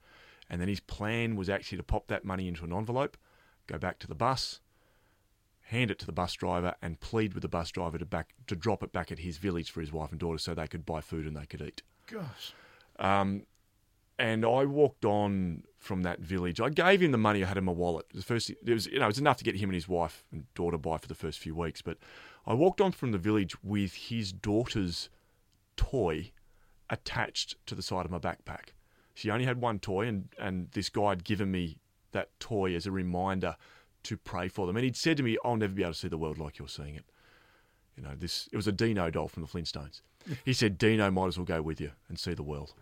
And 0.50 0.62
then 0.62 0.68
his 0.68 0.80
plan 0.80 1.36
was 1.36 1.50
actually 1.50 1.78
to 1.78 1.84
pop 1.84 2.08
that 2.08 2.26
money 2.26 2.48
into 2.48 2.64
an 2.64 2.74
envelope, 2.74 3.18
go 3.68 3.78
back 3.78 4.00
to 4.00 4.08
the 4.08 4.16
bus, 4.16 4.60
hand 5.64 5.92
it 5.92 6.00
to 6.00 6.06
the 6.06 6.12
bus 6.12 6.34
driver, 6.34 6.76
and 6.82 7.00
plead 7.00 7.34
with 7.34 7.42
the 7.42 7.50
bus 7.50 7.72
driver 7.72 7.98
to 7.98 8.06
back 8.06 8.34
to 8.48 8.56
drop 8.56 8.84
it 8.84 8.92
back 8.92 9.12
at 9.12 9.20
his 9.20 9.38
village 9.38 9.72
for 9.72 9.82
his 9.82 9.92
wife 9.92 10.12
and 10.12 10.20
daughter 10.20 10.38
so 10.38 10.54
they 10.54 10.68
could 10.68 10.86
buy 10.86 11.02
food 11.02 11.26
and 11.26 11.36
they 11.36 11.46
could 11.46 11.62
eat. 11.62 11.82
Gosh. 12.08 12.54
Um, 13.00 13.44
and 14.20 14.46
I 14.46 14.66
walked 14.66 15.04
on 15.04 15.64
from 15.80 16.04
that 16.04 16.20
village. 16.20 16.62
I 16.62 16.70
gave 16.70 17.02
him 17.02 17.12
the 17.12 17.18
money 17.18 17.44
I 17.44 17.48
had 17.48 17.58
in 17.58 17.64
my 17.64 17.72
wallet. 17.72 18.06
The 18.14 18.22
first, 18.22 18.52
it 18.52 18.58
was 18.68 18.86
you 18.86 19.00
know, 19.00 19.06
it 19.06 19.08
was 19.08 19.18
enough 19.18 19.38
to 19.38 19.44
get 19.44 19.56
him 19.56 19.70
and 19.70 19.76
his 19.76 19.88
wife 19.88 20.24
and 20.32 20.46
daughter 20.54 20.78
by 20.78 20.98
for 20.98 21.08
the 21.08 21.16
first 21.16 21.40
few 21.40 21.56
weeks. 21.56 21.82
But 21.82 21.98
I 22.46 22.54
walked 22.54 22.82
on 22.82 22.92
from 22.92 23.12
the 23.12 23.18
village 23.18 23.62
with 23.64 23.94
his 23.94 24.32
daughter's 24.32 25.10
toy 25.76 26.32
attached 26.90 27.56
to 27.66 27.74
the 27.74 27.82
side 27.82 28.06
of 28.06 28.12
my 28.12 28.20
backpack. 28.20 28.74
She 29.16 29.32
only 29.32 29.46
had 29.46 29.60
one 29.60 29.80
toy, 29.80 30.08
and 30.08 30.30
and 30.38 30.70
this 30.72 30.90
guy 30.90 31.10
had 31.10 31.24
given 31.24 31.52
me 31.52 31.78
that 32.12 32.30
toy 32.40 32.76
as 32.76 32.86
a 32.86 32.92
reminder 32.92 33.56
to 34.04 34.18
pray 34.18 34.48
for 34.48 34.68
them. 34.68 34.78
And 34.78 34.84
he'd 34.84 34.96
said 34.96 35.18
to 35.18 35.24
me, 35.24 35.38
"I'll 35.44 35.58
never 35.58 35.74
be 35.74 35.82
able 35.82 35.94
to 35.94 36.00
see 36.00 36.08
the 36.08 36.18
world 36.18 36.38
like 36.38 36.60
you're 36.60 36.68
seeing 36.68 36.96
it." 36.96 37.06
You 37.96 38.04
know, 38.04 38.16
this 38.18 38.50
it 38.52 38.56
was 38.56 38.68
a 38.68 38.72
Dino 38.72 39.10
doll 39.10 39.28
from 39.28 39.44
the 39.44 39.50
Flintstones. 39.50 40.02
He 40.46 40.54
said, 40.54 40.78
"Dino 40.78 41.10
might 41.10 41.28
as 41.28 41.38
well 41.38 41.46
go 41.46 41.62
with 41.62 41.82
you 41.82 41.92
and 42.08 42.20
see 42.20 42.34
the 42.34 42.44
world." 42.44 42.74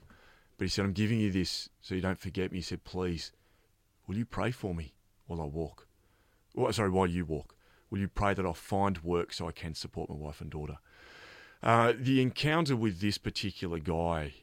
But 0.59 0.65
he 0.65 0.69
said, 0.69 0.83
I'm 0.83 0.91
giving 0.91 1.21
you 1.21 1.31
this 1.31 1.69
so 1.79 1.95
you 1.95 2.01
don't 2.01 2.19
forget 2.19 2.51
me. 2.51 2.57
He 2.57 2.61
said, 2.61 2.83
please, 2.83 3.31
will 4.05 4.17
you 4.17 4.25
pray 4.25 4.51
for 4.51 4.75
me 4.75 4.93
while 5.25 5.41
I 5.41 5.45
walk? 5.45 5.87
Well, 6.53 6.71
sorry, 6.73 6.89
while 6.89 7.07
you 7.07 7.23
walk. 7.23 7.55
Will 7.89 7.99
you 7.99 8.09
pray 8.09 8.33
that 8.33 8.45
I'll 8.45 8.53
find 8.53 9.01
work 9.01 9.31
so 9.31 9.47
I 9.47 9.53
can 9.53 9.73
support 9.73 10.09
my 10.09 10.17
wife 10.17 10.41
and 10.41 10.51
daughter? 10.51 10.77
Uh, 11.63 11.93
the 11.97 12.21
encounter 12.21 12.75
with 12.75 12.99
this 12.99 13.17
particular 13.17 13.79
guy 13.79 14.33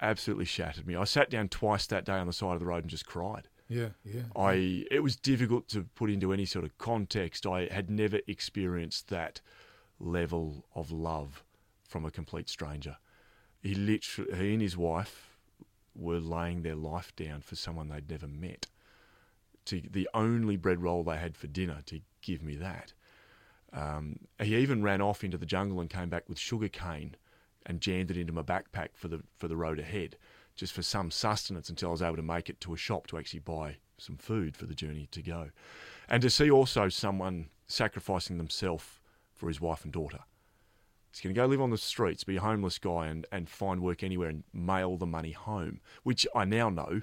absolutely 0.00 0.46
shattered 0.46 0.86
me. 0.86 0.96
I 0.96 1.04
sat 1.04 1.28
down 1.28 1.48
twice 1.48 1.86
that 1.88 2.06
day 2.06 2.14
on 2.14 2.26
the 2.26 2.32
side 2.32 2.54
of 2.54 2.60
the 2.60 2.66
road 2.66 2.84
and 2.84 2.90
just 2.90 3.06
cried. 3.06 3.48
Yeah, 3.68 3.90
yeah. 4.02 4.22
I 4.34 4.86
it 4.90 5.02
was 5.02 5.14
difficult 5.14 5.68
to 5.68 5.82
put 5.94 6.08
into 6.08 6.32
any 6.32 6.46
sort 6.46 6.64
of 6.64 6.78
context. 6.78 7.46
I 7.46 7.68
had 7.70 7.90
never 7.90 8.20
experienced 8.26 9.08
that 9.08 9.42
level 9.98 10.64
of 10.74 10.90
love 10.90 11.44
from 11.82 12.04
a 12.04 12.10
complete 12.10 12.48
stranger. 12.48 12.96
He 13.62 13.74
literally, 13.74 14.36
he 14.36 14.52
and 14.52 14.62
his 14.62 14.76
wife 14.76 15.36
were 15.94 16.20
laying 16.20 16.62
their 16.62 16.74
life 16.74 17.14
down 17.16 17.40
for 17.40 17.56
someone 17.56 17.88
they'd 17.88 18.10
never 18.10 18.28
met. 18.28 18.66
To 19.66 19.82
the 19.90 20.08
only 20.14 20.56
bread 20.56 20.82
roll 20.82 21.02
they 21.02 21.16
had 21.16 21.36
for 21.36 21.48
dinner 21.48 21.78
to 21.86 22.00
give 22.22 22.42
me 22.42 22.54
that. 22.56 22.92
Um, 23.72 24.20
he 24.40 24.56
even 24.56 24.82
ran 24.82 25.00
off 25.00 25.24
into 25.24 25.38
the 25.38 25.46
jungle 25.46 25.80
and 25.80 25.90
came 25.90 26.08
back 26.08 26.28
with 26.28 26.38
sugar 26.38 26.68
cane 26.68 27.16
and 27.64 27.80
jammed 27.80 28.10
it 28.10 28.16
into 28.16 28.32
my 28.32 28.42
backpack 28.42 28.90
for 28.94 29.08
the 29.08 29.22
for 29.36 29.48
the 29.48 29.56
road 29.56 29.80
ahead, 29.80 30.16
just 30.54 30.72
for 30.72 30.82
some 30.82 31.10
sustenance 31.10 31.68
until 31.68 31.88
I 31.88 31.92
was 31.92 32.02
able 32.02 32.16
to 32.16 32.22
make 32.22 32.48
it 32.48 32.60
to 32.60 32.74
a 32.74 32.76
shop 32.76 33.08
to 33.08 33.18
actually 33.18 33.40
buy 33.40 33.76
some 33.98 34.16
food 34.16 34.56
for 34.56 34.66
the 34.66 34.74
journey 34.74 35.08
to 35.10 35.20
go, 35.20 35.50
and 36.08 36.22
to 36.22 36.30
see 36.30 36.50
also 36.50 36.88
someone 36.88 37.48
sacrificing 37.66 38.38
themselves 38.38 39.00
for 39.36 39.48
his 39.48 39.60
wife 39.60 39.84
and 39.84 39.92
daughter. 39.92 40.20
He's 41.10 41.20
going 41.20 41.34
to 41.34 41.40
go 41.40 41.46
live 41.46 41.60
on 41.60 41.70
the 41.70 41.78
streets, 41.78 42.24
be 42.24 42.36
a 42.36 42.40
homeless 42.40 42.78
guy, 42.78 43.06
and, 43.06 43.26
and 43.32 43.48
find 43.48 43.80
work 43.80 44.02
anywhere 44.02 44.28
and 44.28 44.44
mail 44.52 44.96
the 44.96 45.06
money 45.06 45.32
home, 45.32 45.80
which 46.02 46.26
I 46.34 46.44
now 46.44 46.68
know 46.68 47.02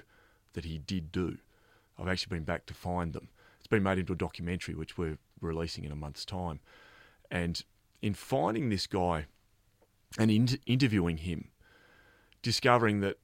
that 0.52 0.64
he 0.64 0.78
did 0.78 1.10
do. 1.10 1.38
I've 1.98 2.08
actually 2.08 2.36
been 2.36 2.44
back 2.44 2.66
to 2.66 2.74
find 2.74 3.12
them. 3.12 3.28
It's 3.58 3.66
been 3.66 3.82
made 3.82 3.98
into 3.98 4.12
a 4.12 4.16
documentary, 4.16 4.74
which 4.74 4.96
we're 4.98 5.18
releasing 5.40 5.84
in 5.84 5.90
a 5.92 5.96
month's 5.96 6.24
time. 6.24 6.60
And 7.30 7.62
in 8.02 8.14
finding 8.14 8.68
this 8.68 8.86
guy 8.86 9.26
and 10.18 10.30
in- 10.30 10.60
interviewing 10.66 11.18
him, 11.18 11.48
discovering 12.42 13.00
that 13.00 13.18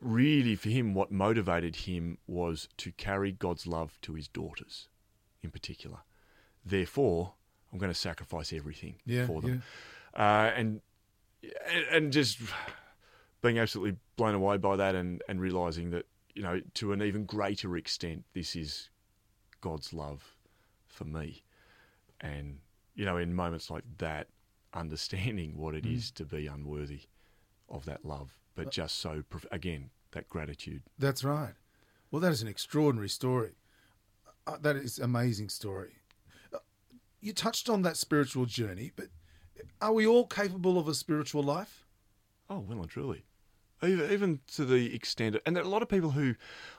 really 0.00 0.54
for 0.54 0.70
him, 0.70 0.94
what 0.94 1.10
motivated 1.10 1.76
him 1.76 2.18
was 2.26 2.68
to 2.78 2.92
carry 2.92 3.32
God's 3.32 3.66
love 3.66 3.98
to 4.02 4.14
his 4.14 4.28
daughters 4.28 4.88
in 5.42 5.50
particular. 5.50 5.98
Therefore, 6.64 7.34
I'm 7.72 7.78
going 7.78 7.92
to 7.92 7.98
sacrifice 7.98 8.52
everything 8.52 8.96
yeah, 9.06 9.26
for 9.26 9.40
them. 9.40 9.62
Yeah. 10.14 10.46
Uh, 10.46 10.52
and 10.56 10.80
and 11.90 12.12
just 12.12 12.38
being 13.42 13.58
absolutely 13.58 13.96
blown 14.16 14.34
away 14.34 14.58
by 14.58 14.76
that 14.76 14.94
and, 14.94 15.22
and 15.28 15.40
realizing 15.40 15.90
that, 15.90 16.06
you 16.34 16.42
know, 16.42 16.60
to 16.74 16.92
an 16.92 17.02
even 17.02 17.24
greater 17.24 17.76
extent, 17.76 18.24
this 18.34 18.54
is 18.54 18.90
God's 19.60 19.92
love 19.92 20.36
for 20.88 21.04
me. 21.04 21.42
And, 22.20 22.58
you 22.94 23.06
know, 23.06 23.16
in 23.16 23.34
moments 23.34 23.70
like 23.70 23.84
that, 23.98 24.26
understanding 24.74 25.56
what 25.56 25.74
it 25.74 25.84
Mm. 25.84 25.96
is 25.96 26.10
to 26.12 26.24
be 26.24 26.46
unworthy 26.46 27.02
of 27.68 27.86
that 27.86 28.04
love, 28.04 28.36
but 28.54 28.70
just 28.70 28.98
so, 28.98 29.24
again, 29.50 29.90
that 30.10 30.28
gratitude. 30.28 30.82
That's 30.98 31.24
right. 31.24 31.54
Well, 32.10 32.20
that 32.20 32.32
is 32.32 32.42
an 32.42 32.48
extraordinary 32.48 33.08
story. 33.08 33.52
Uh, 34.46 34.58
that 34.58 34.76
is 34.76 34.98
amazing 34.98 35.48
story. 35.48 35.99
You 37.20 37.32
touched 37.32 37.68
on 37.68 37.82
that 37.82 37.96
spiritual 37.96 38.46
journey, 38.46 38.92
but 38.94 39.08
are 39.80 39.92
we 39.92 40.06
all 40.06 40.26
capable 40.26 40.78
of 40.78 40.88
a 40.88 40.94
spiritual 40.94 41.42
life? 41.42 41.86
Oh, 42.48 42.60
well 42.60 42.80
and 42.80 42.88
truly. 42.88 43.24
Even, 43.82 44.10
even 44.10 44.40
to 44.54 44.64
the 44.64 44.94
extent, 44.94 45.36
and 45.46 45.56
there 45.56 45.62
are 45.62 45.66
a 45.66 45.70
lot 45.70 45.82
of 45.82 45.88
people 45.88 46.10
who 46.10 46.34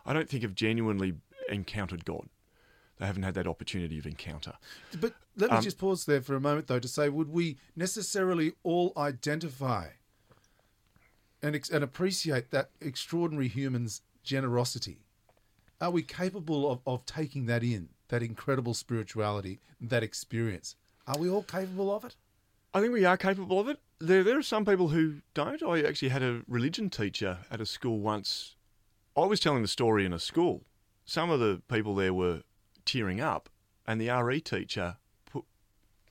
I 0.06 0.14
don't 0.14 0.30
think 0.30 0.44
have 0.44 0.56
genuinely 0.56 1.16
encountered 1.50 2.06
God. 2.06 2.28
They 3.00 3.08
haven't 3.08 3.24
had 3.24 3.34
that 3.34 3.48
opportunity 3.48 3.98
of 3.98 4.06
encounter. 4.06 4.54
But 5.00 5.14
let 5.36 5.50
me 5.50 5.58
Um, 5.58 5.64
just 5.64 5.80
pause 5.80 6.06
there 6.06 6.22
for 6.22 6.36
a 6.36 6.40
moment, 6.40 6.68
though, 6.68 6.80
to 6.80 6.88
say, 6.88 7.10
would 7.10 7.30
we 7.30 7.58
necessarily 7.76 8.54
all 8.62 8.94
identify 8.96 9.90
and, 11.42 11.60
and 11.72 11.84
appreciate 11.84 12.52
that 12.52 12.70
extraordinary 12.80 13.48
human's 13.48 14.02
generosity? 14.22 15.00
Are 15.80 15.90
we 15.90 16.04
capable 16.04 16.70
of, 16.70 16.82
of 16.86 17.08
taking 17.08 17.48
that 17.48 17.64
in, 17.64 17.90
that 18.12 18.22
incredible 18.22 18.74
spirituality, 18.74 19.60
that 19.80 20.04
experience? 20.04 20.76
Are 21.08 21.18
we 21.18 21.30
all 21.30 21.44
capable 21.44 21.96
of 21.96 22.04
it? 22.06 22.16
I 22.74 22.82
think 22.82 22.94
we 22.94 23.06
are 23.06 23.18
capable 23.18 23.60
of 23.60 23.70
it. 23.70 23.80
There, 24.00 24.24
there 24.24 24.38
are 24.38 24.44
some 24.44 24.66
people 24.66 24.90
who 24.90 25.22
don't. 25.34 25.64
I 25.64 25.82
actually 25.82 26.10
had 26.10 26.22
a 26.22 26.42
religion 26.48 26.90
teacher 26.90 27.40
at 27.50 27.62
a 27.62 27.66
school 27.66 28.00
once. 28.00 28.56
I 29.18 29.26
was 29.26 29.40
telling 29.40 29.62
the 29.62 29.68
story 29.68 30.06
in 30.06 30.14
a 30.14 30.20
school. 30.20 30.66
Some 31.06 31.30
of 31.30 31.40
the 31.40 31.62
people 31.70 31.96
there 31.96 32.14
were 32.14 32.42
tearing 32.86 33.22
up, 33.22 33.50
and 33.88 34.00
the 34.00 34.10
RE 34.10 34.42
teacher 34.42 34.98
put 35.26 35.46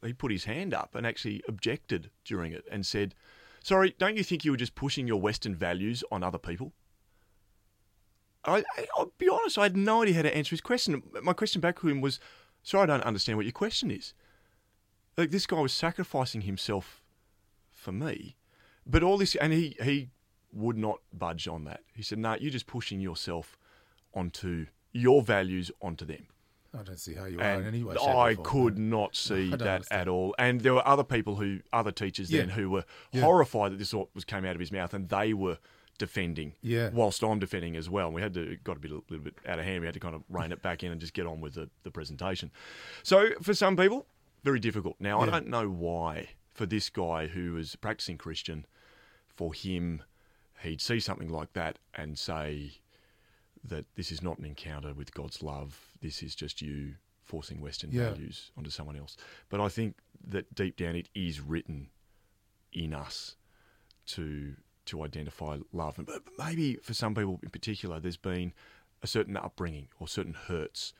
he 0.02 0.12
put 0.14 0.32
his 0.32 0.44
hand 0.44 0.72
up 0.72 0.94
and 0.94 1.06
actually 1.06 1.42
objected 1.46 2.10
during 2.24 2.52
it 2.52 2.64
and 2.70 2.84
said, 2.84 3.14
"Sorry, 3.62 3.94
don't 3.98 4.16
you 4.16 4.24
think 4.24 4.44
you 4.44 4.52
were 4.52 4.56
just 4.56 4.74
pushing 4.74 5.06
your 5.06 5.20
Western 5.20 5.54
values 5.54 6.02
on 6.10 6.22
other 6.22 6.38
people?" 6.38 6.72
I, 8.44 8.58
I, 8.76 8.86
I'll 8.96 9.12
be 9.18 9.28
honest, 9.28 9.58
I 9.58 9.64
had 9.64 9.76
no 9.76 10.02
idea 10.02 10.14
how 10.14 10.22
to 10.22 10.36
answer 10.36 10.50
his 10.50 10.60
question. 10.60 11.02
My 11.22 11.32
question 11.32 11.60
back 11.60 11.80
to 11.80 11.88
him 11.88 12.00
was, 12.00 12.18
"Sorry, 12.62 12.84
I 12.84 12.86
don't 12.86 13.02
understand 13.02 13.36
what 13.36 13.44
your 13.46 13.52
question 13.52 13.90
is." 13.90 14.14
Like 15.16 15.30
this 15.30 15.46
guy 15.46 15.60
was 15.60 15.72
sacrificing 15.72 16.42
himself 16.42 17.02
for 17.70 17.92
me, 17.92 18.36
but 18.86 19.02
all 19.02 19.18
this, 19.18 19.34
and 19.36 19.52
he 19.52 19.76
he 19.82 20.08
would 20.52 20.78
not 20.78 21.00
budge 21.12 21.46
on 21.46 21.64
that. 21.64 21.80
He 21.94 22.02
said, 22.02 22.18
"No, 22.18 22.34
you're 22.40 22.50
just 22.50 22.66
pushing 22.66 23.00
yourself 23.00 23.58
onto 24.14 24.66
your 24.92 25.22
values 25.22 25.70
onto 25.82 26.04
them." 26.04 26.26
I 26.72 26.84
don't 26.84 27.00
see 27.00 27.14
how 27.14 27.24
you 27.24 27.40
are 27.40 27.42
And 27.42 27.62
in 27.62 27.66
any 27.68 27.82
way. 27.82 27.96
I 28.00 28.36
form. 28.36 28.44
could 28.46 28.78
not 28.78 29.16
see 29.28 29.50
don't 29.50 29.58
that 29.58 29.68
understand. 29.68 30.00
at 30.02 30.08
all. 30.08 30.34
And 30.38 30.60
there 30.60 30.72
were 30.74 30.86
other 30.86 31.02
people 31.02 31.34
who, 31.34 31.58
other 31.72 31.90
teachers 31.90 32.28
then, 32.28 32.50
who 32.50 32.70
were 32.70 32.84
Yeah. 33.12 33.22
horrified 33.22 33.72
that 33.72 33.78
this 33.78 33.92
was 33.92 34.24
came 34.24 34.44
out 34.44 34.54
of 34.54 34.60
his 34.60 34.70
mouth, 34.70 34.94
and 34.94 35.08
they 35.08 35.34
were 35.34 35.58
defending, 36.00 36.54
Yeah. 36.62 36.88
whilst 36.90 37.22
I'm 37.22 37.38
defending 37.38 37.76
as 37.76 37.88
well. 37.88 38.06
And 38.06 38.14
we 38.16 38.22
had 38.22 38.34
to 38.34 38.56
got 38.64 38.76
a 38.76 38.80
bit 38.80 38.90
a 38.90 38.94
little 38.94 39.18
bit 39.24 39.34
out 39.46 39.60
of 39.60 39.64
hand. 39.64 39.80
We 39.80 39.86
had 39.86 39.94
to 39.94 40.00
kind 40.00 40.16
of 40.16 40.22
rein 40.28 40.50
it 40.50 40.60
back 40.62 40.82
in 40.82 40.90
and 40.90 41.00
just 41.00 41.14
get 41.14 41.26
on 41.26 41.40
with 41.40 41.54
the, 41.54 41.70
the 41.84 41.90
presentation. 41.92 42.50
So 43.04 43.30
for 43.42 43.54
some 43.54 43.76
people, 43.76 44.06
very 44.42 44.58
difficult. 44.58 44.96
Now 44.98 45.20
I 45.20 45.26
don't 45.26 45.46
know 45.46 45.68
why 45.68 46.30
for 46.52 46.66
this 46.66 46.88
guy 46.90 47.28
who 47.28 47.52
was 47.52 47.76
practicing 47.76 48.18
Christian, 48.18 48.66
for 49.28 49.54
him, 49.54 50.02
he'd 50.62 50.80
see 50.80 50.98
something 51.00 51.28
like 51.28 51.52
that 51.52 51.78
and 51.94 52.18
say 52.18 52.72
that 53.62 53.84
this 53.94 54.10
is 54.10 54.22
not 54.22 54.38
an 54.38 54.44
encounter 54.46 54.92
with 54.94 55.12
God's 55.14 55.42
love. 55.42 55.90
This 56.00 56.22
is 56.22 56.34
just 56.34 56.60
you 56.62 56.94
forcing 57.22 57.60
Western 57.60 57.90
Yeah. 57.92 58.10
values 58.10 58.50
onto 58.56 58.70
someone 58.70 58.96
else. 58.96 59.16
But 59.50 59.60
I 59.60 59.68
think 59.68 59.96
that 60.28 60.54
deep 60.54 60.76
down 60.76 60.96
it 60.96 61.08
is 61.14 61.40
written 61.40 61.90
in 62.72 62.92
us 62.94 63.36
to 64.06 64.56
to 64.86 65.02
identify 65.02 65.58
love. 65.72 65.98
And 65.98 66.08
maybe 66.38 66.76
for 66.76 66.94
some 66.94 67.14
people 67.14 67.40
in 67.42 67.50
particular, 67.50 68.00
there's 68.00 68.16
been 68.16 68.52
a 69.02 69.06
certain 69.06 69.36
upbringing 69.36 69.88
or 69.98 70.08
certain 70.08 70.34
hurts 70.34 70.92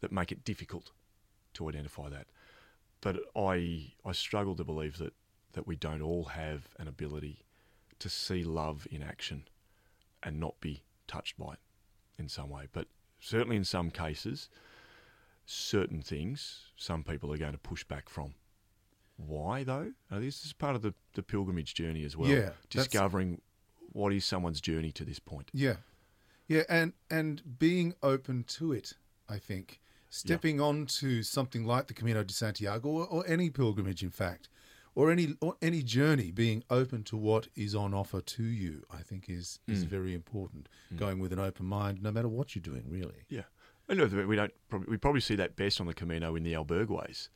that 0.00 0.12
make 0.12 0.32
it 0.32 0.44
difficult 0.44 0.90
to 1.54 1.68
identify 1.68 2.08
that. 2.08 2.26
But 3.00 3.18
I 3.36 3.92
I 4.04 4.12
struggle 4.12 4.56
to 4.56 4.64
believe 4.64 4.98
that 4.98 5.14
that 5.52 5.66
we 5.66 5.76
don't 5.76 6.02
all 6.02 6.24
have 6.24 6.68
an 6.78 6.88
ability 6.88 7.44
to 7.98 8.08
see 8.08 8.44
love 8.44 8.86
in 8.90 9.02
action 9.02 9.48
and 10.22 10.38
not 10.38 10.60
be 10.60 10.82
touched 11.06 11.38
by 11.38 11.54
it 11.54 11.60
in 12.18 12.28
some 12.28 12.50
way. 12.50 12.66
But 12.72 12.88
certainly 13.20 13.56
in 13.56 13.64
some 13.64 13.90
cases, 13.90 14.48
certain 15.46 16.02
things 16.02 16.66
some 16.76 17.02
people 17.02 17.32
are 17.32 17.38
going 17.38 17.52
to 17.52 17.58
push 17.58 17.84
back 17.84 18.08
from. 18.08 18.34
Why 19.16 19.64
though. 19.64 19.92
Now, 20.10 20.20
this 20.20 20.44
is 20.44 20.52
part 20.52 20.76
of 20.76 20.82
the, 20.82 20.94
the 21.14 21.22
pilgrimage 21.22 21.74
journey 21.74 22.04
as 22.04 22.16
well. 22.16 22.28
Yeah, 22.28 22.50
discovering 22.70 23.40
what 23.92 24.12
is 24.12 24.24
someone's 24.24 24.60
journey 24.60 24.92
to 24.92 25.04
this 25.04 25.18
point. 25.18 25.50
Yeah, 25.52 25.76
yeah, 26.48 26.62
and 26.68 26.92
and 27.10 27.58
being 27.58 27.94
open 28.02 28.44
to 28.48 28.72
it, 28.72 28.94
I 29.28 29.38
think, 29.38 29.80
stepping 30.10 30.60
on 30.60 30.86
to 30.86 31.22
something 31.22 31.64
like 31.64 31.86
the 31.86 31.94
Camino 31.94 32.22
de 32.22 32.32
Santiago 32.32 32.88
or, 32.88 33.06
or 33.06 33.24
any 33.26 33.50
pilgrimage, 33.50 34.02
in 34.02 34.10
fact, 34.10 34.48
or 34.94 35.10
any 35.10 35.34
or 35.40 35.56
any 35.62 35.82
journey, 35.82 36.30
being 36.30 36.62
open 36.70 37.02
to 37.04 37.16
what 37.16 37.48
is 37.56 37.74
on 37.74 37.94
offer 37.94 38.20
to 38.20 38.42
you, 38.42 38.84
I 38.92 39.02
think 39.02 39.28
is 39.28 39.60
is 39.66 39.84
mm. 39.84 39.88
very 39.88 40.14
important. 40.14 40.68
Mm. 40.92 40.98
Going 40.98 41.18
with 41.18 41.32
an 41.32 41.38
open 41.38 41.66
mind, 41.66 42.02
no 42.02 42.12
matter 42.12 42.28
what 42.28 42.54
you're 42.54 42.62
doing, 42.62 42.84
really. 42.88 43.24
Yeah, 43.28 43.42
and 43.88 43.98
look, 43.98 44.12
we 44.28 44.36
don't 44.36 44.52
probably, 44.68 44.88
we 44.90 44.96
probably 44.96 45.20
see 45.20 45.36
that 45.36 45.56
best 45.56 45.80
on 45.80 45.86
the 45.86 45.94
Camino 45.94 46.36
in 46.36 46.42
the 46.42 46.52
albergues. 46.52 47.28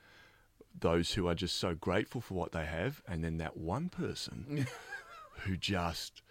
Those 0.79 1.13
who 1.15 1.27
are 1.29 1.35
just 1.35 1.57
so 1.57 1.75
grateful 1.75 2.21
for 2.21 2.35
what 2.35 2.53
they 2.53 2.65
have, 2.65 3.03
and 3.07 3.23
then 3.25 3.39
that 3.39 3.57
one 3.57 3.89
person 3.89 4.67
who 5.45 5.57
just 5.57 6.23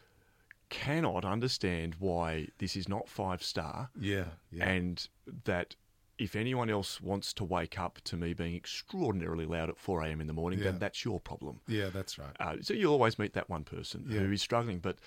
cannot 0.70 1.26
understand 1.26 1.96
why 2.00 2.48
this 2.60 2.76
is 2.76 2.88
not 2.88 3.08
five 3.10 3.42
star, 3.44 3.90
Yeah, 4.00 4.26
yeah, 4.52 4.68
and 4.70 5.08
that 5.46 5.76
if 6.18 6.36
anyone 6.36 6.70
else 6.70 7.00
wants 7.02 7.34
to 7.34 7.44
wake 7.44 7.80
up 7.80 8.00
to 8.04 8.18
me 8.18 8.34
being 8.34 8.56
extraordinarily 8.56 9.46
loud 9.46 9.70
at 9.70 9.78
4 9.78 10.04
a.m. 10.04 10.20
in 10.22 10.28
the 10.28 10.34
morning, 10.34 10.60
Yeah. 10.60 10.66
then 10.66 10.80
that's 10.80 11.06
your 11.06 11.20
problem. 11.20 11.62
yeah. 11.68 11.90
That's 11.90 12.20
right. 12.20 12.36
Uh, 12.40 12.58
so 12.62 12.74
you'll 12.74 12.92
always 12.94 13.18
meet 13.18 13.34
that 13.34 13.50
one 13.50 13.64
person 13.64 14.06
Yeah. 14.08 14.20
who 14.20 14.32
is 14.34 14.42
struggling. 14.42 14.80
But 14.80 14.98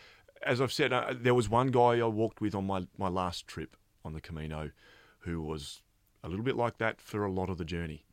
as 0.42 0.60
I've 0.60 0.72
said, 0.72 0.92
uh, 0.92 1.12
there 1.14 1.34
was 1.34 1.48
one 1.50 1.68
guy 1.70 1.98
I 2.00 2.04
walked 2.04 2.40
with 2.40 2.54
on 2.54 2.66
my, 2.66 2.86
my 2.96 3.08
last 3.08 3.46
trip 3.46 3.76
on 4.04 4.14
the 4.14 4.20
Camino 4.22 4.70
who 5.20 5.40
was 5.42 5.82
a 6.24 6.28
little 6.30 6.44
bit 6.44 6.56
like 6.56 6.78
that 6.78 7.00
for 7.00 7.24
a 7.26 7.30
lot 7.30 7.50
of 7.50 7.58
the 7.58 7.64
journey. 7.64 8.04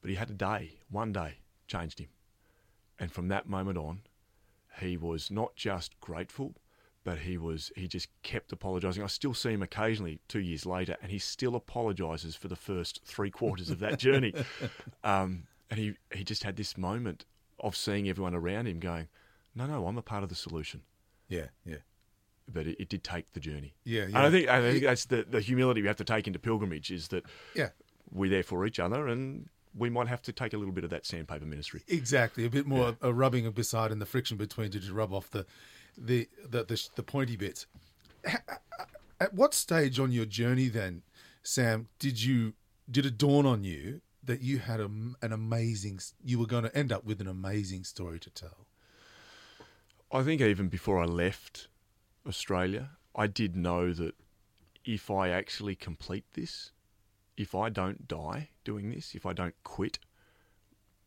But 0.00 0.10
he 0.10 0.16
had 0.16 0.30
a 0.30 0.34
day, 0.34 0.78
one 0.90 1.12
day, 1.12 1.38
changed 1.66 1.98
him. 1.98 2.08
And 2.98 3.12
from 3.12 3.28
that 3.28 3.48
moment 3.48 3.78
on, 3.78 4.02
he 4.80 4.96
was 4.96 5.30
not 5.30 5.56
just 5.56 5.98
grateful, 6.00 6.54
but 7.04 7.18
he 7.18 7.38
was 7.38 7.72
he 7.76 7.88
just 7.88 8.08
kept 8.22 8.52
apologising. 8.52 9.02
I 9.02 9.06
still 9.06 9.34
see 9.34 9.50
him 9.52 9.62
occasionally 9.62 10.20
two 10.28 10.40
years 10.40 10.66
later, 10.66 10.96
and 11.02 11.10
he 11.10 11.18
still 11.18 11.56
apologises 11.56 12.36
for 12.36 12.48
the 12.48 12.56
first 12.56 13.00
three 13.04 13.30
quarters 13.30 13.70
of 13.70 13.78
that 13.80 13.98
journey. 13.98 14.34
Um, 15.02 15.44
and 15.70 15.78
he, 15.78 15.94
he 16.12 16.24
just 16.24 16.42
had 16.42 16.56
this 16.56 16.76
moment 16.76 17.24
of 17.60 17.76
seeing 17.76 18.08
everyone 18.08 18.34
around 18.34 18.66
him 18.66 18.80
going, 18.80 19.08
No, 19.54 19.66
no, 19.66 19.86
I'm 19.86 19.96
a 19.96 20.02
part 20.02 20.22
of 20.22 20.28
the 20.28 20.34
solution. 20.34 20.82
Yeah, 21.28 21.46
yeah, 21.64 21.76
But 22.48 22.66
it, 22.66 22.76
it 22.80 22.88
did 22.88 23.04
take 23.04 23.32
the 23.32 23.40
journey. 23.40 23.74
yeah, 23.84 24.02
And 24.02 24.12
yeah. 24.12 24.24
I 24.26 24.30
think 24.30 24.48
I 24.48 24.60
think 24.60 24.82
that's 24.82 25.04
the, 25.06 25.24
the 25.28 25.40
humility 25.40 25.80
we 25.80 25.86
have 25.88 25.96
to 25.98 26.04
take 26.04 26.26
into 26.26 26.38
pilgrimage 26.38 26.90
is 26.90 27.08
that 27.08 27.24
yeah. 27.54 27.68
we're 28.10 28.30
there 28.30 28.42
for 28.42 28.66
each 28.66 28.80
other 28.80 29.06
and 29.06 29.48
we 29.74 29.90
might 29.90 30.08
have 30.08 30.22
to 30.22 30.32
take 30.32 30.52
a 30.52 30.56
little 30.56 30.72
bit 30.72 30.84
of 30.84 30.90
that 30.90 31.06
sandpaper 31.06 31.44
ministry. 31.44 31.82
Exactly, 31.88 32.44
a 32.44 32.50
bit 32.50 32.66
more 32.66 32.96
a 33.00 33.12
rubbing 33.12 33.46
of 33.46 33.54
beside 33.54 33.92
and 33.92 34.00
the 34.00 34.06
friction 34.06 34.36
between 34.36 34.70
to 34.70 34.78
just 34.78 34.92
rub 34.92 35.12
off 35.12 35.30
the 35.30 35.46
the 35.96 36.28
the, 36.48 36.64
the, 36.64 36.88
the 36.96 37.02
pointy 37.02 37.36
bits. 37.36 37.66
At 39.20 39.34
what 39.34 39.54
stage 39.54 39.98
on 40.00 40.12
your 40.12 40.24
journey 40.24 40.68
then, 40.68 41.02
Sam, 41.42 41.88
did 41.98 42.22
you 42.22 42.54
did 42.90 43.06
it 43.06 43.18
dawn 43.18 43.46
on 43.46 43.64
you 43.64 44.00
that 44.22 44.40
you 44.42 44.58
had 44.58 44.80
a, 44.80 44.84
an 44.84 45.32
amazing 45.32 46.00
you 46.24 46.38
were 46.38 46.46
going 46.46 46.64
to 46.64 46.76
end 46.76 46.92
up 46.92 47.04
with 47.04 47.20
an 47.20 47.28
amazing 47.28 47.84
story 47.84 48.18
to 48.20 48.30
tell? 48.30 48.66
I 50.12 50.22
think 50.22 50.40
even 50.40 50.68
before 50.68 51.00
I 51.00 51.04
left 51.04 51.68
Australia, 52.26 52.90
I 53.14 53.26
did 53.28 53.54
know 53.54 53.92
that 53.92 54.14
if 54.84 55.10
I 55.10 55.28
actually 55.28 55.76
complete 55.76 56.24
this, 56.32 56.72
if 57.36 57.54
I 57.54 57.68
don't 57.68 58.08
die 58.08 58.48
doing 58.70 58.90
this, 58.90 59.14
if 59.14 59.26
I 59.26 59.32
don't 59.32 59.54
quit, 59.64 59.98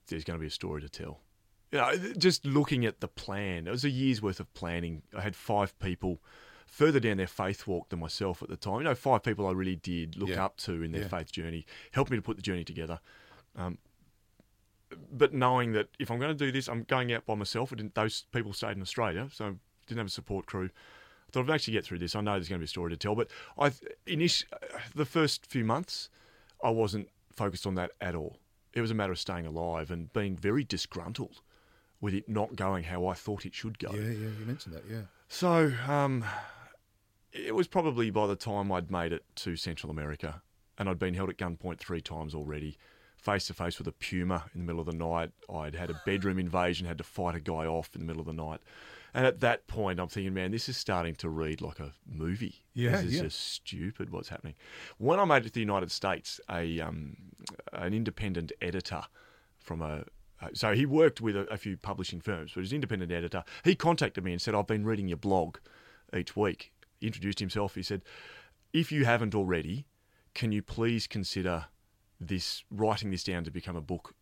there's 0.08 0.24
going 0.24 0.38
to 0.38 0.42
be 0.42 0.48
a 0.48 0.52
story 0.52 0.82
to 0.82 0.90
tell. 0.90 1.22
You 1.72 1.80
know, 1.80 1.96
just 2.18 2.46
looking 2.46 2.86
at 2.86 3.00
the 3.00 3.08
plan, 3.08 3.68
it 3.68 3.72
was 3.72 3.86
a 3.86 3.90
year's 3.90 4.22
worth 4.22 4.40
of 4.40 4.54
planning. 4.54 5.02
I 5.18 5.22
had 5.22 5.36
five 5.36 5.78
people 5.80 6.22
further 6.68 7.00
down 7.00 7.18
their 7.18 7.28
faith 7.28 7.66
walk 7.68 7.90
than 7.90 8.00
myself 8.00 8.44
at 8.44 8.50
the 8.50 8.58
time. 8.58 8.80
You 8.80 8.84
know, 8.86 8.96
five 8.96 9.24
people 9.24 9.48
I 9.48 9.52
really 9.52 9.76
did 9.76 10.18
look 10.18 10.30
Yeah. 10.30 10.46
up 10.46 10.58
to 10.58 10.84
in 10.84 10.92
their 10.92 11.02
Yeah. 11.04 11.08
faith 11.08 11.32
journey, 11.32 11.66
helped 11.92 12.12
me 12.12 12.18
to 12.18 12.22
put 12.22 12.36
the 12.36 12.42
journey 12.44 12.64
together. 12.64 13.00
Um, 13.56 13.78
but 15.12 15.34
knowing 15.34 15.72
that 15.74 15.90
if 16.00 16.12
I'm 16.12 16.20
going 16.20 16.36
to 16.36 16.46
do 16.46 16.52
this, 16.52 16.68
I'm 16.68 16.84
going 16.84 17.12
out 17.14 17.26
by 17.26 17.36
myself. 17.36 17.72
I 17.74 17.78
didn't, 17.78 17.96
those 17.96 18.26
people 18.32 18.54
stayed 18.54 18.76
in 18.76 18.82
Australia, 18.82 19.30
so 19.32 19.46
I 19.46 19.54
didn't 19.88 19.98
have 20.00 20.08
a 20.08 20.12
support 20.12 20.46
crew. 20.46 20.70
I 21.28 21.32
thought 21.32 21.46
if 21.46 21.50
I 21.50 21.56
actually 21.56 21.74
get 21.74 21.86
through 21.86 22.00
this, 22.00 22.16
I 22.16 22.22
know 22.22 22.34
there's 22.34 22.50
going 22.50 22.60
to 22.60 22.64
be 22.64 22.66
a 22.66 22.68
story 22.78 22.92
to 22.92 22.98
tell. 22.98 23.16
But 23.16 23.32
I, 23.58 23.70
init- 24.06 24.46
the 24.94 25.06
first 25.06 25.48
few 25.48 25.66
months, 25.66 26.10
I 26.64 26.70
wasn't 26.70 27.10
focused 27.36 27.66
on 27.68 27.76
that 27.76 27.92
at 28.02 28.16
all. 28.16 28.40
It 28.74 28.82
was 28.82 28.92
a 28.92 28.96
matter 28.96 29.12
of 29.12 29.20
staying 29.20 29.46
alive 29.46 29.92
and 29.92 30.12
being 30.14 30.36
very 30.36 30.64
disgruntled 30.64 31.42
with 32.02 32.14
it 32.14 32.28
not 32.28 32.56
going 32.56 32.84
how 32.84 33.06
I 33.08 33.14
thought 33.14 33.46
it 33.46 33.54
should 33.54 33.80
go. 33.80 33.92
Yeah, 33.94 34.02
yeah, 34.02 34.30
you 34.40 34.46
mentioned 34.46 34.76
that. 34.76 34.84
Yeah, 34.90 35.04
So 35.28 35.72
um, 35.88 36.26
it 37.32 37.56
was 37.56 37.68
probably 37.68 38.10
by 38.10 38.28
the 38.28 38.36
time 38.36 38.72
I'd 38.72 38.92
made 38.92 39.14
it 39.14 39.24
to 39.38 39.56
Central 39.56 39.92
America, 39.92 40.42
and 40.78 40.90
I'd 40.90 41.00
been 41.00 41.14
held 41.14 41.30
at 41.30 41.38
gunpoint 41.38 41.80
three 41.80 42.02
times 42.02 42.34
already, 42.34 42.78
face 43.24 43.48
to 43.48 43.54
face 43.54 43.78
with 43.78 43.88
a 43.88 43.92
puma 43.94 44.46
in 44.54 44.60
the 44.60 44.66
middle 44.66 44.82
of 44.82 44.86
the 44.86 44.94
night. 44.94 45.32
I'd 45.54 45.76
had 45.76 45.90
a 45.90 46.02
bedroom 46.06 46.38
invasion, 46.38 46.86
had 46.86 46.98
to 46.98 47.04
fight 47.04 47.36
a 47.36 47.40
guy 47.40 47.66
off 47.66 47.90
in 47.96 48.02
the 48.02 48.06
middle 48.06 48.20
of 48.20 48.28
the 48.28 48.34
night. 48.34 48.60
And 49.14 49.26
at 49.26 49.40
that 49.40 49.68
point, 49.68 50.00
I'm 50.00 50.08
thinking, 50.08 50.34
man, 50.34 50.52
this 50.52 50.68
is 50.68 50.76
starting 50.76 51.16
to 51.16 51.30
read 51.30 51.62
like 51.62 51.80
a 51.80 51.94
movie. 52.06 52.64
Yeah, 52.74 52.92
this 52.92 53.04
is 53.04 53.16
yeah. 53.16 53.22
just 53.24 53.54
stupid. 53.54 54.10
What's 54.10 54.30
happening? 54.30 54.56
When 54.98 55.20
I 55.20 55.26
made 55.26 55.44
it 55.44 55.50
to 55.50 55.54
the 55.54 55.60
United 55.62 55.92
States, 55.92 56.42
a 56.50 56.80
um, 56.82 57.16
an 57.72 57.94
independent 57.94 58.52
editor 58.62 59.04
from 59.60 59.82
a 59.82 60.04
so 60.54 60.74
he 60.74 60.86
worked 60.86 61.22
with 61.22 61.38
a, 61.38 61.42
a 61.44 61.58
few 61.58 61.78
publishing 61.78 62.20
firms, 62.20 62.52
but 62.54 62.64
as 62.64 62.74
independent 62.74 63.12
editor, 63.12 63.46
he 63.64 63.76
contacted 63.76 64.24
me 64.24 64.34
and 64.34 64.42
said, 64.42 64.56
"I've 64.56 64.68
been 64.68 64.84
reading 64.84 65.08
your 65.08 65.18
blog 65.18 65.58
each 66.14 66.36
week." 66.36 66.74
He 67.00 67.08
introduced 67.08 67.40
himself. 67.40 67.76
He 67.76 67.84
said, 67.84 68.02
"If 68.74 68.92
you 68.92 69.06
haven't 69.06 69.36
already, 69.36 69.86
can 70.34 70.52
you 70.52 70.62
please 70.62 71.08
consider 71.08 71.66
this 72.20 72.64
writing 72.72 73.12
this 73.12 73.24
down 73.24 73.44
to 73.44 73.52
become 73.52 73.76
a 73.76 73.82
book 73.82 74.16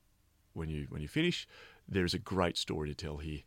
when 0.53 0.69
you 0.69 0.87
when 0.89 1.01
you 1.01 1.07
finish? 1.07 1.47
There 1.87 2.05
is 2.05 2.13
a 2.13 2.19
great 2.19 2.57
story 2.57 2.89
to 2.89 2.95
tell 2.95 3.17
here. 3.17 3.39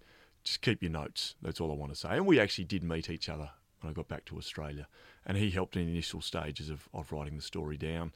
Just 0.43 0.61
keep 0.61 0.83
your 0.83 0.91
notes. 0.93 1.35
That's 1.43 1.61
all 1.61 1.71
I 1.71 1.75
want 1.75 1.93
to 1.93 1.97
say." 1.99 2.11
And 2.11 2.27
we 2.27 2.39
actually 2.41 2.65
did 2.65 2.83
meet 2.83 3.09
each 3.11 3.29
other 3.29 3.51
when 3.81 3.91
I 3.91 3.95
got 3.95 4.09
back 4.09 4.25
to 4.27 4.39
Australia, 4.39 4.87
and 5.27 5.37
he 5.37 5.51
helped 5.51 5.77
in 5.77 5.87
the 5.87 5.93
initial 5.93 6.21
stages 6.21 6.71
of, 6.71 6.89
of 6.95 7.13
writing 7.13 7.37
the 7.37 7.43
story 7.43 7.77
down. 7.77 8.13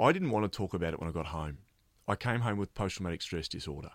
I 0.00 0.12
didn't 0.12 0.30
want 0.30 0.50
to 0.50 0.56
talk 0.56 0.74
about 0.74 0.92
it 0.92 1.00
when 1.00 1.08
I 1.08 1.12
got 1.12 1.26
home. 1.26 1.58
I 2.08 2.16
came 2.16 2.40
home 2.40 2.58
with 2.58 2.74
post 2.74 2.96
traumatic 2.96 3.22
stress 3.22 3.48
disorder. 3.48 3.90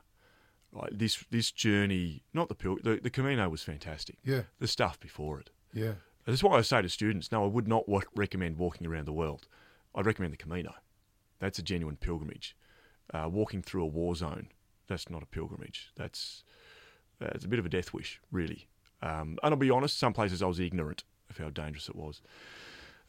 Right, 0.73 0.97
this 0.97 1.25
this 1.31 1.51
journey, 1.51 2.23
not 2.33 2.47
the 2.47 2.55
pil- 2.55 2.77
the, 2.81 2.99
the 3.03 3.09
Camino 3.09 3.49
was 3.49 3.61
fantastic. 3.61 4.17
yeah, 4.23 4.43
The 4.59 4.67
stuff 4.67 4.97
before 5.01 5.37
it. 5.41 5.49
yeah, 5.73 5.95
That's 6.25 6.41
why 6.43 6.57
I 6.57 6.61
say 6.61 6.81
to 6.81 6.87
students, 6.87 7.29
no, 7.29 7.43
I 7.43 7.47
would 7.47 7.67
not 7.67 7.83
recommend 8.15 8.57
walking 8.57 8.87
around 8.87 9.05
the 9.05 9.11
world. 9.13 9.47
I'd 9.93 10.05
recommend 10.05 10.31
the 10.31 10.37
Camino. 10.37 10.73
That's 11.41 11.59
a 11.59 11.63
genuine 11.63 11.97
pilgrimage. 11.97 12.55
Uh, 13.13 13.27
walking 13.29 13.61
through 13.61 13.83
a 13.83 13.87
war 13.87 14.15
zone, 14.15 14.47
that's 14.87 15.09
not 15.09 15.23
a 15.23 15.25
pilgrimage. 15.25 15.91
That's 15.97 16.45
that's 17.19 17.43
a 17.43 17.47
bit 17.47 17.59
of 17.59 17.65
a 17.65 17.69
death 17.69 17.93
wish, 17.93 18.21
really. 18.31 18.67
Um, 19.01 19.37
and 19.43 19.53
I'll 19.53 19.57
be 19.57 19.69
honest, 19.69 19.99
some 19.99 20.13
places 20.13 20.41
I 20.41 20.45
was 20.45 20.59
ignorant 20.59 21.03
of 21.29 21.37
how 21.37 21.49
dangerous 21.49 21.89
it 21.89 21.95
was. 21.95 22.21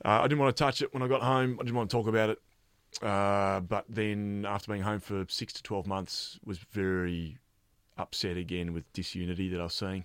Uh, 0.04 0.20
I 0.20 0.22
didn't 0.22 0.40
want 0.40 0.56
to 0.56 0.64
touch 0.64 0.82
it 0.82 0.92
when 0.92 1.02
I 1.02 1.08
got 1.08 1.22
home. 1.22 1.58
I 1.60 1.62
didn't 1.62 1.76
want 1.76 1.90
to 1.90 1.96
talk 1.96 2.08
about 2.08 2.30
it. 2.30 2.38
Uh, 3.00 3.60
but 3.60 3.84
then, 3.88 4.44
after 4.46 4.72
being 4.72 4.82
home 4.82 5.00
for 5.00 5.24
six 5.28 5.52
to 5.54 5.62
twelve 5.62 5.86
months, 5.86 6.40
was 6.44 6.58
very 6.58 7.38
upset 7.96 8.36
again 8.36 8.72
with 8.72 8.90
disunity 8.92 9.48
that 9.50 9.60
I 9.60 9.64
was 9.64 9.74
seeing, 9.74 10.04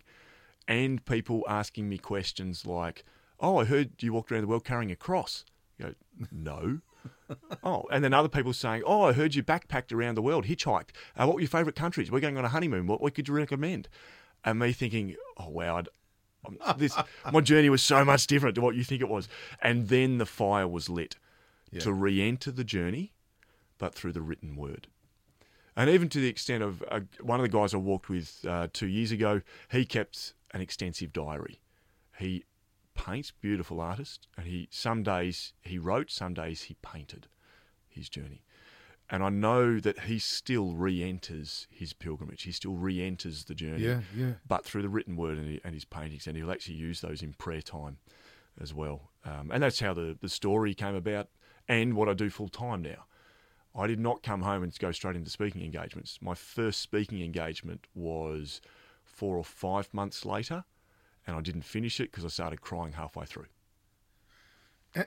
and 0.68 1.04
people 1.06 1.44
asking 1.48 1.90
me 1.90 1.98
questions 1.98 2.66
like, 2.66 3.04
"Oh, 3.40 3.58
I 3.58 3.66
heard 3.66 4.02
you 4.04 4.14
walked 4.14 4.32
around 4.32 4.42
the 4.42 4.48
world 4.48 4.66
carrying 4.66 4.92
a 4.92 4.96
cross." 4.96 5.44
You 5.78 5.86
go, 5.86 6.28
"No." 6.32 6.82
oh, 7.64 7.86
and 7.92 8.04
then 8.04 8.14
other 8.14 8.30
people 8.30 8.54
saying, 8.54 8.84
"Oh, 8.86 9.04
I 9.04 9.14
heard 9.14 9.36
you 9.36 9.44
backpacked 9.44 9.92
around 9.94 10.16
the 10.16 10.22
world, 10.22 10.46
hitchhiked. 10.46 10.90
Uh, 11.16 11.26
what 11.26 11.36
were 11.36 11.42
your 11.42 11.50
favourite 11.50 11.76
countries? 11.76 12.12
We're 12.12 12.20
going 12.20 12.38
on 12.38 12.46
a 12.46 12.50
honeymoon. 12.50 12.88
What, 12.88 13.02
what 13.02 13.14
could 13.16 13.28
you 13.28 13.34
recommend?" 13.34 13.88
And 14.44 14.60
me 14.60 14.72
thinking, 14.72 15.16
"Oh 15.38 15.50
wow, 15.50 15.78
I'd, 15.78 15.90
um, 16.46 16.58
this 16.78 16.96
my 17.34 17.42
journey 17.42 17.70
was 17.70 17.82
so 17.82 18.06
much 18.06 18.28
different 18.28 18.56
to 18.56 18.62
what 18.62 18.76
you 18.76 18.84
think 18.84 19.02
it 19.02 19.10
was." 19.10 19.28
And 19.62 19.90
then 19.90 20.18
the 20.18 20.26
fire 20.26 20.68
was 20.68 20.90
lit 20.90 21.16
Yeah. 21.72 21.82
to 21.82 21.94
re-enter 21.94 22.52
the 22.52 22.64
journey, 22.64 23.14
but 23.78 23.94
through 23.94 24.14
the 24.14 24.22
written 24.22 24.56
word. 24.56 24.88
And 25.76 25.90
even 25.92 26.10
to 26.10 26.20
the 26.20 26.28
extent 26.30 26.64
of 26.64 26.84
uh, 26.90 27.02
one 27.22 27.40
of 27.40 27.44
the 27.44 27.56
guys 27.56 27.74
I 27.74 27.78
walked 27.78 28.10
with 28.10 28.44
uh, 28.48 28.68
two 28.74 28.88
years 28.88 29.12
ago, 29.12 29.42
he 29.70 29.86
kept 29.86 30.34
an 30.52 30.62
extensive 30.62 31.14
diary. 31.14 31.60
He 32.18 32.46
paints, 32.98 33.32
beautiful 33.32 33.80
artist, 33.80 34.28
and 34.36 34.48
he 34.48 34.68
some 34.72 35.04
days 35.04 35.54
he 35.62 35.78
wrote, 35.78 36.12
some 36.12 36.34
days 36.34 36.64
he 36.64 36.76
painted 36.82 37.28
his 37.88 38.10
journey. 38.10 38.44
And 39.10 39.24
I 39.24 39.30
know 39.30 39.80
that 39.80 40.02
he 40.02 40.20
still 40.20 40.74
re-enters 40.74 41.68
his 41.70 41.94
pilgrimage. 41.94 42.44
He 42.44 42.52
still 42.52 42.74
re-enters 42.74 43.46
the 43.46 43.56
journey, 43.56 43.84
yeah, 43.84 44.02
yeah. 44.14 44.34
but 44.46 44.66
through 44.66 44.82
the 44.82 44.90
written 44.90 45.16
word 45.16 45.38
and, 45.38 45.62
and 45.64 45.74
his 45.74 45.86
paintings, 45.86 46.28
and 46.28 46.36
he'll 46.36 46.52
actually 46.52 46.76
use 46.76 47.00
those 47.00 47.22
in 47.22 47.32
prayer 47.32 47.62
time 47.62 48.00
as 48.60 48.74
well. 48.74 49.12
Um, 49.24 49.50
and 49.54 49.64
that's 49.64 49.80
how 49.80 49.94
the, 49.94 50.18
the 50.20 50.28
story 50.28 50.74
came 50.74 50.96
about, 50.96 51.30
and 51.70 51.94
what 51.94 52.10
I 52.10 52.14
do 52.14 52.30
full 52.30 52.50
time 52.50 52.82
now. 52.82 53.06
I 53.74 53.88
did 53.88 54.00
not 54.00 54.24
come 54.24 54.42
home 54.42 54.64
and 54.64 54.78
go 54.78 54.92
straight 54.92 55.16
into 55.16 55.30
speaking 55.30 55.64
engagements. 55.64 56.20
My 56.22 56.34
first 56.34 56.82
speaking 56.82 57.22
engagement 57.22 57.88
was 57.96 58.60
four 59.06 59.38
or 59.38 59.44
five 59.44 59.94
months 59.94 60.26
later, 60.26 60.66
and 61.28 61.36
I 61.36 61.42
didn't 61.42 61.62
finish 61.64 62.00
it 62.00 62.10
because 62.12 62.26
I 62.26 62.30
started 62.30 62.62
crying 62.62 62.94
halfway 62.94 63.26
through. 63.26 63.46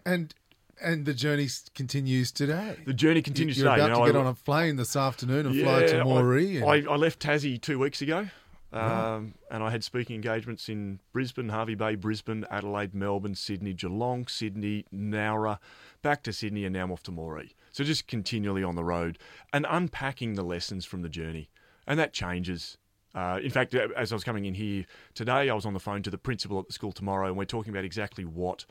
And 0.05 0.35
and 0.83 1.05
the 1.05 1.12
journey 1.14 1.49
continues 1.75 2.31
today. 2.33 2.77
The 2.87 2.95
journey 2.95 3.21
continues 3.23 3.59
You're 3.59 3.71
today. 3.71 3.83
about 3.85 3.91
You 3.91 4.01
know, 4.01 4.07
to 4.07 4.12
get 4.12 4.18
I- 4.18 4.21
on 4.23 4.27
a 4.29 4.35
plane 4.35 4.77
this 4.77 4.97
afternoon 4.97 5.47
and 5.47 5.61
fly 5.61 5.87
to 5.87 5.95
Moree. 6.05 6.57
and- 6.57 6.89
I, 6.89 6.93
I, 6.93 6.97
left 6.97 7.21
Tassie 7.21 7.61
two 7.61 7.79
weeks 7.79 8.01
ago, 8.01 8.29
um, 8.73 9.35
and 9.51 9.62
I 9.62 9.71
had 9.71 9.85
speaking 9.85 10.14
engagements 10.14 10.71
in 10.71 11.01
Brisbane, 11.12 11.51
Hervey 11.51 11.75
Bay, 11.75 11.97
Brisbane, 11.97 12.47
Adelaide, 12.51 12.95
Melbourne, 12.95 13.35
Sydney, 13.35 13.75
Geelong, 13.75 14.27
Sydney, 14.27 14.87
Nowra, 14.95 15.59
back 16.01 16.23
to 16.23 16.33
Sydney, 16.33 16.64
and 16.64 16.73
now 16.73 16.85
I'm 16.85 16.93
off 16.93 17.03
to 17.05 17.11
Moree. 17.12 17.51
So 17.73 17.85
just 17.85 18.07
continually 18.07 18.62
on 18.64 18.75
the 18.75 18.85
road 18.85 19.18
and 19.53 19.66
unpacking 19.68 20.33
the 20.35 20.43
lessons 20.45 20.87
from 20.87 21.03
the 21.03 21.11
journey, 21.11 21.51
and 21.87 21.99
that 21.99 22.14
changes. 22.14 22.79
Uh, 23.15 23.41
in 23.43 23.51
fact, 23.51 23.75
as 23.75 24.13
I 24.13 24.15
was 24.15 24.25
coming 24.25 24.45
in 24.45 24.55
here 24.55 24.85
today, 25.15 25.51
I 25.51 25.55
was 25.55 25.67
on 25.67 25.75
the 25.75 25.81
phone 25.81 26.03
to 26.03 26.11
the 26.11 26.19
principal 26.19 26.61
at 26.61 26.67
the 26.67 26.73
school 26.73 26.93
tomorrow, 26.93 27.27
and 27.27 27.37
we're 27.37 27.45
talking 27.45 27.73
about 27.73 27.85
exactly 27.85 28.25
what 28.25 28.65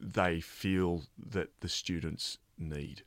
they 0.00 0.40
feel 0.40 1.02
that 1.30 1.48
the 1.60 1.68
students 1.68 2.38
need 2.58 3.02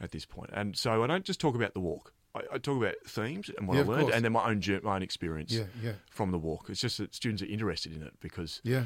at 0.00 0.12
this 0.12 0.24
point. 0.24 0.50
And 0.52 0.76
so 0.76 1.02
I 1.02 1.06
don't 1.06 1.24
just 1.24 1.40
talk 1.40 1.54
about 1.54 1.74
the 1.74 1.80
walk. 1.80 2.12
I, 2.34 2.40
I 2.54 2.58
talk 2.58 2.78
about 2.78 2.94
themes 3.06 3.50
and 3.56 3.68
what 3.68 3.76
Yeah, 3.76 3.82
I 3.82 3.86
learned, 3.86 4.10
and 4.10 4.24
then 4.24 4.32
my 4.32 4.48
own 4.48 4.62
my 4.82 4.96
own 4.96 5.02
experience 5.02 5.52
yeah, 5.52 5.64
yeah, 5.82 5.92
from 6.10 6.30
the 6.30 6.38
walk. 6.38 6.66
It's 6.68 6.80
just 6.80 6.98
that 6.98 7.14
students 7.14 7.42
are 7.42 7.46
interested 7.46 7.94
in 7.94 8.02
it 8.02 8.14
because 8.20 8.60
yeah. 8.64 8.84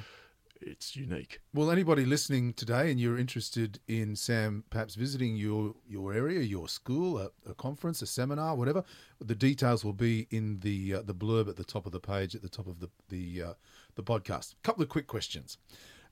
It's 0.61 0.96
unique. 0.96 1.40
Well, 1.54 1.70
anybody 1.70 2.04
listening 2.04 2.52
today 2.52 2.90
and 2.90 3.00
you're 3.00 3.18
interested 3.18 3.80
in 3.88 4.16
Sam 4.16 4.64
perhaps 4.70 4.94
visiting 4.94 5.36
your, 5.36 5.74
your 5.88 6.12
area, 6.12 6.40
your 6.40 6.68
school, 6.68 7.18
a, 7.18 7.30
a 7.48 7.54
conference, 7.54 8.02
a 8.02 8.06
seminar, 8.06 8.54
whatever, 8.56 8.84
the 9.20 9.34
details 9.34 9.84
will 9.84 9.92
be 9.92 10.26
in 10.30 10.61
the 10.61 10.94
uh, 10.94 11.02
the 11.02 11.14
blurb 11.14 11.48
at 11.48 11.56
the 11.56 11.64
top 11.64 11.86
of 11.86 11.92
the 11.92 12.00
page, 12.00 12.34
at 12.34 12.42
the 12.42 12.48
top 12.48 12.66
of 12.66 12.80
the 12.80 12.90
the 13.08 13.42
uh, 13.42 13.54
the 13.94 14.02
podcast. 14.02 14.54
couple 14.62 14.82
of 14.82 14.88
quick 14.88 15.06
questions. 15.06 15.58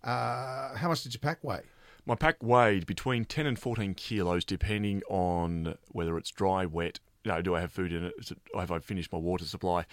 Uh, 0.02 0.76
how 0.76 0.88
much 0.88 1.02
did 1.02 1.12
your 1.12 1.20
pack 1.20 1.42
weigh? 1.42 1.62
My 2.06 2.14
pack 2.14 2.42
weighed 2.42 2.86
between 2.86 3.26
10 3.26 3.46
and 3.46 3.58
14 3.58 3.94
kilos, 3.94 4.44
depending 4.44 5.02
on 5.10 5.76
whether 5.88 6.16
it's 6.16 6.30
dry, 6.30 6.64
wet. 6.64 7.00
You 7.28 7.34
know, 7.34 7.42
do 7.42 7.54
I 7.54 7.60
have 7.60 7.70
food 7.70 7.92
in 7.92 8.04
it? 8.06 8.14
Is 8.18 8.30
it 8.30 8.38
have 8.56 8.70
I 8.70 8.78
finished 8.78 9.12
my 9.12 9.18
water 9.18 9.44
supply? 9.44 9.84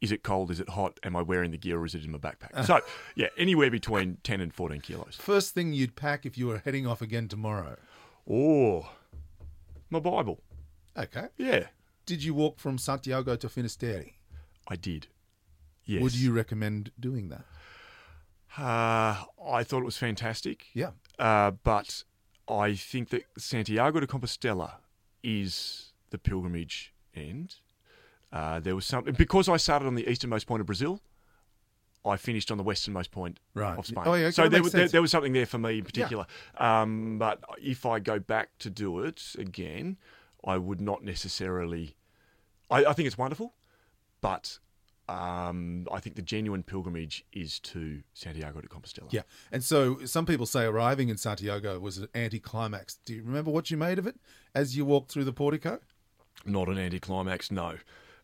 Is 0.00 0.10
it 0.10 0.24
cold? 0.24 0.50
Is 0.50 0.58
it 0.58 0.70
hot? 0.70 0.98
Am 1.04 1.14
I 1.14 1.22
wearing 1.22 1.52
the 1.52 1.56
gear 1.56 1.78
or 1.78 1.86
is 1.86 1.94
it 1.94 2.04
in 2.04 2.10
my 2.10 2.18
backpack? 2.18 2.64
So, 2.66 2.80
yeah, 3.14 3.28
anywhere 3.38 3.70
between 3.70 4.18
10 4.24 4.40
and 4.40 4.52
14 4.52 4.80
kilos. 4.80 5.16
First 5.20 5.54
thing 5.54 5.72
you'd 5.72 5.94
pack 5.94 6.26
if 6.26 6.36
you 6.36 6.48
were 6.48 6.58
heading 6.58 6.88
off 6.88 7.00
again 7.00 7.28
tomorrow. 7.28 7.76
Oh, 8.28 8.90
my 9.88 10.00
Bible. 10.00 10.40
Okay. 10.98 11.28
Yeah, 11.36 11.66
Did 12.06 12.24
you 12.24 12.34
walk 12.34 12.58
from 12.58 12.76
Santiago 12.76 13.36
to 13.36 13.48
Finisterre? 13.48 14.06
I 14.66 14.74
did. 14.74 15.06
Yes. 15.84 16.02
Would 16.02 16.16
you 16.16 16.32
recommend 16.32 16.90
doing 16.98 17.28
that? 17.28 17.44
Uh, 18.58 19.22
I 19.48 19.62
thought 19.62 19.82
it 19.82 19.84
was 19.84 19.96
fantastic. 19.96 20.66
Yeah. 20.74 20.90
Uh, 21.20 21.52
but 21.52 22.02
I 22.48 22.74
think 22.74 23.10
that 23.10 23.22
Santiago 23.38 24.00
de 24.00 24.08
Compostela 24.08 24.72
is 25.22 25.89
the 26.10 26.18
pilgrimage 26.18 26.92
end. 27.14 27.56
Uh, 28.32 28.60
there 28.60 28.74
was 28.76 28.86
something 28.86 29.14
because 29.14 29.48
I 29.48 29.56
started 29.56 29.86
on 29.86 29.94
the 29.96 30.08
easternmost 30.08 30.46
point 30.46 30.60
of 30.60 30.66
Brazil. 30.66 31.00
I 32.04 32.16
finished 32.16 32.50
on 32.50 32.56
the 32.56 32.62
westernmost 32.64 33.10
point 33.10 33.38
Right. 33.54 33.76
of 33.78 33.86
Spain. 33.86 34.04
Oh, 34.06 34.14
yeah, 34.14 34.30
so 34.30 34.48
there, 34.48 34.62
was- 34.62 34.72
there, 34.72 34.88
there 34.88 35.02
was 35.02 35.10
something 35.10 35.32
there 35.32 35.46
for 35.46 35.58
me 35.58 35.78
in 35.78 35.84
particular. 35.84 36.26
Um, 36.56 37.18
but 37.18 37.42
if 37.60 37.84
I 37.84 37.98
go 37.98 38.18
back 38.18 38.50
to 38.60 38.70
do 38.70 39.00
it 39.00 39.22
again, 39.38 39.98
I 40.44 40.56
would 40.56 40.80
not 40.80 41.04
necessarily. 41.04 41.96
I, 42.70 42.84
I 42.86 42.92
think 42.94 43.06
it's 43.06 43.18
wonderful, 43.18 43.52
but 44.22 44.58
um, 45.08 45.86
I 45.92 45.98
think 46.00 46.16
the 46.16 46.22
genuine 46.22 46.62
pilgrimage 46.62 47.24
is 47.32 47.58
to 47.60 48.02
Santiago 48.14 48.60
de 48.60 48.68
Compostela. 48.68 49.08
Yeah. 49.12 49.22
And 49.52 49.62
so 49.62 49.98
some 50.06 50.24
people 50.24 50.46
say 50.46 50.64
arriving 50.64 51.08
in 51.08 51.16
Santiago 51.18 51.78
was 51.80 51.98
an 51.98 52.08
anticlimax. 52.14 52.96
Do 53.04 53.14
you 53.14 53.22
remember 53.24 53.50
what 53.50 53.70
you 53.70 53.76
made 53.76 53.98
of 53.98 54.06
it 54.06 54.16
as 54.54 54.76
you 54.76 54.84
walked 54.86 55.10
through 55.10 55.24
the 55.24 55.32
portico? 55.32 55.80
Not 56.44 56.68
an 56.68 56.78
anticlimax, 56.78 57.50
no. 57.50 57.76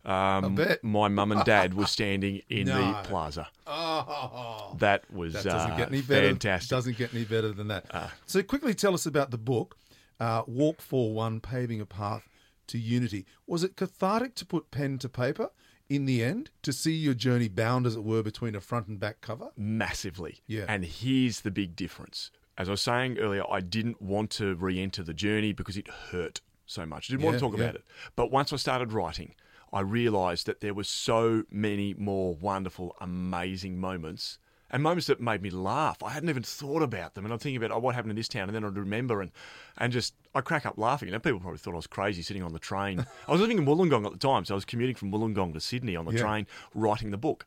Um. 0.05 0.57
My 0.83 1.07
mum 1.09 1.31
and 1.33 1.43
dad 1.43 1.73
were 1.73 1.85
standing 1.97 2.41
in 2.49 2.67
No. 2.67 2.77
the 2.93 3.07
plaza. 3.09 3.47
Oh, 3.65 4.75
That 4.79 5.03
was 5.11 5.33
that 5.33 5.43
doesn't 5.43 5.71
uh, 5.71 5.77
get 5.77 5.89
any 5.89 6.01
better. 6.01 6.27
fantastic. 6.29 6.69
Doesn't 6.69 6.97
get 6.97 7.13
any 7.13 7.25
better 7.25 7.51
than 7.51 7.67
that. 7.67 7.85
Ah. 7.93 8.13
so 8.25 8.41
quickly 8.41 8.73
tell 8.73 8.93
us 8.93 9.05
about 9.05 9.31
the 9.31 9.37
book, 9.37 9.77
uh, 10.19 10.43
Walk 10.47 10.81
for 10.81 11.13
One: 11.13 11.39
Paving 11.41 11.81
a 11.81 11.85
Path 11.85 12.27
to 12.67 12.77
Unity. 12.77 13.25
Was 13.45 13.63
it 13.63 13.75
cathartic 13.75 14.35
to 14.35 14.45
put 14.45 14.71
pen 14.71 14.97
to 14.99 15.09
paper 15.09 15.49
in 15.89 16.05
the 16.05 16.23
end 16.23 16.51
to 16.63 16.71
see 16.73 16.93
your 16.93 17.13
journey 17.13 17.47
bound, 17.49 17.85
as 17.85 17.95
it 17.95 18.03
were, 18.03 18.23
between 18.23 18.55
a 18.55 18.61
front 18.61 18.87
and 18.87 18.99
back 18.99 19.19
cover? 19.21 19.49
Massively. 19.57 20.39
Yeah. 20.47 20.65
And 20.67 20.85
here's 20.85 21.41
the 21.41 21.51
big 21.51 21.75
difference. 21.75 22.31
As 22.57 22.67
I 22.69 22.71
was 22.71 22.81
saying 22.81 23.19
earlier, 23.19 23.43
I 23.49 23.59
didn't 23.61 24.01
want 24.01 24.29
to 24.31 24.55
re 24.55 24.81
enter 24.81 25.03
the 25.03 25.13
journey 25.13 25.51
because 25.53 25.77
it 25.77 25.87
hurt 26.11 26.41
so 26.67 26.85
much. 26.85 27.09
I 27.09 27.13
didn't 27.13 27.25
want 27.25 27.35
to 27.37 27.39
talk 27.39 27.57
yeah. 27.57 27.63
about 27.63 27.75
it. 27.75 27.85
But 28.15 28.31
once 28.31 28.53
I 28.53 28.57
started 28.57 28.93
writing, 28.93 29.33
I 29.73 29.81
realised 29.81 30.45
that 30.45 30.61
there 30.61 30.73
were 30.73 30.83
so 30.83 31.43
many 31.49 31.93
more 31.95 32.35
wonderful, 32.35 32.95
amazing 33.01 33.79
moments. 33.79 34.39
And 34.69 34.83
moments 34.83 35.07
that 35.07 35.21
made 35.21 35.41
me 35.41 35.49
laugh. 35.49 36.03
I 36.03 36.09
hadn't 36.09 36.27
even 36.29 36.43
thought 36.43 36.81
about 36.81 37.13
them. 37.13 37.23
And 37.23 37.33
I'm 37.33 37.39
thinking 37.39 37.55
about 37.55 37.71
oh, 37.71 37.79
what 37.79 37.95
happened 37.95 38.11
in 38.11 38.17
this 38.17 38.27
town. 38.27 38.49
And 38.49 38.55
then 38.55 38.65
I'd 38.65 38.77
remember 38.77 39.21
and, 39.21 39.31
and 39.77 39.93
just, 39.93 40.13
I 40.35 40.41
crack 40.41 40.65
up 40.65 40.77
laughing. 40.77 41.07
And 41.09 41.23
people 41.23 41.39
probably 41.39 41.57
thought 41.57 41.71
I 41.71 41.77
was 41.77 41.87
crazy 41.87 42.21
sitting 42.21 42.43
on 42.43 42.51
the 42.51 42.59
train. 42.59 43.05
I 43.27 43.31
was 43.31 43.39
living 43.39 43.57
in 43.57 43.65
Wollongong 43.65 44.05
at 44.05 44.11
the 44.11 44.17
time. 44.17 44.43
So 44.43 44.53
I 44.53 44.57
was 44.57 44.65
commuting 44.65 44.95
from 44.95 45.09
Wollongong 45.09 45.53
to 45.53 45.61
Sydney 45.61 45.95
on 45.95 46.03
the 46.03 46.11
Yeah. 46.11 46.21
train, 46.21 46.47
writing 46.73 47.11
the 47.11 47.17
book. 47.17 47.45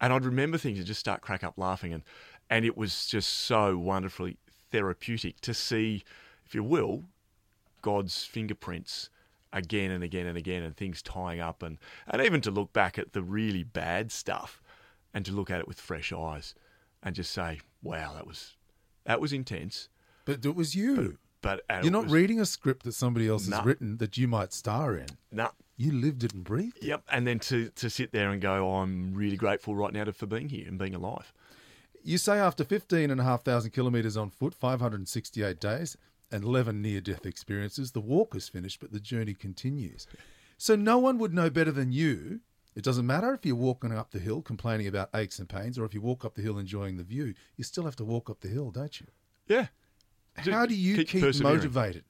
And 0.00 0.12
I'd 0.12 0.24
remember 0.24 0.56
things 0.56 0.78
and 0.78 0.86
just 0.86 1.00
start 1.00 1.20
crack 1.20 1.42
up 1.42 1.58
laughing. 1.58 1.92
And, 1.92 2.04
and 2.48 2.64
it 2.64 2.76
was 2.76 3.06
just 3.06 3.32
so 3.32 3.76
wonderfully 3.76 4.36
therapeutic 4.70 5.40
to 5.40 5.54
see, 5.54 6.04
if 6.46 6.54
you 6.54 6.62
will, 6.62 7.04
God's 7.82 8.24
fingerprints 8.24 9.10
again 9.52 9.90
and 9.90 10.02
again 10.02 10.26
and 10.26 10.38
again 10.38 10.62
and 10.62 10.74
things 10.76 11.02
tying 11.02 11.40
up 11.40 11.62
and, 11.62 11.78
and 12.08 12.22
even 12.22 12.40
to 12.40 12.50
look 12.50 12.72
back 12.72 12.98
at 12.98 13.12
the 13.12 13.22
really 13.22 13.62
bad 13.62 14.10
stuff 14.10 14.62
and 15.12 15.26
to 15.26 15.32
look 15.32 15.50
at 15.50 15.60
it 15.60 15.68
with 15.68 15.78
fresh 15.80 16.10
eyes 16.12 16.54
and 17.02 17.14
just 17.14 17.30
say, 17.32 17.60
wow, 17.82 18.12
that 18.14 18.26
was 18.26 18.56
that 19.04 19.20
was 19.20 19.32
intense. 19.32 19.88
But 20.24 20.44
it 20.46 20.54
was 20.54 20.74
you. 20.74 21.18
But 21.42 21.62
and 21.68 21.84
You're 21.84 21.92
not 21.92 22.04
was, 22.04 22.12
reading 22.12 22.40
a 22.40 22.46
script 22.46 22.84
that 22.84 22.92
somebody 22.92 23.28
else 23.28 23.48
No. 23.48 23.56
has 23.56 23.66
written 23.66 23.96
that 23.98 24.16
you 24.16 24.28
might 24.28 24.52
star 24.52 24.96
in. 24.96 25.06
Nah, 25.32 25.50
You 25.76 25.90
lived 25.92 26.22
it 26.22 26.32
and 26.32 26.44
breathed 26.44 26.78
it. 26.78 26.84
yep. 26.84 27.02
And 27.10 27.26
then 27.26 27.40
to, 27.40 27.68
to 27.70 27.90
sit 27.90 28.12
there 28.12 28.30
and 28.30 28.40
go, 28.40 28.64
oh, 28.70 28.76
I'm 28.76 29.12
really 29.12 29.36
grateful 29.36 29.74
right 29.74 29.92
now 29.92 30.04
to, 30.04 30.12
for 30.12 30.26
being 30.26 30.48
here 30.48 30.68
and 30.68 30.78
being 30.78 30.94
alive. 30.94 31.32
You 32.04 32.16
say 32.18 32.38
after 32.38 32.62
15,500 32.64 33.72
kilometres 33.72 34.16
on 34.16 34.30
foot, 34.30 34.54
568 34.54 35.58
days, 35.60 35.96
and 36.32 36.44
11 36.44 36.80
near 36.82 37.00
death 37.00 37.26
experiences, 37.26 37.92
the 37.92 38.00
walk 38.00 38.34
is 38.34 38.48
finished, 38.48 38.80
but 38.80 38.92
the 38.92 39.00
journey 39.00 39.34
continues. 39.34 40.06
So 40.58 40.76
no 40.76 40.98
one 40.98 41.18
would 41.18 41.34
know 41.34 41.50
better 41.50 41.72
than 41.72 41.92
you. 41.92 42.40
It 42.74 42.84
doesn't 42.84 43.06
matter 43.06 43.34
if 43.34 43.44
you're 43.44 43.54
walking 43.54 43.92
up 43.92 44.10
the 44.12 44.18
hill 44.18 44.40
complaining 44.40 44.86
about 44.86 45.10
aches 45.14 45.38
and 45.38 45.48
pains, 45.48 45.78
or 45.78 45.84
if 45.84 45.92
you 45.92 46.00
walk 46.00 46.24
up 46.24 46.34
the 46.34 46.42
hill 46.42 46.58
enjoying 46.58 46.96
the 46.96 47.04
view, 47.04 47.34
you 47.56 47.64
still 47.64 47.84
have 47.84 47.96
to 47.96 48.04
walk 48.04 48.30
up 48.30 48.40
the 48.40 48.48
hill, 48.48 48.70
don't 48.70 49.00
you? 49.00 49.06
Yeah. 49.46 49.66
How 50.36 50.64
do 50.64 50.74
you 50.74 51.04
Keep 51.04 51.08
keep 51.08 51.42
motivated 51.42 52.04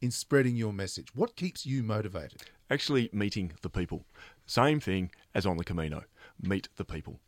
in 0.00 0.10
spreading 0.10 0.56
your 0.56 0.72
message? 0.72 1.14
What 1.14 1.36
keeps 1.36 1.66
you 1.66 1.82
motivated? 1.82 2.42
actually 2.70 3.10
meeting 3.12 3.52
the 3.62 3.70
people. 3.70 4.04
Same 4.46 4.80
thing 4.80 5.10
as 5.34 5.46
on 5.46 5.56
the 5.56 5.64
Camino. 5.64 6.04
Meet 6.40 6.68
the 6.76 6.84
people. 6.84 7.20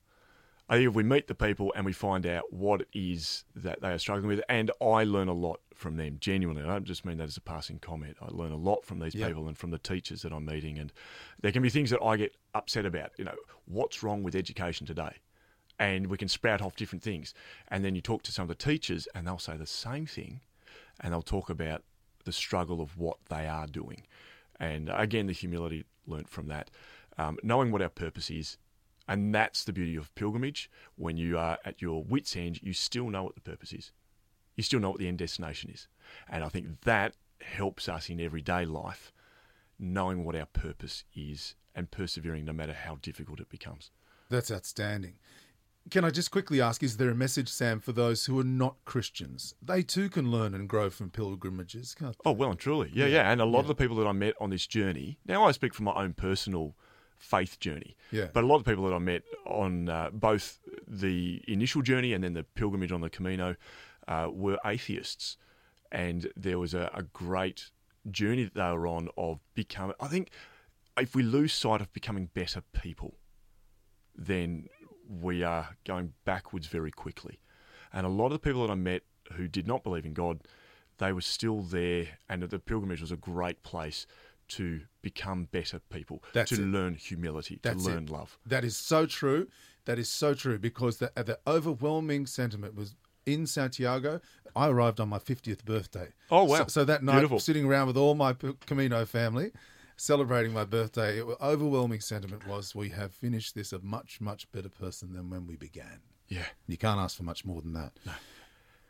I 0.69 0.77
think 0.77 0.89
if 0.89 0.95
we 0.95 1.03
meet 1.03 1.29
the 1.29 1.35
people 1.35 1.73
and 1.75 1.87
we 1.87 1.93
find 1.95 2.27
out 2.27 2.53
what 2.53 2.83
it 2.83 2.89
is 2.93 3.45
that 3.57 3.81
they 3.81 3.89
are 3.91 3.99
struggling 3.99 4.29
with, 4.29 4.43
and 4.51 4.71
I 4.83 5.05
learn 5.05 5.29
a 5.29 5.33
lot 5.33 5.61
from 5.75 5.97
them, 5.97 6.19
genuinely. 6.21 6.63
I 6.63 6.67
don't 6.67 6.85
just 6.85 7.05
mean 7.07 7.17
that 7.19 7.25
as 7.29 7.37
a 7.39 7.41
passing 7.41 7.79
comment. 7.79 8.17
I 8.21 8.27
learn 8.31 8.53
a 8.53 8.57
lot 8.57 8.85
from 8.85 8.99
these 8.99 9.15
Yeah. 9.15 9.29
people 9.29 9.49
and 9.49 9.57
from 9.57 9.71
the 9.71 9.79
teachers 9.79 10.23
that 10.23 10.33
I'm 10.33 10.45
meeting. 10.45 10.79
And 10.79 10.93
there 11.41 11.53
can 11.53 11.63
be 11.63 11.71
things 11.71 11.89
that 11.91 12.03
I 12.03 12.17
get 12.17 12.37
upset 12.55 12.85
about. 12.85 13.13
You 13.17 13.25
know, 13.25 13.37
what's 13.65 14.03
wrong 14.03 14.23
with 14.23 14.35
education 14.35 14.87
today? 14.87 15.17
And 15.79 16.09
we 16.09 16.19
can 16.19 16.29
sprout 16.29 16.61
off 16.61 16.77
different 16.77 17.03
things. 17.03 17.33
And 17.69 17.85
then 17.85 17.95
you 17.95 18.01
talk 18.03 18.23
to 18.25 18.33
some 18.33 18.43
of 18.43 18.49
the 18.49 18.55
teachers 18.57 19.07
and 19.15 19.27
they'll 19.27 19.39
say 19.39 19.57
the 19.57 19.67
same 19.67 20.05
thing 20.07 20.41
and 21.01 21.13
they'll 21.13 21.23
talk 21.23 21.49
about 21.49 21.85
the 22.25 22.33
struggle 22.33 22.81
of 22.81 22.99
what 22.99 23.19
they 23.29 23.47
are 23.47 23.67
doing. 23.67 24.03
And 24.61 24.91
again, 24.93 25.29
the 25.29 25.33
humility 25.33 25.85
learnt 26.07 26.29
from 26.29 26.49
that, 26.49 26.71
um, 27.17 27.39
knowing 27.43 27.71
what 27.71 27.81
our 27.81 27.89
purpose 27.89 28.29
is. 28.31 28.59
And 29.09 29.35
that's 29.35 29.65
the 29.65 29.73
beauty 29.73 29.97
of 29.97 30.15
pilgrimage. 30.15 30.71
When 30.97 31.17
you 31.17 31.39
are 31.39 31.59
at 31.65 31.81
your 31.81 32.05
wits' 32.05 32.37
end, 32.37 32.63
you 32.63 32.75
still 32.75 33.09
know 33.09 33.25
what 33.25 33.35
the 33.35 33.41
purpose 33.41 33.73
is. 33.73 33.91
You 34.55 34.63
still 34.63 34.81
know 34.81 34.91
what 34.91 34.99
the 34.99 35.09
end 35.09 35.19
destination 35.19 35.71
is. 35.71 35.89
And 36.29 36.45
I 36.45 36.49
think 36.49 36.83
that 36.83 37.15
helps 37.41 37.89
us 37.89 38.11
in 38.11 38.21
everyday 38.21 38.67
life, 38.67 39.13
knowing 39.79 40.25
what 40.25 40.37
our 40.37 40.47
purpose 40.47 41.05
is 41.15 41.55
and 41.75 41.91
persevering 41.91 42.45
no 42.45 42.53
matter 42.53 42.75
how 42.75 42.99
difficult 43.01 43.41
it 43.41 43.49
becomes. 43.49 43.91
That's 44.29 44.51
outstanding. 44.51 45.15
Can 45.91 46.05
I 46.05 46.11
just 46.11 46.31
quickly 46.31 46.61
ask, 46.61 46.83
is 46.83 46.99
there 46.99 47.09
a 47.09 47.15
message, 47.15 47.49
Sam, 47.49 47.81
for 47.81 47.93
those 47.93 48.27
who 48.27 48.39
are 48.39 48.45
not 48.45 48.77
Christians? 48.85 49.55
They 49.63 49.83
too 49.83 50.11
can 50.11 50.31
learn 50.31 50.55
and 50.55 50.69
grow 50.69 50.91
from 50.91 51.09
pilgrimages. 51.09 51.95
Can't 51.95 52.13
they? 52.13 52.29
Oh, 52.29 52.33
well 52.33 52.51
and 52.51 52.59
truly. 52.59 52.91
Yeah, 52.93 53.07
yeah. 53.07 53.31
And 53.31 53.41
a 53.41 53.47
lot 53.47 53.61
of 53.61 53.69
the 53.69 53.75
people 53.75 53.97
that 53.97 54.07
I 54.07 54.13
met 54.13 54.35
on 54.39 54.51
this 54.51 54.67
journey, 54.67 55.19
now 55.25 55.45
I 55.45 55.53
speak 55.53 55.73
from 55.73 55.87
my 55.87 55.95
own 55.95 56.13
personal 56.13 56.75
faith 57.19 57.59
journey, 57.61 57.97
Yeah. 58.11 58.29
but 58.33 58.45
a 58.45 58.47
lot 58.47 58.57
of 58.57 58.65
people 58.65 58.85
that 58.85 58.95
I 58.95 58.99
met 58.99 59.23
on 59.45 59.89
uh, 59.89 60.11
both 60.13 60.59
the 60.87 61.43
initial 61.49 61.83
journey 61.83 62.13
and 62.13 62.23
then 62.25 62.35
the 62.35 62.45
pilgrimage 62.45 62.93
on 62.93 63.01
the 63.01 63.11
Camino 63.11 63.57
uh, 64.07 64.29
were 64.33 64.59
atheists. 64.65 65.37
And 65.91 66.31
there 66.37 66.59
was 66.59 66.75
a, 66.75 66.91
a 66.95 67.03
great 67.03 67.71
journey 68.11 68.45
that 68.45 68.55
they 68.55 68.73
were 68.73 68.87
on 68.87 69.09
of 69.17 69.41
becoming, 69.55 69.97
I 70.01 70.07
think, 70.09 70.31
if 70.99 71.15
we 71.15 71.23
lose 71.23 71.53
sight 71.53 71.81
of 71.81 71.93
becoming 71.93 72.31
better 72.35 72.63
people, 72.73 73.15
then 74.17 74.69
we 75.09 75.43
are 75.43 75.77
going 75.85 76.13
backwards 76.25 76.67
very 76.67 76.91
quickly. 76.91 77.39
And 77.93 78.05
a 78.05 78.11
lot 78.11 78.27
of 78.27 78.33
the 78.33 78.39
people 78.39 78.67
that 78.67 78.73
I 78.73 78.77
met 78.77 79.03
who 79.33 79.49
did 79.49 79.67
not 79.67 79.83
believe 79.83 80.05
in 80.05 80.13
God, 80.13 80.41
they 80.99 81.13
were 81.13 81.21
still 81.21 81.63
there, 81.63 82.07
and 82.29 82.43
the 82.43 82.59
pilgrimage 82.59 83.01
was 83.01 83.13
a 83.13 83.17
great 83.17 83.63
place 83.63 84.07
to 84.49 84.83
become 85.03 85.45
better 85.45 85.81
people, 85.91 86.23
That's 86.33 86.51
to 86.51 86.63
it. 86.63 86.67
learn 86.67 86.95
humility, 86.95 87.61
That's 87.63 87.85
to 87.85 87.91
it. 87.91 87.95
learn 87.95 88.07
love. 88.07 88.39
That 88.47 88.65
is 88.65 88.77
so 88.77 89.07
true. 89.07 89.49
That 89.85 89.99
is 89.99 90.09
so 90.09 90.35
true 90.35 90.59
because 90.59 90.99
the, 90.99 91.11
the 91.15 91.39
overwhelming 91.47 92.27
sentiment 92.27 92.75
was 92.75 92.95
in 93.27 93.47
Santiago. 93.47 94.21
I 94.57 94.69
arrived 94.69 95.01
on 95.01 95.09
my 95.09 95.19
50th 95.19 95.65
birthday. 95.65 96.09
Oh, 96.31 96.45
wow. 96.45 96.59
So, 96.59 96.65
so 96.69 96.85
that 96.85 97.03
night, 97.03 97.15
Beautiful. 97.15 97.39
sitting 97.39 97.65
around 97.67 97.87
with 97.87 97.97
all 97.97 98.15
my 98.15 98.35
Camino 98.67 99.05
family, 99.05 99.53
celebrating 99.97 100.53
my 100.53 100.65
birthday, 100.65 101.21
it, 101.21 101.27
overwhelming 101.41 102.01
sentiment 102.01 102.47
was 102.47 102.75
we 102.75 102.89
have 102.91 103.13
finished 103.13 103.55
this 103.55 103.73
a 103.73 103.79
much, 103.81 104.21
much 104.21 104.51
better 104.53 104.69
person 104.69 105.13
than 105.15 105.31
when 105.31 105.47
we 105.47 105.57
began. 105.57 106.01
Yeah. 106.29 106.45
You 106.67 106.77
can't 106.77 107.01
ask 107.01 107.17
for 107.17 107.23
much 107.23 107.45
more 107.45 107.63
than 107.63 107.73
that. 107.75 107.93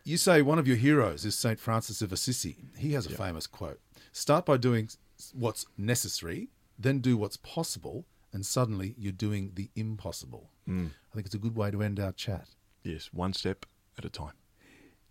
You 0.04 0.16
say 0.16 0.42
one 0.42 0.58
of 0.58 0.66
your 0.66 0.76
heroes 0.76 1.24
is 1.24 1.36
St. 1.36 1.60
Francis 1.60 2.00
of 2.02 2.12
Assisi. 2.12 2.56
He 2.76 2.94
has 2.94 3.06
a 3.06 3.10
famous 3.10 3.46
quote 3.46 3.78
Start 4.12 4.46
by 4.46 4.56
doing 4.56 4.88
what's 5.34 5.66
necessary, 5.76 6.48
then 6.78 7.00
do 7.00 7.16
what's 7.16 7.36
possible, 7.36 8.06
and 8.32 8.44
suddenly 8.44 8.94
you're 8.98 9.12
doing 9.12 9.52
the 9.54 9.70
impossible. 9.74 10.50
Mm. 10.68 10.90
I 11.10 11.14
think 11.14 11.26
it's 11.26 11.34
a 11.34 11.38
good 11.38 11.56
way 11.56 11.70
to 11.70 11.82
end 11.82 11.98
our 11.98 12.12
chat. 12.12 12.48
Yes, 12.82 13.10
one 13.12 13.32
step 13.32 13.66
at 13.96 14.04
a 14.04 14.10
time. 14.10 14.34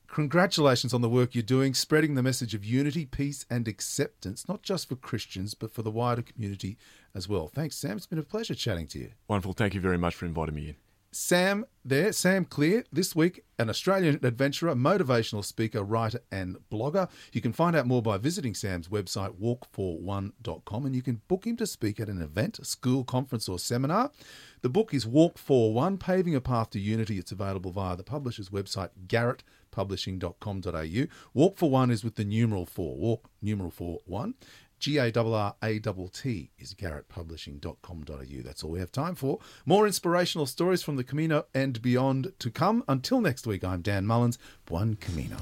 Congratulations 0.08 0.94
on 0.94 1.02
the 1.02 1.10
work 1.10 1.36
you're 1.36 1.44
doing, 1.44 1.74
spreading 1.74 2.16
the 2.16 2.24
message 2.24 2.54
of 2.54 2.64
unity, 2.64 3.06
peace, 3.06 3.46
and 3.50 3.68
acceptance, 3.68 4.48
not 4.48 4.64
just 4.64 4.88
for 4.88 4.96
Christians, 4.96 5.54
but 5.54 5.72
for 5.72 5.82
the 5.82 5.92
wider 5.92 6.22
community 6.22 6.78
as 7.14 7.28
well. 7.28 7.50
Thanks, 7.50 7.76
Sam. 7.76 7.98
It's 7.98 8.06
been 8.06 8.18
a 8.18 8.24
pleasure 8.24 8.56
chatting 8.56 8.88
to 8.88 9.00
you. 9.00 9.12
Wonderful. 9.28 9.54
Thank 9.54 9.74
you 9.74 9.82
very 9.82 9.98
much 9.98 10.16
for 10.16 10.26
inviting 10.26 10.56
me 10.56 10.70
in. 10.70 10.76
Sam 11.12 11.66
there, 11.86 12.12
Sam 12.12 12.44
Clear, 12.44 12.84
this 12.92 13.16
week, 13.16 13.44
an 13.58 13.70
Australian 13.70 14.20
adventurer, 14.24 14.76
motivational 14.76 15.44
speaker, 15.44 15.82
writer, 15.82 16.20
and 16.32 16.58
blogger. 16.70 17.10
You 17.32 17.42
can 17.42 17.54
find 17.54 17.76
out 17.76 17.88
more 17.88 18.02
by 18.02 18.18
visiting 18.18 18.54
Sam's 18.54 18.90
website, 18.90 19.40
walk41.com, 19.40 20.86
and 20.86 20.96
you 20.96 21.02
can 21.02 21.22
book 21.28 21.48
him 21.48 21.56
to 21.58 21.66
speak 21.66 22.00
at 22.00 22.10
an 22.10 22.22
event, 22.22 22.66
school, 22.66 23.04
conference, 23.04 23.48
or 23.48 23.58
seminar. 23.58 24.12
The 24.62 24.70
book 24.70 24.94
is 24.94 25.08
Walk 25.08 25.38
for 25.38 25.74
One 25.74 25.98
Paving 25.98 26.36
a 26.36 26.42
Path 26.42 26.72
to 26.72 26.80
Unity. 26.80 27.18
It's 27.18 27.32
available 27.32 27.72
via 27.72 27.96
the 27.96 28.04
publisher's 28.04 28.50
website, 28.50 28.90
garrattpublishing.com.au. 29.08 31.08
Walk 31.34 31.58
for 31.58 31.70
One 31.70 31.90
is 31.90 32.04
with 32.04 32.16
the 32.16 32.26
numeral 32.26 32.66
4, 32.66 32.98
walk 32.98 33.30
numeral 33.42 33.72
4 33.72 34.00
1. 34.06 34.34
G 34.80 34.98
A 34.98 35.12
R 35.16 35.34
R 35.34 35.56
A 35.64 35.80
T 35.80 36.10
T 36.14 36.52
is 36.58 36.74
garrattpublishing.com.au. 36.74 38.44
That's 38.44 38.64
all 38.64 38.72
we 38.72 38.80
have 38.80 38.92
time 38.92 39.16
for. 39.16 39.40
More 39.66 39.88
inspirational 39.88 40.46
stories 40.46 40.84
from 40.84 40.96
the 40.96 41.04
Camino 41.04 41.46
and 41.54 41.82
beyond 41.82 42.34
to 42.40 42.50
come. 42.50 42.84
Until 42.88 43.22
next 43.22 43.48
week, 43.48 43.64
I'm 43.64 43.82
Dan 43.82 44.06
Mullins. 44.06 44.38
One 44.68 44.96
Camino. 44.96 45.38